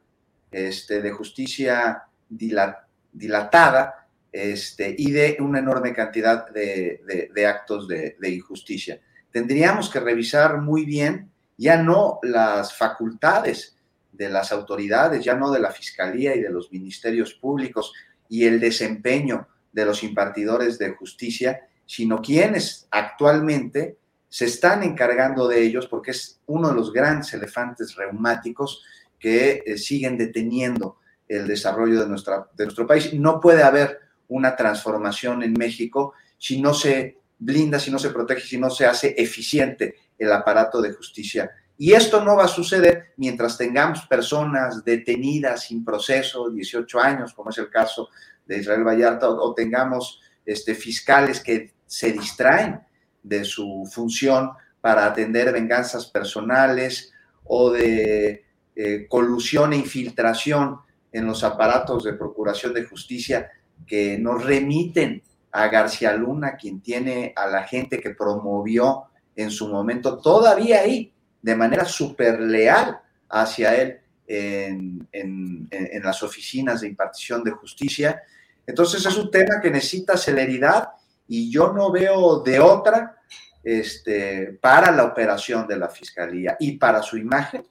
[0.52, 9.00] este, de justicia dilatada este, y de una enorme cantidad de, actos de injusticia.
[9.32, 13.76] Tendríamos que revisar muy bien ya no las facultades
[14.12, 17.94] de las autoridades, ya no de la Fiscalía y de los ministerios públicos
[18.30, 23.98] y el desempeño de los impartidores de justicia, sino quienes actualmente
[24.30, 28.84] se están encargando de ellos porque es uno de los grandes elefantes reumáticos
[29.20, 30.98] que eh, siguen deteniendo
[31.28, 33.14] el desarrollo de, de nuestro país.
[33.14, 38.42] No puede haber una transformación en México si no se blinda, si no se protege,
[38.42, 41.52] si no se hace eficiente el aparato de justicia.
[41.78, 47.52] Y esto no va a suceder mientras tengamos personas detenidas sin proceso, 18 años, como
[47.52, 48.10] es el caso
[48.46, 52.82] de Israel Vallarta, o, tengamos este, fiscales que se distraen
[53.28, 54.52] de su función
[54.82, 57.12] para atender venganzas personales
[57.44, 58.46] o de
[58.76, 60.80] eh, colusión e infiltración
[61.12, 63.50] en los aparatos de procuración de justicia
[63.86, 69.06] que nos remiten a García Luna, quien tiene a la gente que promovió
[69.36, 73.00] en su momento, todavía ahí, de manera súper leal
[73.30, 78.22] hacia él en, en, las oficinas de impartición de justicia.
[78.66, 80.90] Entonces es un tema que necesita celeridad
[81.28, 83.18] y yo no veo de otra
[83.64, 87.68] este, para la operación de la fiscalía y para su imagen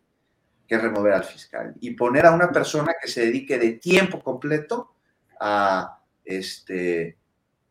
[0.67, 4.95] que remover al fiscal y poner a una persona que se dedique de tiempo completo
[5.41, 7.17] a, este,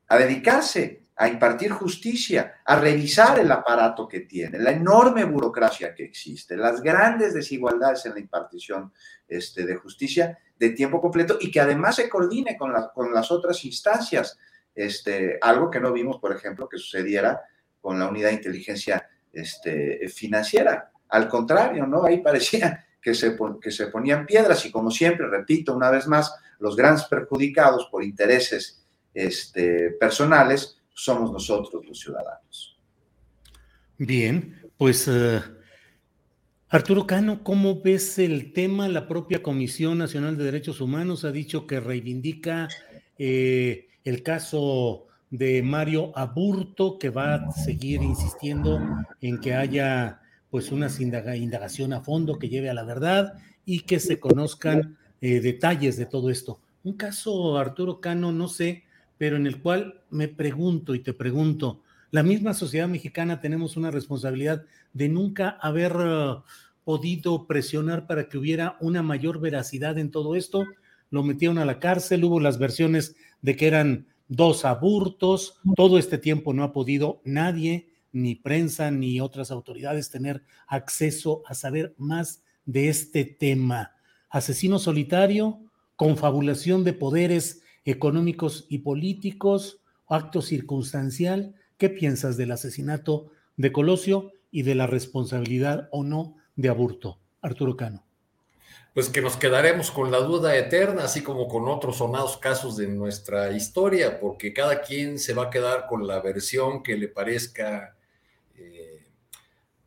[0.07, 6.03] a dedicarse a impartir justicia, a revisar el aparato que tiene, la enorme burocracia que
[6.03, 8.91] existe, las grandes desigualdades en la impartición
[9.27, 13.63] este, de justicia de tiempo completo y que además se coordine con, con las otras
[13.63, 14.37] instancias.
[14.75, 17.41] Este, algo que no vimos, por ejemplo, que sucediera
[17.79, 20.91] con la unidad de inteligencia este, financiera.
[21.09, 22.03] Al contrario, ¿no?
[22.03, 26.33] Ahí parecía que se, que se ponían piedras y como siempre, repito una vez más,
[26.59, 32.79] los grandes perjudicados por intereses este, personales somos nosotros los ciudadanos.
[33.97, 35.41] Bien, pues eh,
[36.69, 38.89] Arturo Cano, ¿cómo ves el tema?
[38.89, 42.67] La propia Comisión Nacional de Derechos Humanos ha dicho que reivindica
[43.17, 48.79] eh, el caso de Mario Aburto, que va a seguir insistiendo
[49.19, 50.87] en que haya pues una
[51.35, 53.33] indagación a fondo que lleve a la verdad
[53.65, 56.61] y que se conozcan eh, detalles de todo esto.
[56.83, 58.83] Un caso, Arturo Cano, no sé,
[59.17, 63.91] pero en el cual me pregunto y te pregunto, la misma sociedad mexicana tenemos una
[63.91, 64.63] responsabilidad
[64.93, 66.43] de nunca haber uh,
[66.83, 70.63] podido presionar para que hubiera una mayor veracidad en todo esto.
[71.09, 73.15] Lo metieron a la cárcel, hubo las versiones
[73.45, 79.21] de que eran dos aburtos, todo este tiempo no ha podido nadie, ni prensa, ni
[79.21, 83.91] otras autoridades tener acceso a saber más de este tema.
[84.31, 85.59] Asesino solitario,
[85.95, 91.53] confabulación de poderes económicos y políticos, acto circunstancial.
[91.77, 97.19] ¿Qué piensas del asesinato de Colosio y de la responsabilidad o no de Aburto?
[97.43, 98.04] Arturo Cano.
[98.95, 102.87] Pues que nos quedaremos con la duda eterna, así como con otros sonados casos de
[102.87, 107.97] nuestra historia, porque cada quien se va a quedar con la versión que le parezca
[108.55, 109.03] eh,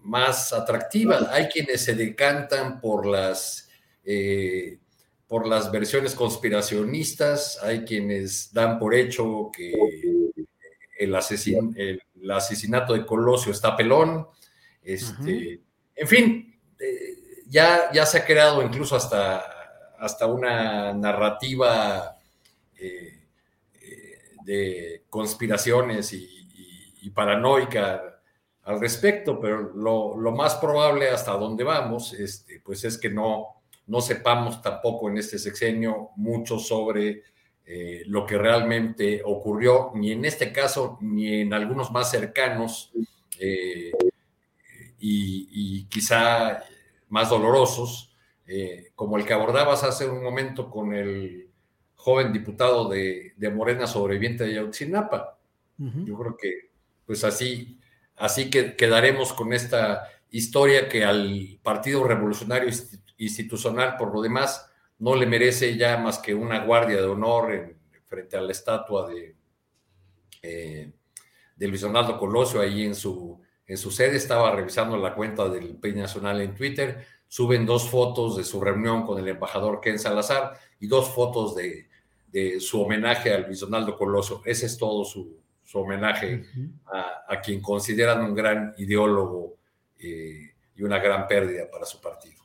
[0.01, 1.31] más atractiva.
[1.33, 3.71] Hay quienes se decantan por las
[4.05, 4.79] eh,
[5.27, 9.73] por las versiones conspiracionistas, hay quienes dan por hecho que
[10.99, 14.27] el, el asesinato de Colosio está pelón,
[14.83, 15.63] este,
[15.95, 22.17] en fin, eh, ya, ya se ha creado incluso hasta, hasta una narrativa
[22.77, 23.21] eh,
[23.81, 26.35] eh, de conspiraciones y,
[27.15, 28.21] paranoica
[28.65, 33.63] al respecto, pero lo, lo, más probable hasta donde vamos, este, pues es que no,
[33.87, 37.23] no sepamos tampoco en este sexenio mucho sobre
[37.65, 42.93] eh, lo que realmente ocurrió, ni en este caso, ni en algunos más cercanos
[45.01, 46.63] y, quizá
[47.09, 48.15] más dolorosos,
[48.47, 51.49] eh, como el que abordabas hace un momento con el
[51.95, 55.39] joven diputado de, Morena sobreviviente de Yautzinapa.
[55.77, 56.71] Yo creo que
[57.07, 57.79] pues así,
[58.17, 62.69] así que quedaremos con esta historia que al Partido Revolucionario
[63.17, 67.79] institucional, por lo demás, no le merece ya más que una guardia de honor en,
[68.07, 69.37] frente a la estatua de,
[70.43, 70.93] eh,
[71.57, 74.17] de Luis Donaldo Colosio ahí en su, en su sede.
[74.17, 77.07] Estaba revisando la cuenta del Peña Nacional en Twitter.
[77.29, 81.89] Suben dos fotos de su reunión con el embajador Ken Salazar y dos fotos de,
[82.33, 84.43] de su homenaje a Luis Donaldo Colosio.
[84.45, 86.45] Ese es todo su, su homenaje
[86.87, 89.59] a, a, quien consideran un gran ideólogo
[89.99, 92.43] eh, y una gran pérdida para su partido.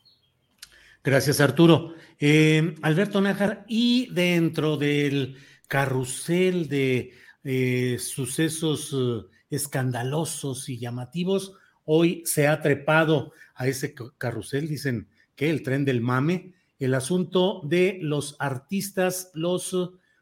[1.03, 1.93] Gracias, Arturo.
[2.19, 5.37] Eh, Alberto Nájar, y dentro del
[5.67, 7.11] carrusel de
[7.43, 11.53] eh, sucesos eh, escandalosos y llamativos,
[11.85, 17.61] hoy se ha trepado a ese carrusel, dicen que el tren del mame, el asunto
[17.63, 19.75] de los artistas, los,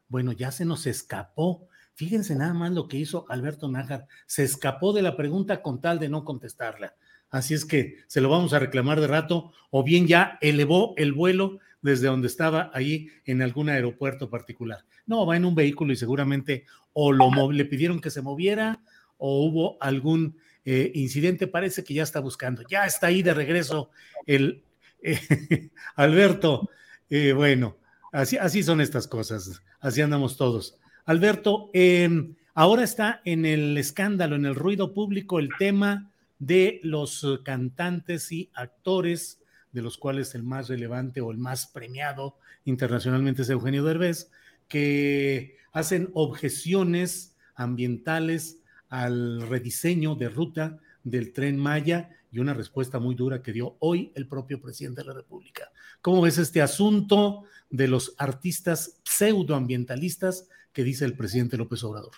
[0.08, 4.08] bueno, ya se nos escapó, Fíjense nada más lo que hizo Alberto Nájar.
[4.26, 6.96] Se escapó de la pregunta con tal de no contestarla.
[7.30, 11.14] Así es que se lo vamos a reclamar de rato, o bien ya elevó el
[11.14, 14.84] vuelo desde donde estaba ahí en algún aeropuerto particular.
[15.06, 18.82] No, va en un vehículo y seguramente o lo le pidieron que se moviera
[19.24, 20.36] o hubo algún
[20.66, 21.46] eh, incidente.
[21.46, 22.64] Parece que ya está buscando.
[22.68, 23.92] Ya está ahí de regreso
[24.26, 24.64] el
[25.04, 26.70] eh, Alberto.
[27.08, 27.78] Eh, bueno,
[28.12, 29.62] así, así son estas cosas.
[29.80, 30.80] Así andamos todos.
[31.06, 37.24] Alberto, em, ahora está en el escándalo, en el ruido público, el tema de los
[37.44, 39.40] cantantes y actores,
[39.72, 44.32] de los cuales el más relevante o el más premiado internacionalmente es Eugenio Derbez,
[44.68, 48.61] que hacen objeciones ambientales
[48.92, 54.12] al rediseño de ruta del tren Maya y una respuesta muy dura que dio hoy
[54.16, 55.70] el propio presidente de la República.
[56.02, 62.14] ¿Cómo ves este asunto de los artistas pseudoambientalistas que dice el presidente López Obrador?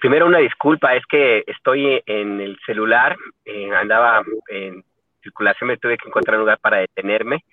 [0.00, 4.84] Primero una disculpa, es que estoy en el celular, eh, andaba en
[5.22, 7.44] circulación, me tuve que encontrar un lugar para detenerme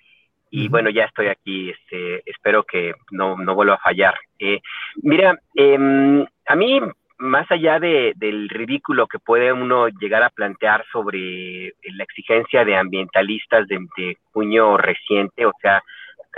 [0.50, 4.14] y bueno, ya estoy aquí, este, espero que no, no vuelva a fallar.
[4.38, 4.60] Eh,
[5.02, 6.80] mira, eh, a mí,
[7.18, 12.76] más allá de, del ridículo que puede uno llegar a plantear sobre la exigencia de
[12.76, 15.82] ambientalistas de, de junio reciente, o sea,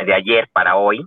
[0.05, 1.05] de ayer para hoy,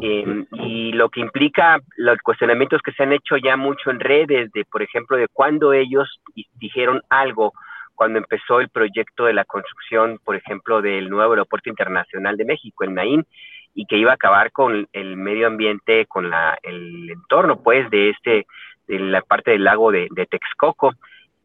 [0.00, 4.50] eh, y lo que implica los cuestionamientos que se han hecho ya mucho en redes,
[4.52, 6.20] de por ejemplo, de cuando ellos
[6.60, 7.52] dijeron algo
[7.96, 12.84] cuando empezó el proyecto de la construcción, por ejemplo, del nuevo aeropuerto internacional de México,
[12.84, 13.26] el Naín,
[13.74, 18.08] y que iba a acabar con el medio ambiente, con la, el entorno, pues, de
[18.08, 18.46] este,
[18.98, 20.94] de la parte del lago de, Texcoco.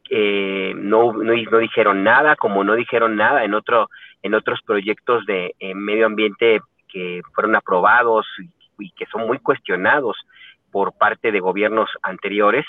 [0.08, 3.88] Eh, no, no, dijeron nada, como no dijeron nada en otro,
[4.22, 8.26] en otros proyectos de medio ambiente que fueron aprobados
[8.78, 10.16] y, que son muy cuestionados
[10.70, 12.64] por parte de gobiernos anteriores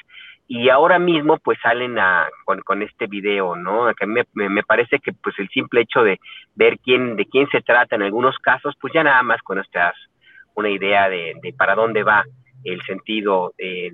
[0.47, 3.93] y ahora mismo pues salen a, con, este video, ¿no?
[3.93, 6.19] Que me, me, parece que pues el simple hecho de
[6.55, 9.93] ver quién, de quién se trata en algunos casos, pues ya nada más con estas
[10.57, 12.25] una idea de, para dónde va
[12.73, 13.93] el sentido de,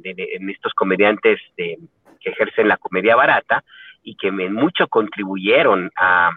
[0.50, 1.78] estos comediantes de,
[2.20, 3.64] que ejercen la comedia barata
[4.04, 6.32] y que mucho contribuyeron a,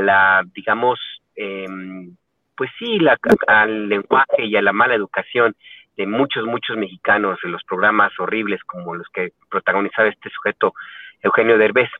[0.00, 0.98] la, digamos,
[1.36, 2.16] em,
[2.56, 5.54] pues sí, la, al lenguaje y a la mala educación
[5.96, 10.74] de muchos, muchos mexicanos en los programas horribles como los que protagonizaba este sujeto
[11.22, 11.90] Eugenio Derbez.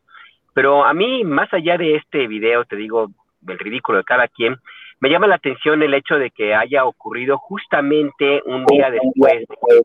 [0.53, 4.57] Pero a mí, más allá de este video, te digo, del ridículo de cada quien,
[5.01, 9.83] me llama la atención el hecho de que haya ocurrido justamente un día después de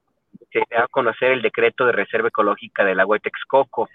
[0.51, 3.89] que se da a conocer el decreto de reserva ecológica del agua de Texcoco.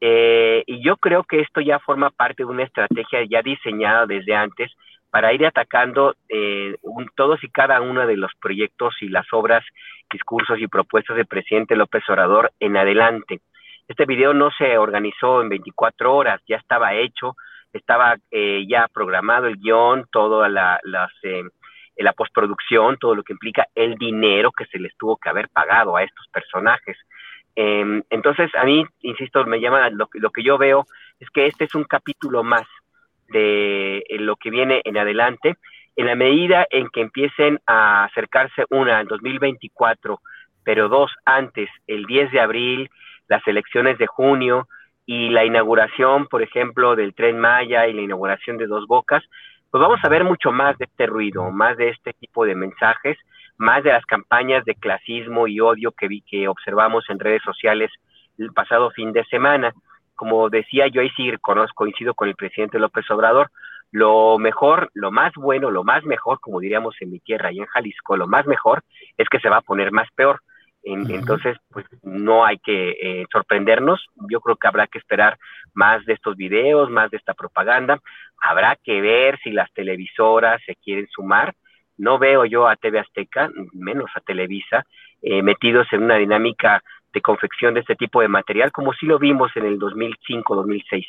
[0.00, 4.34] Eh, y yo creo que esto ya forma parte de una estrategia ya diseñada desde
[4.34, 4.70] antes
[5.10, 6.76] para ir atacando eh,
[7.16, 9.64] todos y cada uno de los proyectos y las obras,
[10.10, 13.40] discursos y propuestas del presidente López Obrador en adelante.
[13.88, 17.36] Este video no se organizó en 24 horas, ya estaba hecho,
[17.72, 21.42] estaba eh, ya programado el guion, toda la, las, eh,
[21.96, 25.96] la postproducción, todo lo que implica el dinero que se les tuvo que haber pagado
[25.96, 26.96] a estos personajes.
[27.54, 30.86] Em, entonces, a mí, insisto, me llama, lo, lo que yo veo
[31.18, 32.66] es que este es un capítulo más
[33.28, 35.56] de lo que viene en adelante,
[35.96, 40.20] en la medida en que empiecen a acercarse una en 2024,
[40.64, 42.90] pero dos antes, el 10 de abril,
[43.26, 44.68] las elecciones de junio
[45.08, 49.24] y la inauguración, por ejemplo, del tren Maya y la inauguración de Dos Bocas,
[49.70, 53.16] pues vamos a ver mucho más de este ruido, más de este tipo de mensajes,
[53.56, 57.90] más de las campañas de clasismo y odio que vi que observamos en redes sociales
[58.36, 59.72] el pasado fin de semana
[60.18, 61.32] como decía yo ahí sí
[61.74, 63.52] coincido con el presidente López Obrador,
[63.92, 67.66] lo mejor, lo más bueno, lo más mejor, como diríamos en mi tierra y en
[67.66, 68.82] Jalisco, lo más mejor
[69.16, 70.40] es que se va a poner más peor.
[70.92, 74.06] Entonces, pues no hay que eh, sorprendernos.
[74.30, 75.38] Yo creo que habrá que esperar
[75.74, 78.00] más de estos videos, más de esta propaganda.
[78.40, 81.54] Habrá que ver si las televisoras se quieren sumar.
[81.96, 84.84] No veo yo a TV Azteca, menos a Televisa,
[85.20, 86.82] eh, metidos en una dinámica
[87.12, 91.06] de confección de este tipo de material, como si lo vimos en el 2005-2006.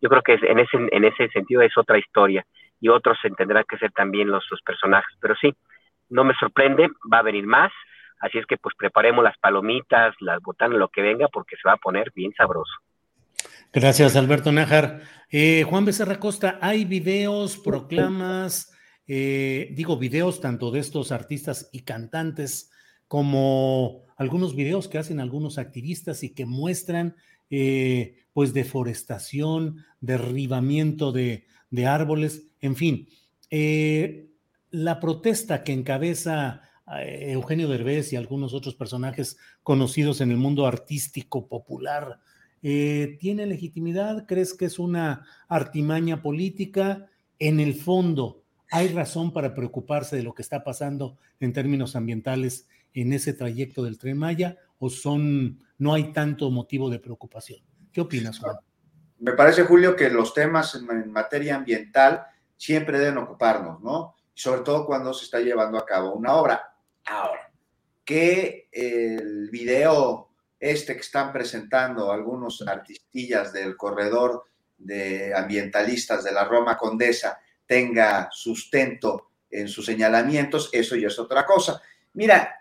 [0.00, 2.46] Yo creo que en ese, en ese sentido es otra historia
[2.80, 5.16] y otros tendrán que ser también los, personajes.
[5.20, 5.54] Pero sí,
[6.08, 7.72] no me sorprende, va a venir más,
[8.20, 11.74] así es que pues preparemos las palomitas, las botanas, lo que venga, porque se va
[11.74, 12.72] a poner bien sabroso.
[13.72, 15.02] Gracias, Alberto Nájar.
[15.30, 18.72] Eh, Juan Becerra Costa, ¿hay videos, proclamas,
[19.06, 22.70] eh, digo videos tanto de estos artistas y cantantes
[23.08, 27.14] como algunos videos que hacen algunos activistas y que muestran
[27.50, 31.46] eh, pues deforestación, derribamiento de,
[31.86, 33.08] árboles, en fin.
[34.70, 36.62] La protesta que encabeza
[37.04, 42.20] Eugenio Derbez y algunos otros personajes conocidos en el mundo artístico popular.
[42.62, 44.26] Eh, ¿Tiene legitimidad?
[44.26, 47.06] ¿Crees que es una artimaña política?
[47.38, 52.68] En el fondo, ¿hay razón para preocuparse de lo que está pasando en términos ambientales
[52.94, 57.60] en ese trayecto del tren Maya o son, no hay tanto motivo de preocupación?
[57.92, 58.56] ¿Qué opinas, Juan?
[59.18, 62.24] Me parece, Julio, que los temas en materia ambiental
[62.56, 64.16] siempre deben ocuparnos, ¿no?
[64.34, 66.67] Sobre todo cuando se está llevando a cabo una obra.
[67.08, 67.50] Ahora,
[68.04, 70.28] que el video
[70.60, 74.44] este que están presentando algunos artistillas del corredor
[74.76, 81.46] de ambientalistas de la Roma Condesa tenga sustento en sus señalamientos, eso ya es otra
[81.46, 81.80] cosa.
[82.14, 82.54] Mira,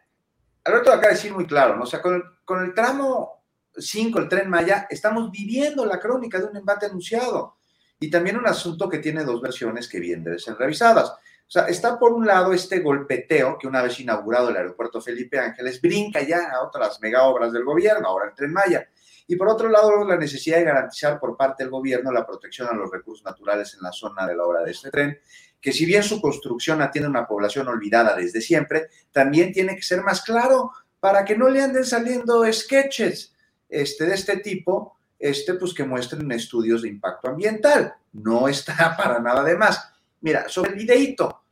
[0.64, 1.84] Alberto acaba de decir muy claro, ¿no?
[1.84, 3.44] O sea, con el, con el tramo
[3.78, 7.58] 5, el tren Maya, estamos viviendo la crónica de un embate anunciado
[8.00, 11.14] y también un asunto que tiene dos versiones que bien deben ser revisadas.
[11.48, 15.40] O sea, está por un lado este golpeteo que una vez inaugurado el aeropuerto Felipe
[15.40, 18.86] Ángeles brinca ya a otras mega obras del gobierno, ahora el tren Maya.
[19.28, 22.74] Y por otro lado, la necesidad de garantizar por parte del gobierno la protección a
[22.74, 25.20] los recursos naturales en la zona de la obra de este tren,
[25.62, 29.84] que si bien su construcción atiende a una población olvidada desde siempre, también tiene que
[29.84, 33.34] ser más claro para que no le anden saliendo sketches
[33.70, 37.96] este, de este tipo, este, pues que muestren estudios de impacto ambiental.
[38.14, 39.94] No está para nada de más.
[40.22, 41.44] Mira, sobre el videíto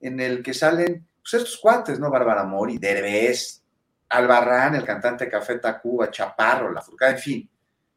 [0.00, 2.10] en el que salen pues, estos cuates, ¿no?
[2.10, 3.62] Bárbara Mori, Derbez,
[4.08, 7.50] Albarrán, el cantante Café Tacuba, Chaparro, La Furcada, en fin.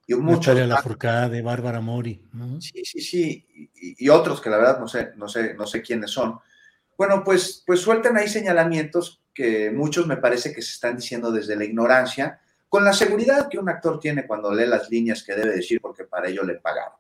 [0.08, 2.22] Y muchos, La Furcada de Bárbara Mori.
[2.60, 3.48] Sí, sí, sí.
[3.76, 6.40] Y, y, otros que la verdad no sé, no sé, no sé quiénes son.
[6.98, 11.56] Bueno, pues, pues sueltan ahí señalamientos que muchos me parece que se están diciendo desde
[11.56, 12.40] la ignorancia,
[12.70, 16.06] con la seguridad que un actor tiene cuando lee las líneas que debe decir porque
[16.06, 16.96] para ello le pagaron.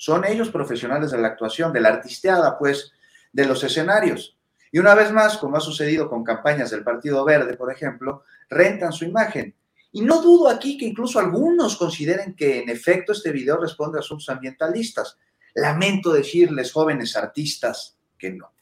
[0.00, 2.90] Son ellos profesionales de la actuación, de la artisteada, pues,
[3.34, 4.34] de los escenarios.
[4.72, 8.94] Y una vez más, como ha sucedido con campañas del Partido Verde, por ejemplo, rentan
[8.94, 9.54] su imagen.
[9.92, 14.00] Y no dudo aquí que incluso algunos consideren que en efecto este video responde a
[14.00, 15.18] asuntos ambientalistas.
[15.52, 18.54] Lamento decirles, jóvenes artistas, que no.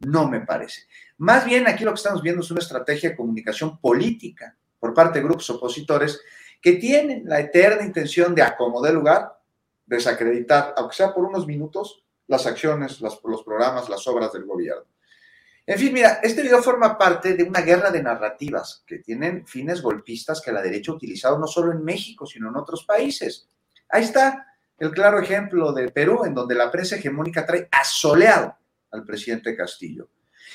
[0.00, 0.84] No me parece.
[1.18, 5.18] Más bien aquí lo que estamos viendo es una estrategia de comunicación política por parte
[5.18, 6.18] de grupos opositores
[6.62, 9.35] que tienen la eterna intención de acomodar lugar,
[9.86, 14.84] desacreditar, aunque sea por unos minutos, las acciones, los programas, las obras del gobierno.
[15.68, 19.82] En fin, mira, este video forma parte de una guerra de narrativas que tienen fines
[19.82, 23.48] golpistas que la derecha ha utilizado no solo en México, sino en otros países.
[23.88, 24.46] Ahí está
[24.78, 28.56] el claro ejemplo de Perú, en donde la prensa hegemónica trae asoleado
[28.92, 30.08] al presidente Castillo.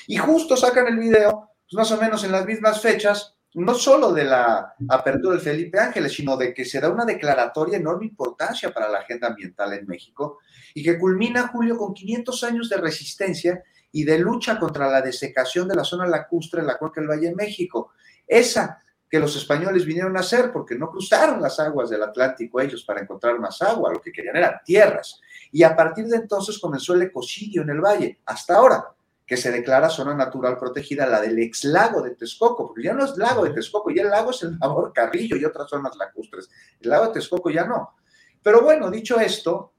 [0.06, 4.12] Y justo sacan el video, pues más o menos en las mismas fechas, no solo
[4.12, 8.06] de la apertura del Felipe Ángeles, sino de que se da una declaratoria de enorme
[8.06, 10.38] importancia para la agenda ambiental en México
[10.74, 15.68] y que culmina, Julio, con 500 años de resistencia y de lucha contra la desecación
[15.68, 17.92] de la zona lacustre en la cuenca del Valle de México.
[18.26, 22.82] Esa que los españoles vinieron a hacer porque no cruzaron las aguas del Atlántico ellos
[22.82, 25.20] para encontrar más agua, lo que querían eran tierras.
[25.50, 28.86] Y a partir de entonces comenzó el ecocidio en el valle, hasta ahora,
[29.32, 33.02] que se declara zona natural protegida, la del ex lago de Texcoco, porque ya no
[33.02, 36.50] es lago de Texcoco, ya el lago es el labor Carrillo y otras zonas lacustres.
[36.78, 37.96] El lago de Texcoco ya no.
[38.42, 39.72] Pero bueno, dicho esto,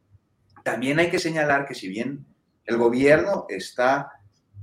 [0.63, 2.25] también hay que señalar que si bien
[2.65, 4.13] el gobierno está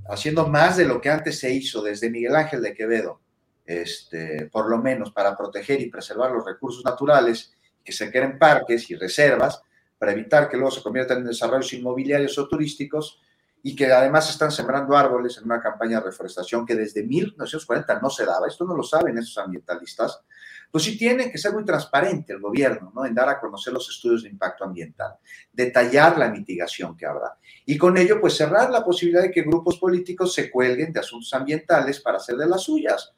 [0.09, 3.21] haciendo más de lo que antes se hizo desde Miguel Ángel de Quevedo,
[3.65, 7.53] este, por lo menos para proteger y preservar los recursos naturales,
[7.85, 9.63] que se creen parques y reservas,
[9.99, 13.21] para evitar que luego se conviertan en desarrollos inmobiliarios o turísticos,
[13.63, 18.11] y que además están sembrando árboles en una campaña de reforestación que desde 1940 no
[18.11, 18.47] se daba.
[18.47, 20.23] Esto no lo saben esos ambientalistas
[20.71, 23.05] pues sí tiene que ser muy transparente el gobierno, ¿no?
[23.05, 25.15] En dar a conocer los estudios de impacto ambiental,
[25.53, 27.37] detallar la mitigación que habrá.
[27.67, 31.33] Y con ello, pues cerrar la posibilidad de que grupos políticos se cuelguen de asuntos
[31.35, 33.13] ambientales para hacer de las suyas.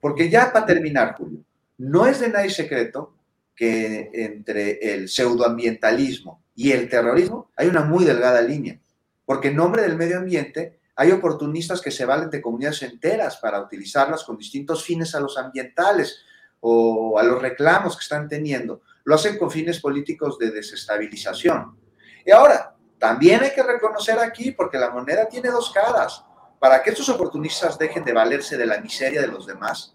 [0.00, 1.40] Porque ya para terminar, Julio,
[1.78, 3.14] no es de nadie secreto
[3.54, 8.80] que entre el pseudoambientalismo y el terrorismo hay una muy delgada línea.
[9.24, 13.60] Porque en nombre del medio ambiente hay oportunistas que se valen de comunidades enteras para
[13.60, 16.20] utilizarlas con distintos fines a los ambientales
[16.60, 21.76] o a los reclamos que están teniendo, lo hacen con fines políticos de desestabilización.
[22.24, 26.24] Y ahora, también hay que reconocer aquí, porque la moneda tiene dos caras,
[26.58, 29.94] para que estos oportunistas dejen de valerse de la miseria de los demás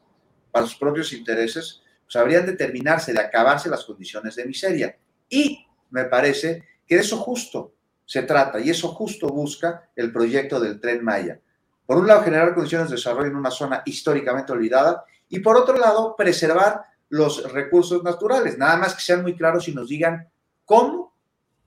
[0.51, 4.97] para sus propios intereses, pues habrían de terminarse, de acabarse las condiciones de miseria.
[5.27, 7.73] Y me parece que eso justo
[8.09, 11.39] se trata, y eso justo busca el proyecto del tren Maya.
[11.85, 15.77] Por un lado, generar condiciones de desarrollo en una zona históricamente olvidada y por otro
[15.77, 20.27] lado, preservar los recursos naturales, nada más que sean muy claros y nos digan
[20.65, 21.13] cómo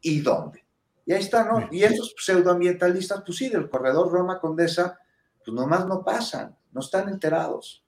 [0.01, 0.65] y dónde.
[1.07, 1.69] Y ahí está, ¿no?
[1.71, 4.99] Y estos pseudoambientalistas, pues sí, del corredor Roma Condesa,
[5.45, 7.85] pues nomás no pasan, no están enterados.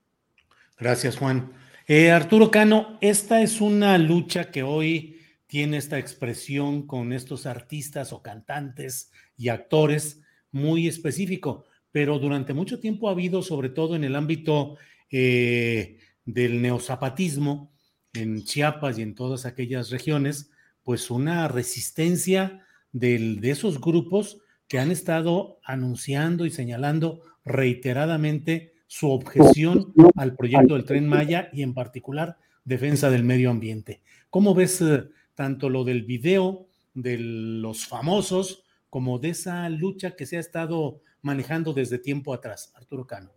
[0.79, 1.53] Gracias, Juan.
[1.89, 5.14] Eh, Arturo Cano, esta es una lucha que hoy
[5.55, 10.21] tiene esta expresión con estos artistas o cantantes y actores
[10.51, 14.79] muy específico, pero durante mucho tiempo ha habido, sobre todo en el ámbito
[15.13, 17.71] eh, del neozapatismo,
[18.15, 20.51] en Chiapas y en todas aquellas regiones,
[20.83, 29.95] pues una resistencia de esos grupos que han estado anunciando y señalando reiteradamente su objeción
[30.17, 34.03] al proyecto del tren Maya y en particular defensa del medio ambiente.
[34.31, 35.05] ¿Cómo ves eh,
[35.35, 41.01] tanto lo del video de los famosos como de esa lucha que se ha estado
[41.23, 42.73] manejando desde tiempo atrás?
[42.75, 43.33] Arturo Cano.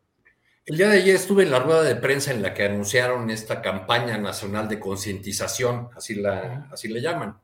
[0.67, 3.61] El día de ayer estuve en la rueda de prensa en la que anunciaron esta
[3.61, 7.39] campaña nacional de concientización, así, la, así le llaman.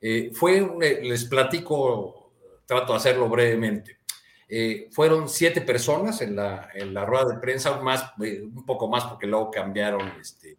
[0.00, 2.32] Eh, fue, eh, les platico,
[2.64, 3.98] trato de hacerlo brevemente.
[4.48, 9.02] Eh, fueron siete personas en la, en la rueda de prensa, más, un poco más
[9.04, 10.56] porque luego cambiaron este,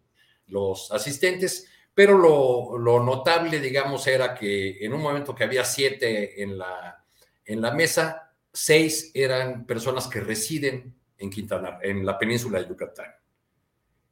[0.48, 6.42] los asistentes, pero lo, lo, notable, digamos, era que en un momento que había siete
[6.42, 7.04] en la,
[7.44, 13.12] en la mesa, seis eran personas que residen en Quintana, en la península de Yucatán.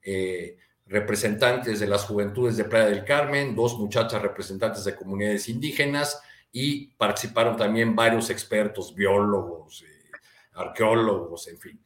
[0.03, 6.21] Eh, representantes de las juventudes de Playa del Carmen, dos muchachas representantes de comunidades indígenas
[6.53, 10.11] y participaron también varios expertos, biólogos, eh,
[10.55, 11.81] arqueólogos, en fin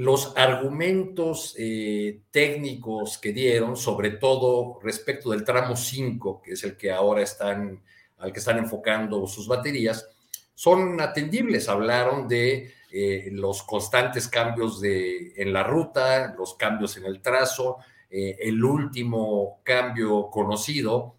[0.00, 6.78] los argumentos eh, técnicos que dieron, sobre todo respecto del tramo 5, que es el
[6.78, 7.82] que ahora están,
[8.16, 10.08] al que están enfocando sus baterías,
[10.54, 11.68] son atendibles.
[11.68, 17.76] Hablaron de eh, los constantes cambios de, en la ruta, los cambios en el trazo,
[18.08, 21.16] eh, el último cambio conocido,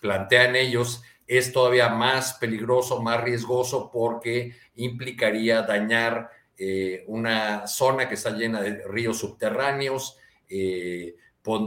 [0.00, 8.14] plantean ellos, es todavía más peligroso, más riesgoso porque implicaría dañar eh, una zona que
[8.14, 10.18] está llena de ríos subterráneos,
[10.48, 11.16] eh,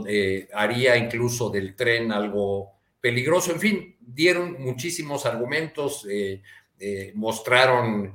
[0.06, 6.06] eh, haría incluso del tren algo peligroso, en fin, dieron muchísimos argumentos,
[7.14, 8.14] mostraron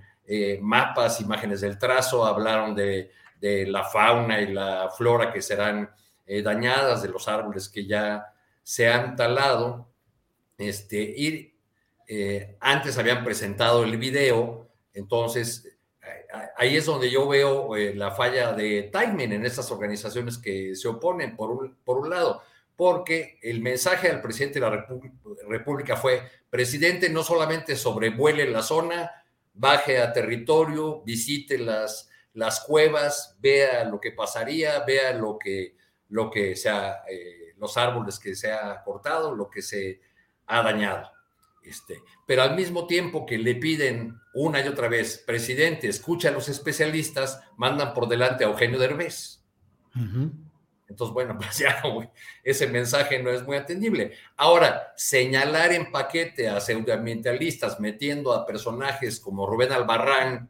[0.62, 5.90] mapas, imágenes del trazo, hablaron de, la fauna y la flora que serán
[6.44, 8.26] dañadas, de los árboles que ya
[8.62, 9.88] se han talado,
[10.58, 11.54] este, y
[12.60, 15.73] antes habían presentado el video, entonces
[16.58, 20.88] ahí es donde yo veo eh, la falla de timing en estas organizaciones que se
[20.88, 22.42] oponen, por un, por un lado,
[22.76, 24.86] porque el mensaje al presidente de la
[25.48, 29.12] República fue, presidente, no solamente sobrevuele la zona,
[29.54, 35.76] baje a territorio, visite las, las cuevas, vea lo que pasaría, vea lo que,
[36.10, 40.02] lo que sea, eh, los árboles que se ha cortado, lo que se
[40.48, 41.12] ha dañado.
[41.64, 46.34] Este, pero al mismo tiempo que le piden una y otra vez, presidente, escucha a
[46.34, 49.42] los especialistas, mandan por delante a Eugenio Derbez.
[50.90, 51.82] Entonces, bueno, pues ya
[52.44, 54.14] ese mensaje no es muy atendible.
[54.36, 60.50] Ahora, señalar en paquete a pseudoambientalistas metiendo a personajes como Rubén Albarrán,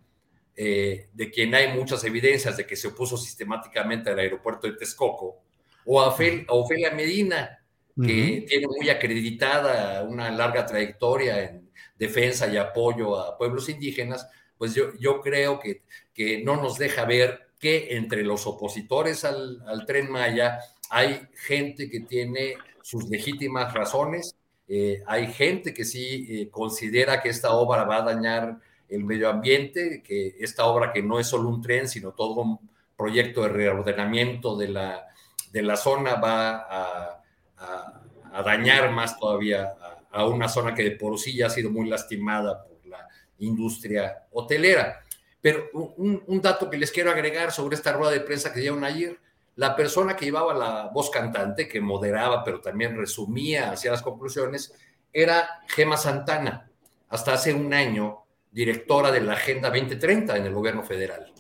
[0.55, 5.41] eh, de quien hay muchas evidencias de que se opuso sistemáticamente al aeropuerto de Texcoco,
[5.85, 6.15] o a,
[6.47, 7.62] Ofelia Medina,
[7.95, 14.73] que tiene muy acreditada una larga trayectoria en defensa y apoyo a pueblos indígenas, pues
[14.73, 15.83] yo, yo creo que,
[16.13, 20.59] que no nos deja ver que entre los opositores al, tren Maya
[20.89, 24.35] hay gente que tiene sus legítimas razones,
[24.67, 28.59] eh, hay gente que sí eh, considera que esta obra va a dañar
[28.89, 32.69] el medio ambiente, que esta obra que no es solo un tren, sino todo un
[32.97, 35.07] proyecto de reordenamiento de la,
[35.51, 37.22] de la zona va a
[37.63, 39.73] a, dañar más todavía
[40.11, 43.07] a, una zona que de por sí ya ha sido muy lastimada por la
[43.39, 45.01] industria hotelera.
[45.41, 49.19] Pero un, dato que les quiero agregar sobre esta rueda de prensa que dieron ayer,
[49.55, 54.73] la persona que llevaba la voz cantante, que moderaba, pero también resumía hacia las conclusiones,
[55.11, 56.71] era Gema Santana,
[57.09, 61.33] hasta hace un año directora de la Agenda 2030 en el gobierno federal.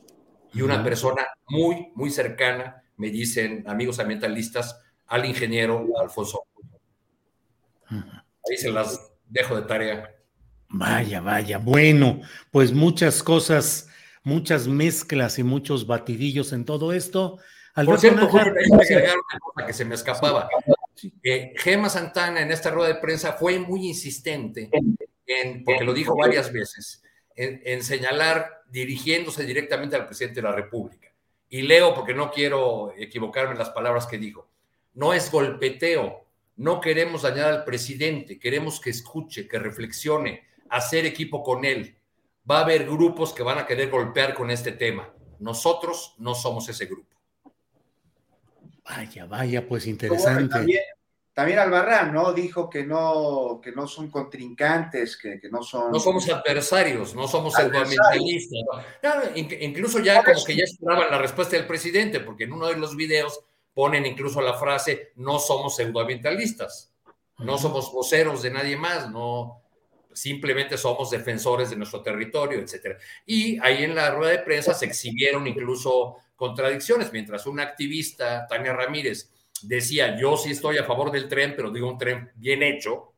[0.53, 6.43] Y una persona muy, muy cercana, me dicen amigos ambientalistas, al ingeniero Alfonso.
[7.89, 10.15] Ahí se las dejo de tarea.
[10.69, 11.57] Vaya, vaya.
[11.59, 12.21] Bueno,
[12.51, 13.89] pues muchas cosas,
[14.23, 17.39] muchas mezclas y muchos batidillos en todo esto.
[17.75, 20.47] Por cierto, Jorge, agregar una cosa que se me escapaba.
[21.57, 24.69] Gema Santana en esta rueda de prensa fue muy insistente,
[25.25, 27.03] en, porque lo dijo varias veces,
[27.35, 31.09] en señalar dirigiéndose directamente al presidente de la República.
[31.49, 34.52] Y leo porque no quiero equivocarme en las palabras que dijo
[34.93, 36.25] no es golpeteo.
[36.55, 41.97] No queremos dañar al presidente, queremos que escuche, que reflexione, hacer equipo con él.
[42.49, 45.11] Va a haber grupos que van a querer golpear con este tema.
[45.39, 47.13] Nosotros no somos ese grupo.
[48.85, 50.81] Vaya, vaya, pues interesante.
[51.33, 52.33] también, Albarrán, ¿no?
[52.33, 55.91] Dijo que no, que no son contrincantes, que, no son.
[55.91, 58.59] No somos adversarios, no somos environmentalistas.
[59.35, 62.95] incluso ya como que ya esperaban la respuesta del presidente, porque en uno de los
[62.95, 63.43] videos
[63.73, 66.93] ponen incluso la frase: no somos pseudoambientalistas,
[67.39, 69.61] no somos voceros de nadie más, no
[70.13, 72.97] simplemente somos defensores de nuestro territorio, etcétera.
[73.25, 78.73] Y ahí en la rueda de prensa se exhibieron incluso contradicciones, mientras un activista, Tania
[78.73, 79.31] Ramírez,
[79.63, 83.13] decía, yo sí estoy a favor del tren, pero digo un tren bien hecho,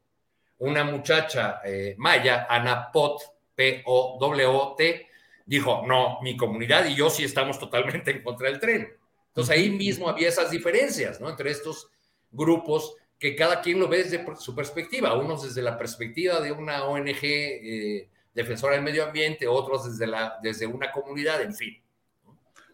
[0.59, 3.21] una muchacha eh, maya, Ana Pot,
[3.55, 5.07] P-O-W-T,
[5.45, 8.87] dijo, no, mi comunidad y yo sí estamos totalmente en contra del tren.
[9.35, 11.29] Entonces ahí mismo había esas diferencias, ¿no?
[11.29, 11.89] Entre estos
[12.31, 16.85] grupos que cada quien lo ve desde su perspectiva, unos desde la perspectiva de una
[16.85, 21.81] ONG eh, defensora del medio ambiente, otros desde, la, desde una comunidad, en fin.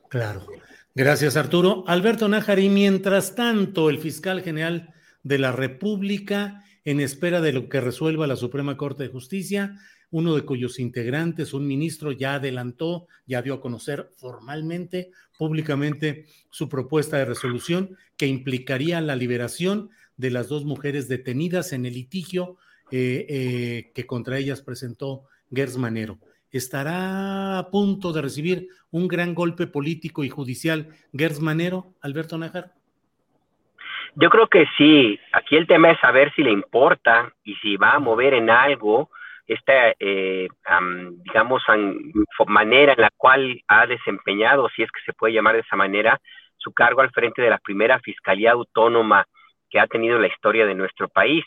[0.08, 0.46] Claro.
[0.94, 1.84] Gracias, Arturo.
[1.88, 4.94] Alberto Nájari, mientras tanto, el fiscal general
[5.24, 9.80] de la República, en espera de lo que resuelva la Suprema Corte de Justicia,
[10.12, 15.12] uno de cuyos integrantes, un ministro, ya adelantó, ya dio a conocer formalmente,
[15.42, 21.88] públicamente, su propuesta de resolución que implicaría la liberación de las dos mujeres detenidas en
[21.88, 22.58] el litigio
[22.92, 26.20] eh, eh, que contra ellas presentó Gers Manero.
[26.52, 32.74] ¿Estará a punto de recibir un gran golpe político y judicial Gers Manero, Alberto Nájar?
[34.14, 35.18] Yo creo que sí.
[35.34, 39.10] Aquí el tema es saber si le importa y si va a mover en algo
[39.53, 40.48] esta, eh,
[41.23, 41.64] digamos,
[42.48, 46.19] manera en la cual ha desempeñado, si es que se puede llamar de esa manera,
[46.57, 49.26] su cargo al frente de la primera Fiscalía Autónoma
[49.69, 51.44] que ha tenido la historia de nuestro país.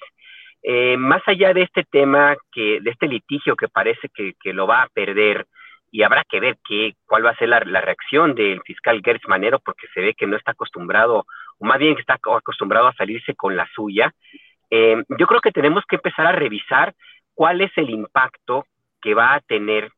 [0.63, 4.83] Eh, más allá de este tema, que, de este litigio que parece que, lo va
[4.83, 5.47] a perder,
[5.91, 9.61] y habrá que ver qué, cuál va a ser la, reacción del fiscal Gertz Manero,
[9.61, 11.27] porque se ve que no está acostumbrado,
[11.59, 14.13] o más bien que está acostumbrado a salirse con la suya.
[14.71, 16.95] Eh, yo creo que tenemos que empezar a revisar
[17.35, 18.67] cuál es el impacto
[19.01, 19.91] que va a tener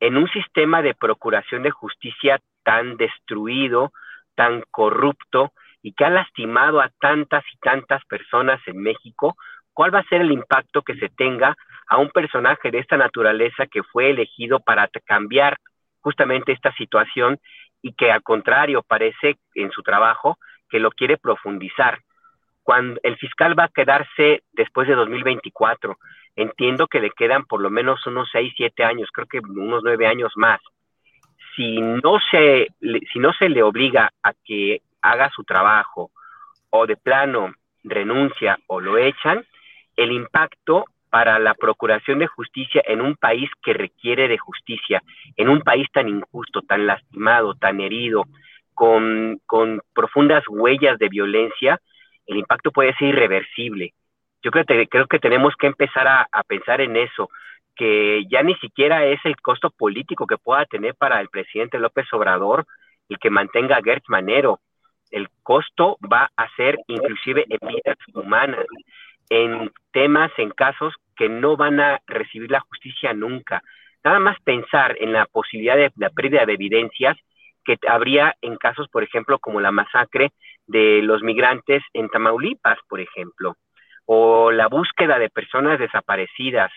[0.00, 3.92] en un sistema de procuración de justicia tan destruido,
[4.34, 5.52] tan corrupto,
[5.82, 9.36] y que ha lastimado a tantas y tantas personas en México,
[9.72, 11.56] ¿cuál va a ser el impacto que se tenga
[11.86, 15.58] a un personaje de esta naturaleza que fue elegido para cambiar
[16.00, 17.38] justamente esta situación
[17.82, 20.38] y que al contrario parece en su trabajo
[20.68, 22.00] que lo quiere profundizar?
[22.64, 25.96] Cuando el fiscal va a quedarse después de 2024,
[26.36, 30.06] entiendo que le quedan por lo menos unos 6, 7 años, creo que unos 9
[30.06, 30.60] años más.
[31.56, 32.68] Si no se,
[33.12, 36.10] si no se le obliga a que haga su trabajo
[36.70, 39.44] o de plano renuncia o lo echan,
[39.96, 45.02] el impacto para la procuración de justicia en un país que requiere de justicia,
[45.36, 48.24] en un país tan injusto, tan lastimado, tan herido,
[48.74, 49.40] con,
[49.94, 51.80] profundas huellas de violencia,
[52.26, 53.94] el impacto puede ser irreversible.
[54.42, 57.30] Yo creo que, creo que tenemos que empezar a, pensar en eso,
[57.74, 62.06] que ya ni siquiera es el costo político que pueda tener para el presidente López
[62.12, 62.66] Obrador
[63.08, 64.60] el que mantenga a Gertz Manero,
[65.10, 68.66] el costo va a ser inclusive en vidas humanas,
[69.30, 73.62] en temas, en casos que no van a recibir la justicia nunca.
[74.04, 77.16] Nada más pensar en la posibilidad de la pérdida de evidencias
[77.64, 80.30] que habría en casos, por ejemplo, como la masacre
[80.66, 83.56] de los migrantes en Tamaulipas, por ejemplo,
[84.06, 86.70] o la búsqueda de personas desaparecidas,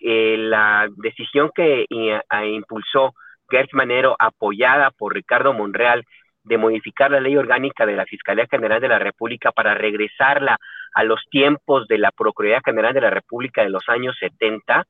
[0.00, 3.14] eh, la decisión que eh, impulsó
[3.48, 6.04] Gert Manero, apoyada por Ricardo Monreal,
[6.42, 10.58] de modificar la ley orgánica de la Fiscalía General de la República para regresarla
[10.94, 14.84] a los tiempos de la Procuraduría General de la República de los años 70,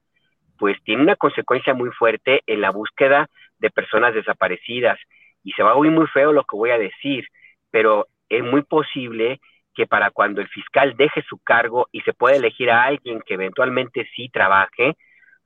[0.58, 3.28] pues tiene una consecuencia muy fuerte en la búsqueda
[3.58, 4.98] de personas desaparecidas.
[5.44, 7.26] Y se va a oír muy feo lo que voy a decir,
[7.70, 9.40] pero es muy posible
[9.74, 13.34] que para cuando el fiscal deje su cargo y se pueda elegir a alguien que
[13.34, 14.96] eventualmente sí trabaje,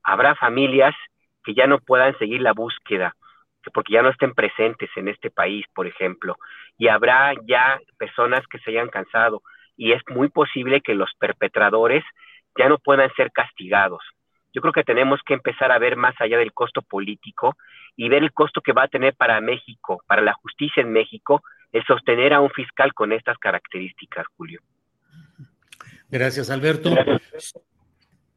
[0.02, 0.94] habrá familias
[1.44, 3.14] que ya no puedan seguir la búsqueda
[3.72, 6.36] porque ya no estén presentes en este país, por ejemplo,
[6.76, 9.42] y habrá ya personas que se hayan cansado
[9.76, 12.04] y es muy posible que los perpetradores
[12.56, 14.02] ya no puedan ser castigados.
[14.52, 17.56] Yo creo que tenemos que empezar a ver más allá del costo político
[17.96, 21.42] y ver el costo que va a tener para México, para la justicia en México,
[21.72, 24.60] el sostener a un fiscal con estas características, Julio.
[26.10, 26.94] Gracias, Alberto.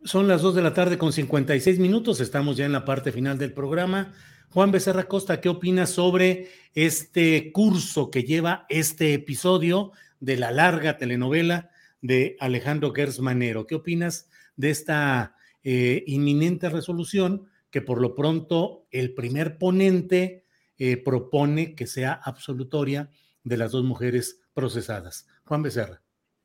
[0.04, 3.38] Son las dos de la tarde con 56 minutos, estamos ya en la parte final
[3.38, 4.14] del programa.
[4.50, 10.98] Juan Becerra Costa, ¿qué opinas sobre este curso que lleva este episodio de la larga
[10.98, 11.70] telenovela
[12.02, 13.68] de Alejandro Gersmanero?
[13.68, 20.41] ¿Qué opinas de esta eh, inminente resolución que por lo pronto el primer ponente
[20.84, 23.08] eh, propone que sea absolutoria
[23.44, 25.28] de las dos mujeres procesadas.
[25.46, 26.02] Juan Becerra.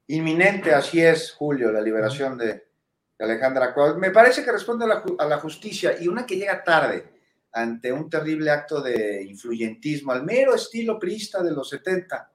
[0.09, 2.67] Inminente, así es, Julio, la liberación de,
[3.19, 3.97] Alejandra Cuadros.
[3.97, 7.15] Me parece que responde a la, a la, justicia y una que llega tarde
[7.51, 12.31] ante un terrible acto de influyentismo, al mero estilo priista de los 70,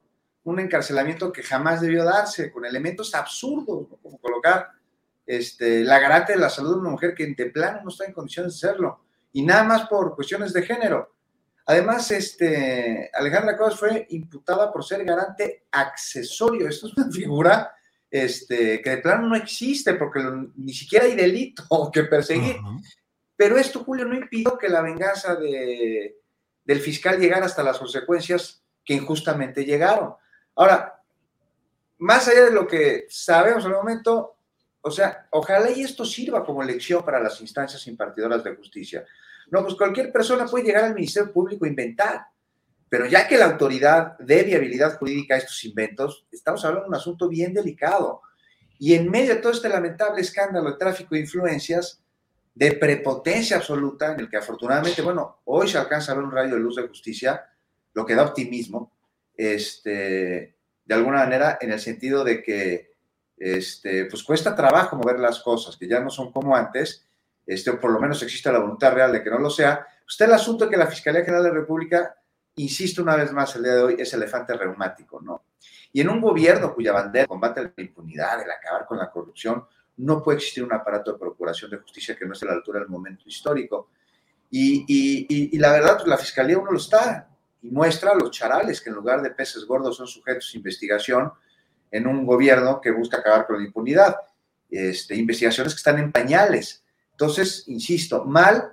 [0.45, 4.69] un encarcelamiento que jamás debió darse, con elementos absurdos, como colocar
[5.23, 8.13] este, la garante de la salud de una mujer que de plano no está en
[8.13, 9.01] condiciones de hacerlo,
[9.31, 11.20] y nada más por cuestiones de género.
[11.71, 16.67] Además, este, Alejandra Cuadros fue imputada por ser garante accesorio.
[16.67, 17.73] Esto es una figura
[18.09, 20.19] este, que de plano no existe porque
[20.57, 22.57] ni siquiera hay delito que perseguir.
[23.37, 26.17] Pero esto, Julio, no impidió que la venganza de,
[26.65, 30.13] del fiscal llegara hasta las consecuencias que injustamente llegaron.
[30.55, 31.01] Ahora,
[31.99, 34.35] más allá de lo que sabemos en el momento,
[34.81, 39.05] o sea, ojalá y esto sirva como lección para las instancias impartidoras de justicia.
[39.51, 42.25] No, pues cualquier persona puede llegar al Ministerio Público a inventar,
[42.89, 46.95] pero ya que la autoridad dé viabilidad jurídica a estos inventos, estamos hablando de un
[46.95, 48.21] asunto bien delicado.
[48.79, 52.01] Y en medio de todo este lamentable escándalo de tráfico de influencias,
[52.55, 56.55] de prepotencia absoluta, en el que afortunadamente, bueno, hoy se alcanza a ver un rayo
[56.55, 57.45] de luz de justicia,
[57.93, 58.91] lo que da optimismo,
[59.37, 60.55] este,
[60.85, 62.90] de alguna manera, en el sentido de que,
[63.41, 67.07] este, pues cuesta trabajo mover las cosas, que ya no son como antes,
[67.45, 69.87] este, o por lo menos existe la voluntad real de que no lo sea.
[70.07, 72.15] Usted el asunto que la Fiscalía General de la República,
[72.57, 75.45] insiste una vez más el día de hoy, es elefante reumático, ¿no?
[75.91, 79.65] Y en un gobierno cuya bandera combate la impunidad, el acabar con la corrupción,
[79.97, 82.79] no puede existir un aparato de procuración de justicia que no esté a la altura
[82.79, 83.89] del momento histórico.
[84.51, 87.27] Y, la verdad, pues la fiscalía uno lo está
[87.63, 91.31] y muestra los charales que en lugar de peces gordos son sujetos de investigación
[91.91, 94.15] en un gobierno que busca acabar con la impunidad.
[94.69, 96.83] Este, investigaciones que están en pañales.
[97.11, 98.71] Entonces, insisto, mal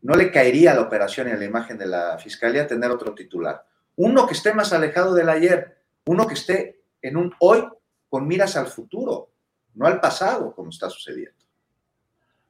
[0.00, 3.14] no le caería a la operación y a la imagen de la fiscalía tener otro
[3.14, 3.64] titular.
[3.96, 5.76] Uno que esté más alejado del ayer,
[6.06, 7.64] uno que esté en un hoy
[8.08, 9.30] con miras al futuro
[9.78, 11.36] no al pasado, como está sucediendo.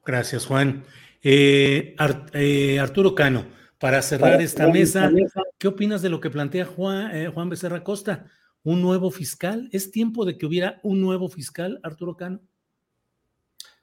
[0.04, 0.82] Gracias, Juan.
[1.22, 1.94] Eh,
[2.32, 3.44] eh, Arturo Cano,
[3.78, 5.10] para cerrar esta mesa,
[5.58, 8.24] ¿qué opinas de lo que plantea Juan, eh, Juan Becerra Costa?
[8.68, 9.70] ¿Un nuevo fiscal?
[9.72, 12.42] ¿Es tiempo de que hubiera un nuevo fiscal, Arturo Cano?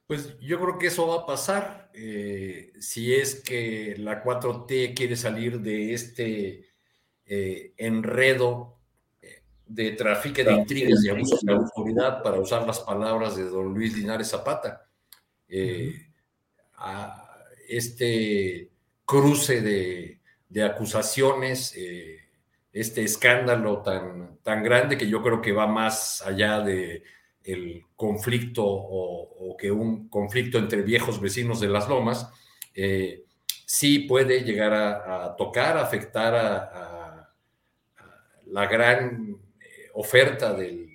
[0.05, 1.89] Pues yo creo que eso va a pasar
[2.79, 6.69] si es que la 4T quiere salir de este
[7.25, 8.77] enredo
[9.65, 13.97] de tráfico de intrigas y abusos de autoridad, para usar las palabras de don Luis
[13.97, 14.87] Linares Zapata.
[15.49, 16.09] Eh,
[17.67, 18.69] este
[19.03, 22.24] cruce de, acusaciones, eh,
[22.75, 27.03] este escándalo tan, tan grande que yo creo que va más allá de
[27.41, 32.29] el conflicto o, que un conflicto entre viejos vecinos de las lomas,
[32.73, 33.23] eh,
[33.65, 37.33] sí puede llegar a, tocar, afectar a
[38.47, 39.39] la gran
[39.93, 40.91] oferta del,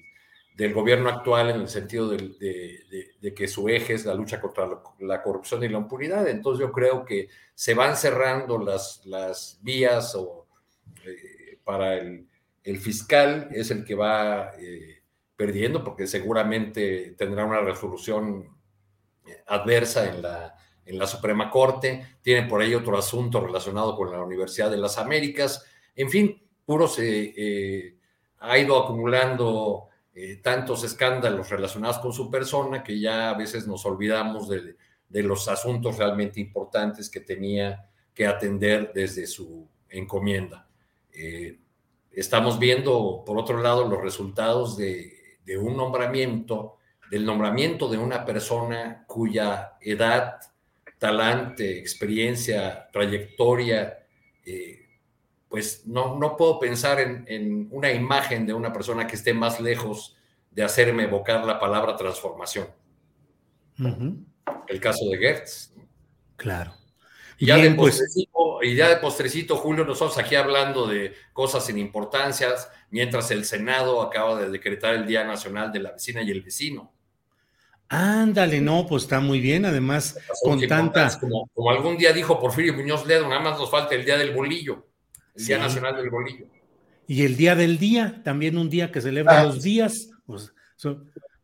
[0.75, 5.65] gobierno actual en el sentido de, que su eje es la lucha contra la corrupción
[5.65, 6.29] y la impunidad.
[6.29, 10.47] Entonces yo creo que se van cerrando las, las vías o,
[11.07, 12.27] eh, para el,
[12.79, 15.03] fiscal, es el que va eh,
[15.37, 18.49] perdiendo porque seguramente tendrá una resolución
[19.27, 20.23] eh, adversa en
[20.99, 22.19] la, Suprema Corte.
[22.23, 25.65] Tiene por ahí otro asunto relacionado con la Universidad de las Américas.
[25.95, 33.31] En fin, puros ha ido acumulando eh, tantos escándalos relacionados con su persona que ya
[33.31, 34.77] a veces nos olvidamos de,
[35.09, 40.69] los asuntos realmente importantes que tenía que atender desde su encomienda.
[41.23, 41.59] Eh,
[42.13, 45.19] estamos viendo, por otro lado, los resultados de,
[45.59, 46.77] un nombramiento,
[47.11, 50.41] del nombramiento de una persona cuya edad,
[50.99, 53.99] talante, experiencia, trayectoria,
[54.47, 54.87] eh,
[55.49, 60.17] pues no, no puedo pensar en, una imagen de una persona que esté más lejos
[60.51, 62.69] de hacerme evocar la palabra transformación.
[63.77, 65.75] El caso de Gertz.
[66.37, 66.73] Claro.
[67.37, 68.30] Y ya, de pues postrecito,
[68.63, 74.03] y ya de postrecito, Julio, nosotros aquí hablando de cosas sin importancias, mientras el Senado
[74.03, 76.93] acaba de decretar el Día Nacional de la Vecina y el Vecino.
[77.89, 81.19] Ándale, no, pues está muy bien, además, con tanta...
[81.19, 84.33] Como, como, algún día dijo Porfirio Muñoz Ledo, nada más nos falta el Día del
[84.33, 84.87] Bolillo.
[85.35, 86.47] Día Nacional del Bolillo.
[87.09, 89.45] Y el Día del Día, también un día que celebra ah.
[89.45, 90.11] los días.
[90.25, 90.53] Pues,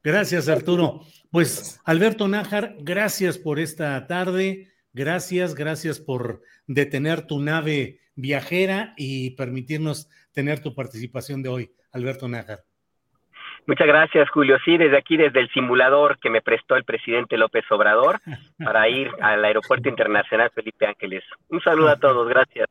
[0.04, 1.00] gracias, Arturo.
[1.32, 4.70] Pues, Alberto Nájar, gracias por esta tarde.
[4.96, 12.28] Gracias, gracias por detener tu nave viajera y permitirnos tener tu participación de hoy, Alberto
[12.28, 12.60] Nájar.
[13.66, 14.56] Muchas gracias, Julio.
[14.64, 18.22] Sí, desde aquí, desde el simulador que me prestó el presidente López Obrador
[18.64, 21.22] para ir al Aeropuerto Internacional Felipe Ángeles.
[21.50, 22.66] Un saludo a todos, gracias.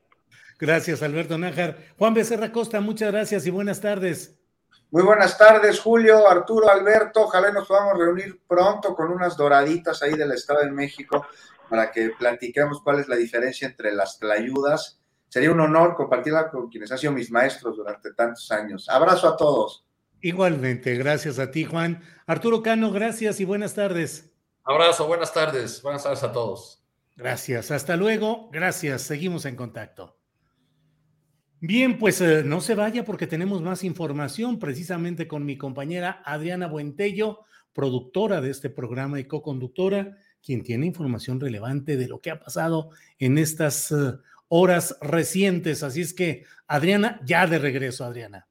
[0.60, 1.76] Gracias, Alberto Nájar.
[2.00, 4.36] Juan Becerra Costa, muchas gracias y buenas tardes.
[4.90, 7.22] Muy buenas tardes, Julio, Arturo, Alberto.
[7.22, 11.28] Ojalá nos podamos reunir pronto con unas doraditas ahí del Estado de México
[11.70, 15.00] para que platiquemos cuál es la diferencia entre las tlayudas.
[15.28, 18.88] Sería un honor compartirla con quienes han sido mis maestros durante tantos años.
[18.90, 19.86] Abrazo a todos.
[20.22, 22.02] Igualmente, gracias a ti, Juan.
[22.26, 24.32] Arturo Cano, gracias y buenas tardes.
[24.64, 25.82] Abrazo, buenas tardes.
[25.82, 26.84] Buenas tardes a todos.
[27.16, 28.50] Gracias, hasta luego.
[28.52, 30.18] Gracias, seguimos en contacto.
[31.60, 36.68] Bien, pues eh, no se vaya porque tenemos más información precisamente con mi compañera Adriana
[36.68, 37.42] Buentello,
[37.74, 42.92] productora de este programa y co-conductora, quien tiene información relevante de lo que ha pasado
[43.18, 43.96] en estas eh,
[44.48, 45.82] horas recientes.
[45.82, 48.48] Así es que, Adriana, ya de regreso, Adriana.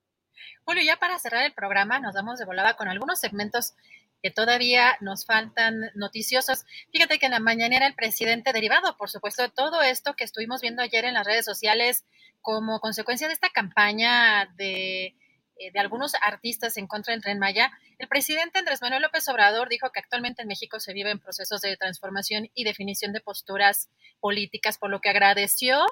[0.64, 3.74] Julio, ya para cerrar el programa, nos damos de volada con algunos segmentos
[4.22, 6.64] que todavía nos faltan noticiosos.
[6.90, 10.62] Fíjate que en la mañanera el presidente, derivado, por supuesto, de todo esto que estuvimos
[10.62, 12.04] viendo ayer en las redes sociales
[12.40, 15.14] como consecuencia de esta campaña de,
[15.56, 19.90] de algunos artistas en contra del Tren Maya, el presidente Andrés Manuel López Obrador dijo
[19.92, 23.88] que actualmente en México se vive en procesos de transformación y definición de posturas
[24.20, 25.84] políticas, por lo que agradeció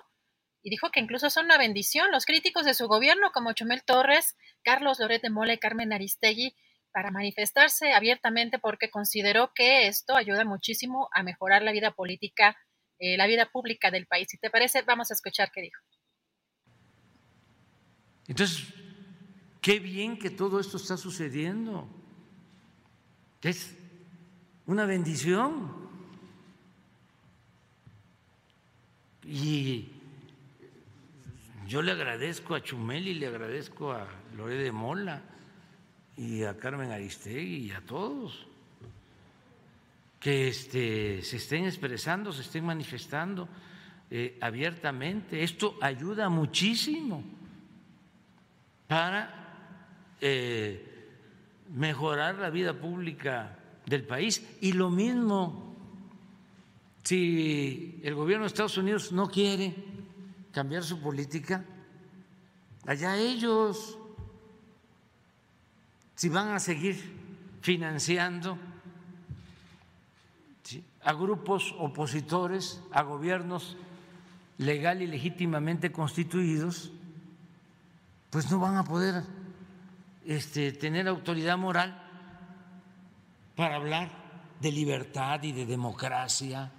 [0.63, 4.37] y dijo que incluso son una bendición los críticos de su gobierno como Chumel Torres,
[4.63, 6.57] Carlos Loret de Mola y Carmen Aristegui
[6.93, 12.57] para manifestarse abiertamente porque consideró que esto ayuda muchísimo a mejorar la vida política,
[12.99, 14.29] eh, la vida pública del país.
[14.31, 15.81] Si te parece, vamos a escuchar qué dijo.
[18.29, 18.73] Entonces,
[19.63, 21.89] qué bien que todo esto está sucediendo.
[23.41, 23.75] Es
[24.67, 25.73] una bendición.
[29.25, 29.89] Y
[31.69, 34.07] yo le agradezco a Chumel y le agradezco a
[34.37, 35.23] Lore de Mola
[36.17, 38.47] y a Carmen Aristegui y a todos
[40.19, 43.49] que este, se estén expresando, se estén manifestando
[44.11, 45.43] eh, abiertamente.
[45.43, 47.25] Esto ayuda muchísimo
[48.87, 49.42] para
[50.25, 50.89] eh,
[51.75, 54.41] mejorar la vida pública del país.
[54.61, 55.75] Y lo mismo,
[57.03, 59.75] si el gobierno de Estados Unidos no quiere
[60.53, 61.65] cambiar su política,
[62.87, 63.99] allá ellos
[66.15, 67.03] si van a seguir
[67.63, 68.57] financiando
[71.03, 73.77] a grupos opositores, a gobiernos
[74.59, 76.93] legal y legítimamente constituidos,
[78.31, 79.25] pues no van a poder
[80.27, 82.03] este, tener autoridad moral
[83.57, 84.11] para hablar
[84.61, 86.71] de libertad y de democracia,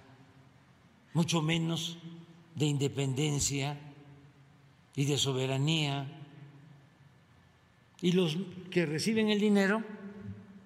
[1.12, 1.98] mucho menos
[2.54, 3.78] de independencia
[4.96, 6.06] y de soberanía
[8.00, 8.36] y los
[8.70, 9.82] que reciben el dinero,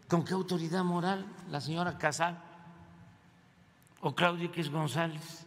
[0.08, 1.26] ¿con qué autoridad moral?
[1.50, 2.42] La señora Casal
[4.00, 5.46] o Claudia X González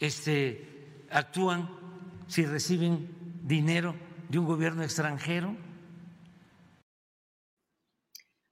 [0.00, 1.68] este, actúan
[2.26, 3.08] si reciben
[3.42, 5.56] dinero de un gobierno extranjero.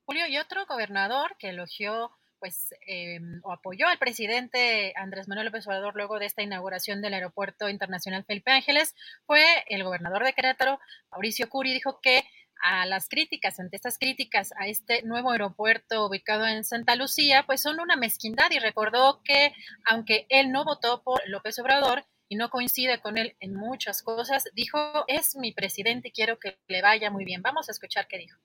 [0.05, 5.67] Julio, y otro gobernador que elogió pues eh, o apoyó al presidente Andrés Manuel López
[5.67, 8.95] Obrador luego de esta inauguración del Aeropuerto Internacional Felipe Ángeles
[9.27, 10.79] fue el gobernador de Querétaro,
[11.11, 12.25] Mauricio Curi, dijo que
[12.63, 17.61] a las críticas, ante estas críticas a este nuevo aeropuerto ubicado en Santa Lucía, pues
[17.63, 19.53] son una mezquindad y recordó que
[19.85, 24.45] aunque él no votó por López Obrador y no coincide con él en muchas cosas,
[24.55, 24.79] dijo,
[25.09, 27.43] es mi presidente y quiero que le vaya muy bien.
[27.43, 28.39] Vamos a escuchar qué dijo.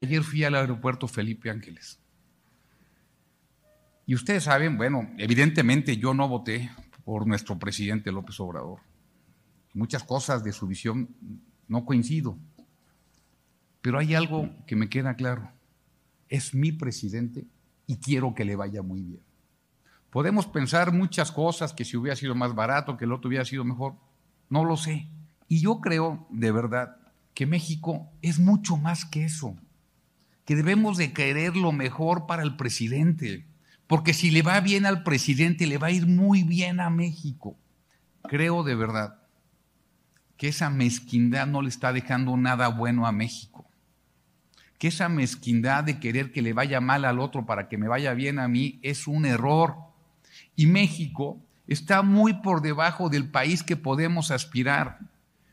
[0.00, 2.00] Ayer fui al aeropuerto Felipe Ángeles
[4.08, 6.70] y ustedes saben, bueno, evidentemente yo no voté
[7.04, 8.80] por nuestro presidente López Obrador.
[9.74, 11.14] Muchas cosas de su visión
[11.68, 12.38] no coincido.
[13.82, 15.52] Pero hay algo que me queda claro.
[16.30, 17.46] Es mi presidente
[17.86, 19.27] y quiero que le vaya muy bien.
[20.10, 23.64] Podemos pensar muchas cosas, que si hubiera sido más barato, que el otro hubiera sido
[23.64, 23.94] mejor.
[24.48, 25.08] No lo sé.
[25.48, 26.96] Y yo creo, de verdad,
[27.34, 29.56] que México es mucho más que eso.
[30.44, 33.48] Que debemos de querer lo mejor para el presidente
[33.88, 37.56] porque si le va bien al presidente, le va a ir muy bien a México.
[38.22, 39.18] Creo de verdad
[40.36, 43.66] que esa mezquindad no le está dejando nada bueno a México.
[44.78, 48.12] Que esa mezquindad de querer que le vaya mal al otro para que me vaya
[48.12, 49.76] bien a mí es un error.
[50.58, 54.98] Y México está muy por debajo del país que podemos aspirar.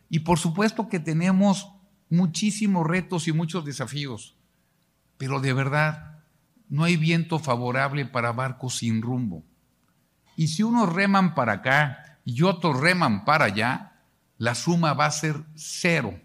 [0.09, 1.69] Y por supuesto que tenemos
[2.09, 4.35] muchísimos retos y muchos desafíos.
[5.19, 6.23] Pero de verdad,
[6.69, 9.43] no hay viento favorable para barcos sin rumbo.
[10.35, 14.01] Y si unos reman para acá y otros reman para allá,
[14.39, 16.19] la suma va a ser cero.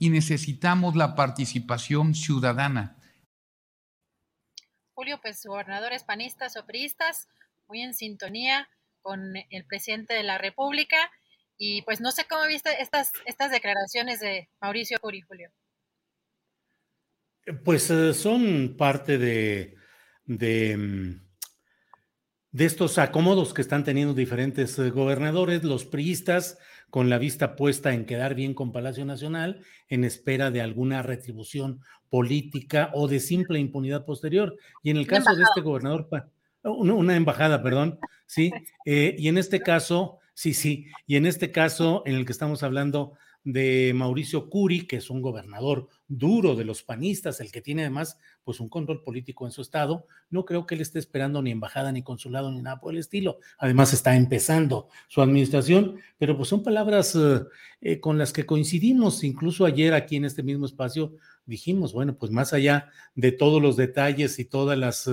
[0.00, 2.96] Y necesitamos la participación ciudadana.
[4.94, 7.28] Julio, pues gobernadores panistas o priistas,
[7.68, 8.68] muy en sintonía
[9.00, 10.96] con el presidente de la República.
[11.56, 15.50] Y pues no sé cómo viste estas, estas declaraciones de Mauricio Curi, Julio.
[17.64, 19.76] Pues eh, son parte de,
[20.24, 21.20] de, mm,
[22.52, 26.58] de, estos acomodos que están teniendo diferentes eh, gobernadores, los priistas,
[26.88, 31.80] con la vista puesta en quedar bien con Palacio Nacional, en espera de alguna retribución
[32.08, 34.56] política o de simple impunidad posterior.
[34.82, 36.08] Y en el caso de este gobernador,
[36.64, 38.52] una, embajada, perdón, sí,
[38.84, 42.62] eh, y en este caso, sí, sí, y en este caso en el que estamos
[42.62, 43.14] hablando
[43.44, 48.18] de Mauricio Curi, que es un gobernador duro de los panistas, el que tiene además
[48.42, 51.92] pues un control político en su estado, no creo que él esté esperando ni embajada,
[51.92, 53.38] ni consulado, ni nada por el estilo.
[53.58, 57.42] Además está empezando su administración, pero pues son palabras eh,
[57.82, 59.22] eh, con las que coincidimos.
[59.24, 61.14] Incluso ayer aquí en este mismo espacio
[61.44, 65.08] dijimos, bueno, pues más allá de todos los detalles y todas las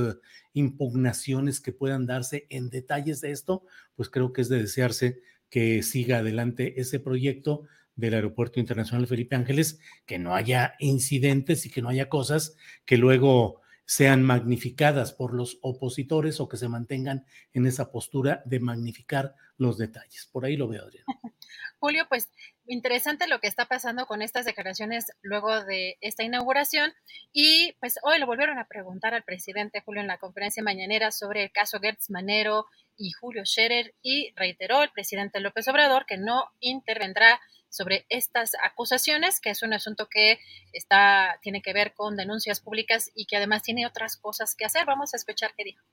[0.54, 3.64] impugnaciones que puedan darse en detalles de esto,
[3.96, 7.64] pues creo que es de desearse que siga adelante ese proyecto
[7.96, 12.56] del Aeropuerto Internacional Felipe Ángeles, que no haya incidentes y que no haya cosas
[12.86, 18.62] que luego sean magnificadas por los opositores o que se mantengan en esa postura de
[18.62, 20.30] magnificar los detalles.
[20.32, 21.06] Por ahí lo veo, Adrián.
[21.82, 22.30] Julio, pues
[22.68, 26.94] interesante lo que está pasando con estas declaraciones luego de esta inauguración.
[27.34, 31.44] Y pues hoy lo volvieron a preguntar al presidente Julio en la conferencia mañanera sobre
[31.44, 32.68] el caso Gertz Manero
[32.98, 39.40] y Julio Scherer y reiteró el presidente López Obrador que no intervendrá sobre estas acusaciones,
[39.42, 40.40] que es un asunto que
[40.74, 44.86] está, tiene que ver con denuncias públicas y que además tiene otras cosas que hacer.
[44.86, 45.84] Vamos a escuchar qué dijo.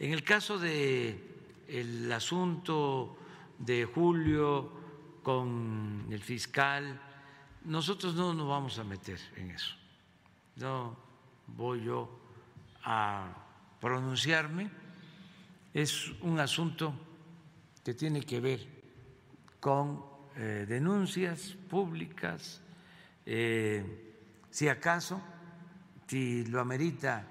[0.00, 1.16] En el caso de
[1.68, 3.18] el asunto
[3.58, 4.70] de Julio
[5.22, 7.00] con el fiscal,
[7.64, 9.74] nosotros no nos vamos a meter en eso.
[10.56, 10.96] No
[11.48, 12.08] voy yo
[12.84, 13.32] a
[13.80, 14.70] pronunciarme.
[15.74, 16.94] Es un asunto
[17.84, 18.66] que tiene que ver
[19.60, 20.04] con
[20.36, 22.60] eh, denuncias públicas,
[23.24, 24.14] eh,
[24.50, 25.20] si acaso,
[26.06, 27.26] si lo amerita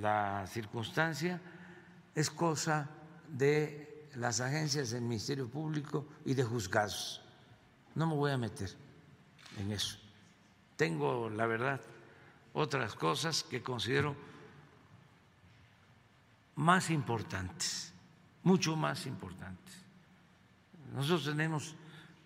[0.00, 1.40] la circunstancia,
[2.14, 2.88] es cosa
[3.28, 7.20] de las agencias del Ministerio Público y de juzgados.
[7.94, 8.70] No me voy a meter
[9.58, 9.98] en eso.
[10.76, 11.80] Tengo, la verdad,
[12.52, 14.16] otras cosas que considero
[16.56, 17.92] más importantes,
[18.42, 19.74] mucho más importantes.
[20.92, 21.74] Nosotros tenemos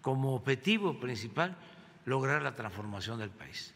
[0.03, 1.57] como objetivo principal
[2.05, 3.75] lograr la transformación del país.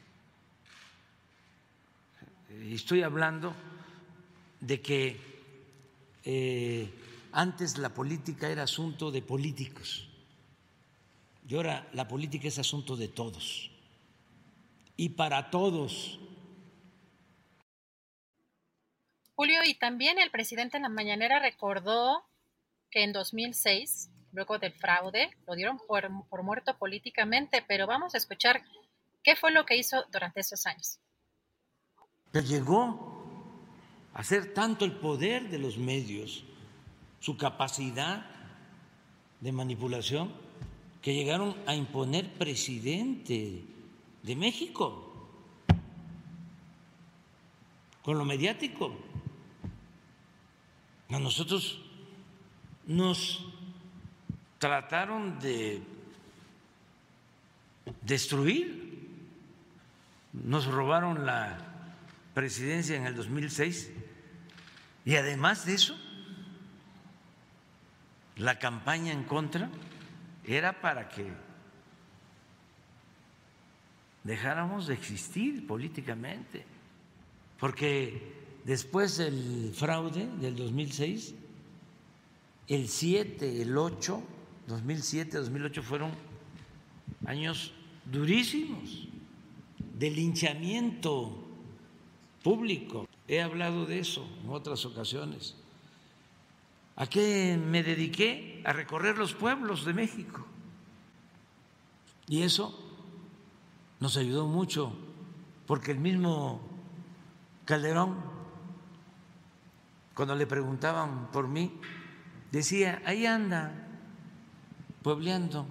[2.51, 3.55] Y estoy hablando
[4.61, 5.21] de que
[6.25, 7.02] eh,
[7.33, 10.09] antes la política era asunto de políticos
[11.49, 13.71] y ahora la política es asunto de todos
[14.97, 16.21] y para todos.
[19.35, 22.25] Julio, y también el presidente en la mañanera recordó
[22.91, 26.11] que en 2006 luego del fraude, lo dieron por,
[26.43, 28.63] muerto políticamente, pero vamos a escuchar
[29.23, 30.99] qué fue lo que hizo durante esos años.
[32.33, 33.25] Pero llegó
[34.15, 36.45] a ser tanto el poder de los medios,
[37.23, 38.27] su capacidad
[39.41, 40.33] de manipulación,
[41.01, 43.63] que llegaron a imponer presidente
[44.25, 45.09] de México
[48.03, 48.93] con lo mediático.
[51.11, 51.81] A nosotros
[52.87, 53.47] nos
[54.59, 55.81] trataron de
[58.01, 58.83] destruir.
[60.33, 61.57] Nos robaron la
[62.35, 63.93] presidencia en el 2006
[65.05, 65.97] y además de eso,
[68.43, 69.71] la campaña en contra
[70.45, 71.33] era para que
[74.25, 76.65] dejáramos de existir políticamente,
[77.61, 78.33] porque
[78.65, 81.35] después del fraude del 2006,
[82.69, 84.23] el 7, el 8
[84.67, 86.11] 2007, 2008 fueron
[87.27, 87.73] años
[88.11, 89.07] durísimos
[89.99, 91.47] de linchamiento
[92.43, 93.07] público.
[93.29, 95.62] He hablado de eso en otras ocasiones.
[96.97, 98.63] ¿A qué me dediqué?
[98.65, 100.47] A recorrer los pueblos de México.
[102.29, 102.79] Y eso
[104.01, 104.93] nos ayudó mucho,
[105.67, 106.61] porque el mismo
[107.65, 108.17] Calderón,
[110.15, 111.73] cuando le preguntaban por mí,
[112.51, 113.73] decía, ahí anda,
[115.03, 115.67] puebleando.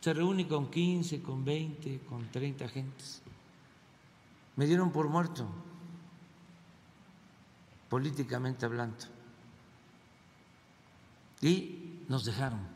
[0.00, 3.22] Se reúne con 15, con 20, con 30 gentes.
[4.54, 5.46] Me dieron por muerto,
[7.88, 9.15] políticamente hablando.
[11.46, 12.66] Y nos dejaron.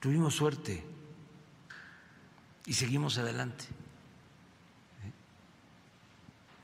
[0.00, 0.84] Tuvimos suerte
[2.66, 3.66] y seguimos adelante.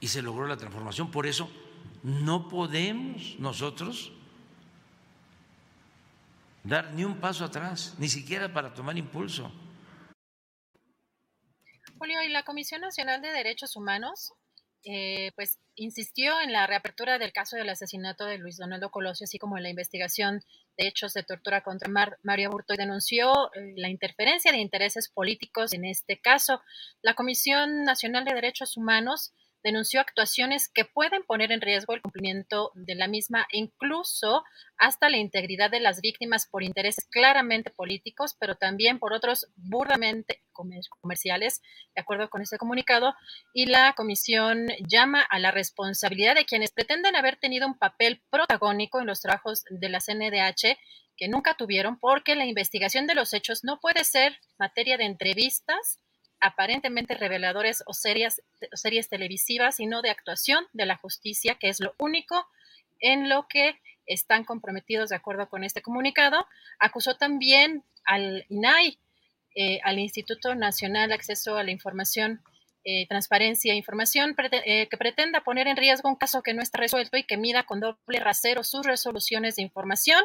[0.05, 1.11] y se logró la transformación.
[1.11, 1.51] Por eso
[2.03, 4.13] no podemos nosotros
[6.63, 9.51] dar ni un paso atrás, ni siquiera para tomar impulso.
[11.97, 14.35] Julio, ¿y la Comisión Nacional de Derechos Humanos
[14.85, 19.39] eh, pues insistió en la reapertura del caso del asesinato de Luis Donaldo Colosio, así
[19.39, 20.41] como en la investigación
[20.77, 21.91] de hechos de tortura contra
[22.23, 26.61] Mario Burto y denunció eh, la interferencia de intereses políticos en este caso.
[27.03, 29.33] La Comisión Nacional de Derechos Humanos
[29.65, 34.45] denunció actuaciones que pueden poner en riesgo el cumplimiento de la misma, incluso
[34.77, 40.43] hasta la integridad de las víctimas por intereses claramente políticos, pero también por otros burdamente
[41.01, 41.63] comerciales,
[41.95, 43.15] de acuerdo con este comunicado,
[43.55, 49.01] y la comisión llama a la responsabilidad de quienes pretenden haber tenido un papel protagónico
[49.01, 50.79] en los trabajos de la CNDH
[51.17, 56.01] que nunca tuvieron, porque la investigación de los hechos no puede ser materia de entrevistas
[56.45, 58.43] aparentemente reveladores o series,
[58.75, 62.47] series televisivas, sino de actuación de la justicia, que es lo único
[63.01, 66.47] en lo que están comprometidos de acuerdo con este comunicado.
[66.79, 68.99] Acusó también al INAI,
[69.55, 72.43] eh, al Instituto Nacional de Acceso a la Información,
[72.85, 76.79] eh, Transparencia e Información, eh, que pretenda poner en riesgo un caso que no está
[76.79, 80.23] resuelto y que mida con doble rasero sus resoluciones de información,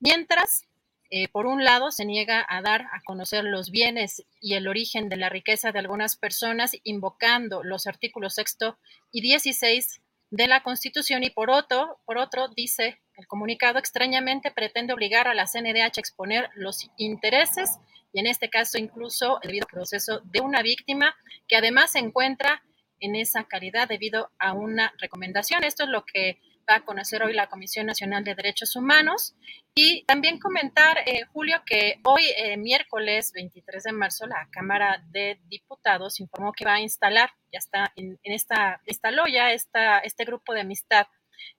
[0.00, 0.64] mientras
[1.10, 5.08] eh, por un lado, se niega a dar a conocer los bienes y el origen
[5.08, 8.78] de la riqueza de algunas personas, invocando los artículos sexto
[9.12, 10.00] y 16
[10.30, 15.34] de la Constitución, y por otro, por otro, dice el comunicado, extrañamente pretende obligar a
[15.34, 17.78] la CNDH a exponer los intereses
[18.12, 21.14] y en este caso incluso el debido proceso de una víctima
[21.48, 22.62] que además se encuentra
[23.00, 25.64] en esa calidad debido a una recomendación.
[25.64, 29.34] Esto es lo que va a conocer hoy la Comisión Nacional de Derechos Humanos.
[29.74, 35.38] Y también comentar, eh, Julio, que hoy, eh, miércoles 23 de marzo, la Cámara de
[35.48, 40.54] Diputados informó que va a instalar, ya está en, esta, instaló ya esta, este grupo
[40.54, 41.06] de amistad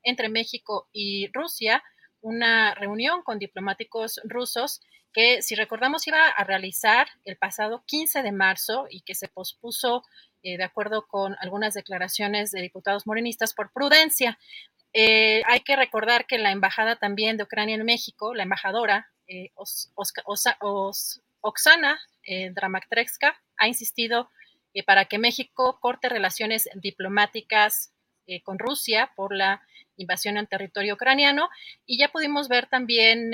[0.04, 1.84] entre México y Rusia,
[2.22, 4.82] una reunión con diplomáticos rusos
[5.14, 10.04] que, si recordamos, iba a realizar el pasado 15 de marzo y que se pospuso
[10.44, 14.38] eh, de acuerdo con algunas declaraciones de diputados morenistas por prudencia.
[14.94, 19.52] Eh, hay que recordar que la embajada también de Ucrania en México, la embajadora eh,
[21.42, 22.54] Oksana eh,
[23.58, 24.30] ha insistido
[24.74, 27.94] eh, para que México corte relaciones diplomáticas
[28.44, 29.62] con Rusia por la
[29.96, 31.48] invasión en territorio ucraniano
[31.86, 33.32] y ya pudimos ver también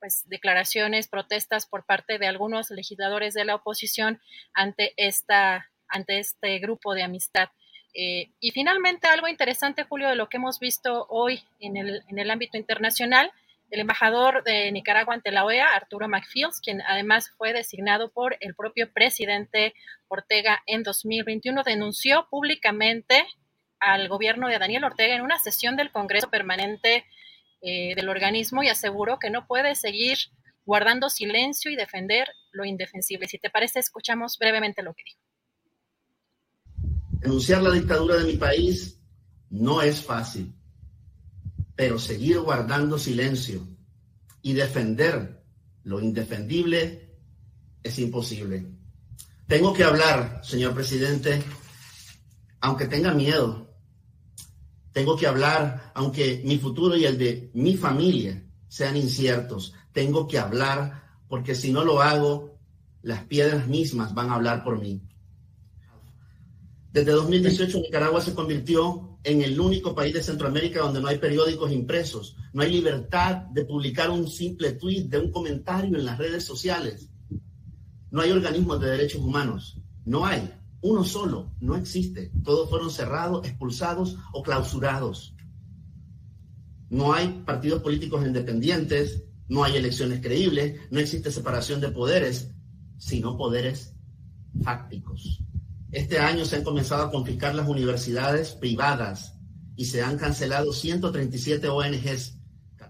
[0.00, 4.20] pues, declaraciones, protestas por parte de algunos legisladores de la oposición
[4.54, 7.50] ante, esta, ante este grupo de amistad.
[7.94, 12.56] Eh, y finalmente, algo interesante, Julio, de lo que hemos visto hoy en el, ámbito
[12.56, 13.32] internacional,
[13.70, 18.54] el embajador de Nicaragua ante la OEA, Arturo McFields, quien además fue designado por el
[18.54, 19.74] propio presidente
[20.08, 23.26] Ortega en 2021, denunció públicamente
[23.78, 27.06] al gobierno de Daniel Ortega en una sesión del Congreso Permanente
[27.62, 30.18] eh, del organismo y aseguró que no puede seguir
[30.64, 33.28] guardando silencio y defender lo indefensible.
[33.28, 35.29] Si te parece, escuchamos brevemente lo que dijo.
[37.20, 38.98] Denunciar la dictadura de mi país
[39.50, 40.54] no es fácil,
[41.76, 43.66] pero seguir guardando silencio
[44.42, 45.44] y defender
[45.84, 47.18] lo indefendible
[47.82, 48.66] es imposible.
[49.46, 51.42] Tengo que hablar, señor presidente,
[52.60, 53.68] aunque tenga miedo.
[54.92, 59.74] Tengo que hablar, aunque mi futuro y el de mi familia sean inciertos.
[59.92, 62.58] Tengo que hablar porque si no lo hago,
[63.02, 65.02] las piedras mismas van a hablar por mí.
[66.92, 71.70] Desde 2018 Nicaragua se convirtió en el único país de Centroamérica donde no hay periódicos
[71.70, 76.44] impresos, no hay libertad de publicar un simple tweet, de un comentario en las redes
[76.44, 77.08] sociales.
[78.10, 82.32] No hay organismos de derechos humanos, no hay, uno solo, no existe.
[82.42, 85.34] Todos fueron cerrados, expulsados o clausurados.
[86.88, 92.50] No hay partidos políticos independientes, no hay elecciones creíbles, no existe separación de poderes,
[92.98, 93.94] sino poderes
[94.64, 95.40] fácticos.
[95.92, 99.34] Este año se han comenzado a confiscar las universidades privadas
[99.76, 102.38] y se han cancelado 137 ONGs.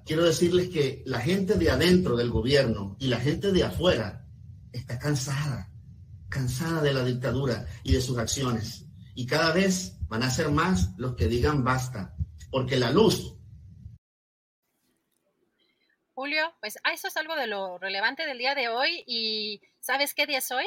[0.05, 4.27] Quiero decirles que la gente de adentro del gobierno y la gente de afuera
[4.73, 5.71] está cansada,
[6.29, 8.87] cansada de la dictadura y de sus acciones.
[9.15, 12.15] Y cada vez van a ser más los que digan basta,
[12.51, 13.35] porque la luz
[16.21, 19.05] Julio, pues eso es algo de lo relevante del día de hoy.
[19.07, 20.67] ¿Y sabes qué día es hoy?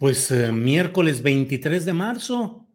[0.00, 2.66] Pues eh, miércoles 23 de marzo.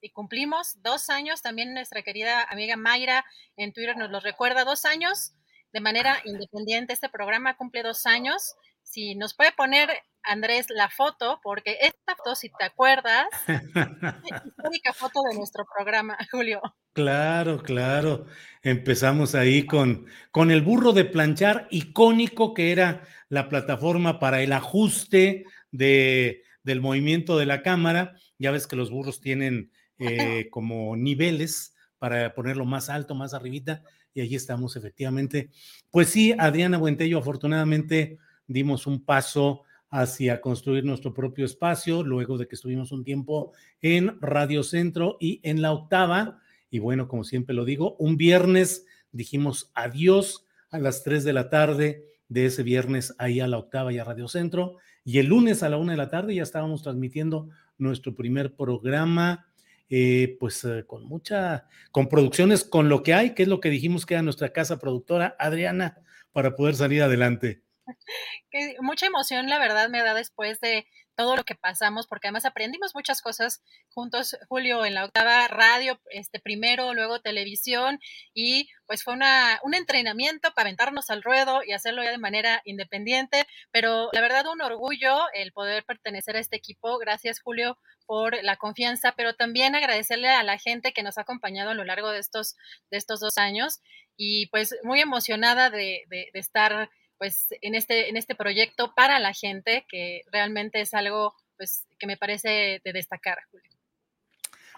[0.00, 3.22] Y cumplimos dos años, también nuestra querida amiga Mayra
[3.58, 5.34] en Twitter nos lo recuerda, dos años
[5.74, 6.94] de manera independiente.
[6.94, 9.90] Este programa cumple dos años si nos puede poner
[10.22, 13.26] Andrés la foto, porque esta foto, si te acuerdas,
[14.46, 16.62] histórica foto de nuestro programa, Julio.
[16.94, 18.24] Claro, claro.
[18.62, 24.54] Empezamos ahí con, con el burro de planchar icónico que era la plataforma para el
[24.54, 28.16] ajuste de, del movimiento de la cámara.
[28.38, 33.82] Ya ves que los burros tienen eh, como niveles para ponerlo más alto, más arribita,
[34.14, 35.50] y allí estamos efectivamente.
[35.90, 42.48] Pues sí, Adriana Buentello, afortunadamente dimos un paso hacia construir nuestro propio espacio, luego de
[42.48, 46.40] que estuvimos un tiempo en Radio Centro y en la octava.
[46.70, 51.50] Y bueno, como siempre lo digo, un viernes dijimos adiós a las 3 de la
[51.50, 54.76] tarde de ese viernes ahí a la octava y a Radio Centro.
[55.04, 57.48] Y el lunes a la una de la tarde ya estábamos transmitiendo
[57.78, 59.46] nuestro primer programa,
[59.88, 63.70] eh, pues eh, con mucha, con producciones, con lo que hay, que es lo que
[63.70, 65.98] dijimos que era nuestra casa productora, Adriana,
[66.32, 67.62] para poder salir adelante.
[68.80, 70.86] mucha emoción, la verdad, me da después de
[71.20, 76.00] todo lo que pasamos, porque además aprendimos muchas cosas juntos, Julio, en la octava radio,
[76.08, 78.00] este primero, luego televisión,
[78.32, 82.62] y pues fue una, un entrenamiento para aventarnos al ruedo y hacerlo ya de manera
[82.64, 86.96] independiente, pero la verdad un orgullo el poder pertenecer a este equipo.
[86.96, 87.76] Gracias, Julio,
[88.06, 91.84] por la confianza, pero también agradecerle a la gente que nos ha acompañado a lo
[91.84, 92.56] largo de estos,
[92.90, 93.80] de estos dos años
[94.16, 96.88] y pues muy emocionada de, de, de estar
[97.20, 102.06] pues en este, en este proyecto para la gente, que realmente es algo pues que
[102.06, 103.70] me parece de destacar, Julio.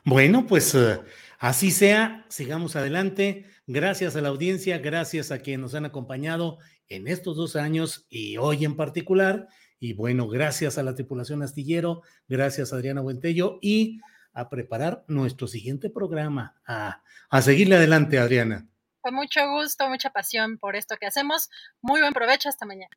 [0.05, 1.05] Bueno, pues uh,
[1.39, 3.47] así sea, sigamos adelante.
[3.69, 8.39] Gracias a la audiencia, gracias a quienes nos han acompañado en estos dos años y
[8.39, 9.47] hoy en particular.
[9.79, 14.01] Y bueno, gracias a la tripulación astillero, gracias a Adriana Buentello y
[14.33, 18.67] a preparar nuestro siguiente programa, a, a seguirle adelante, Adriana.
[19.03, 21.51] Con mucho gusto, mucha pasión por esto que hacemos.
[21.83, 22.97] Muy buen provecho, hasta mañana.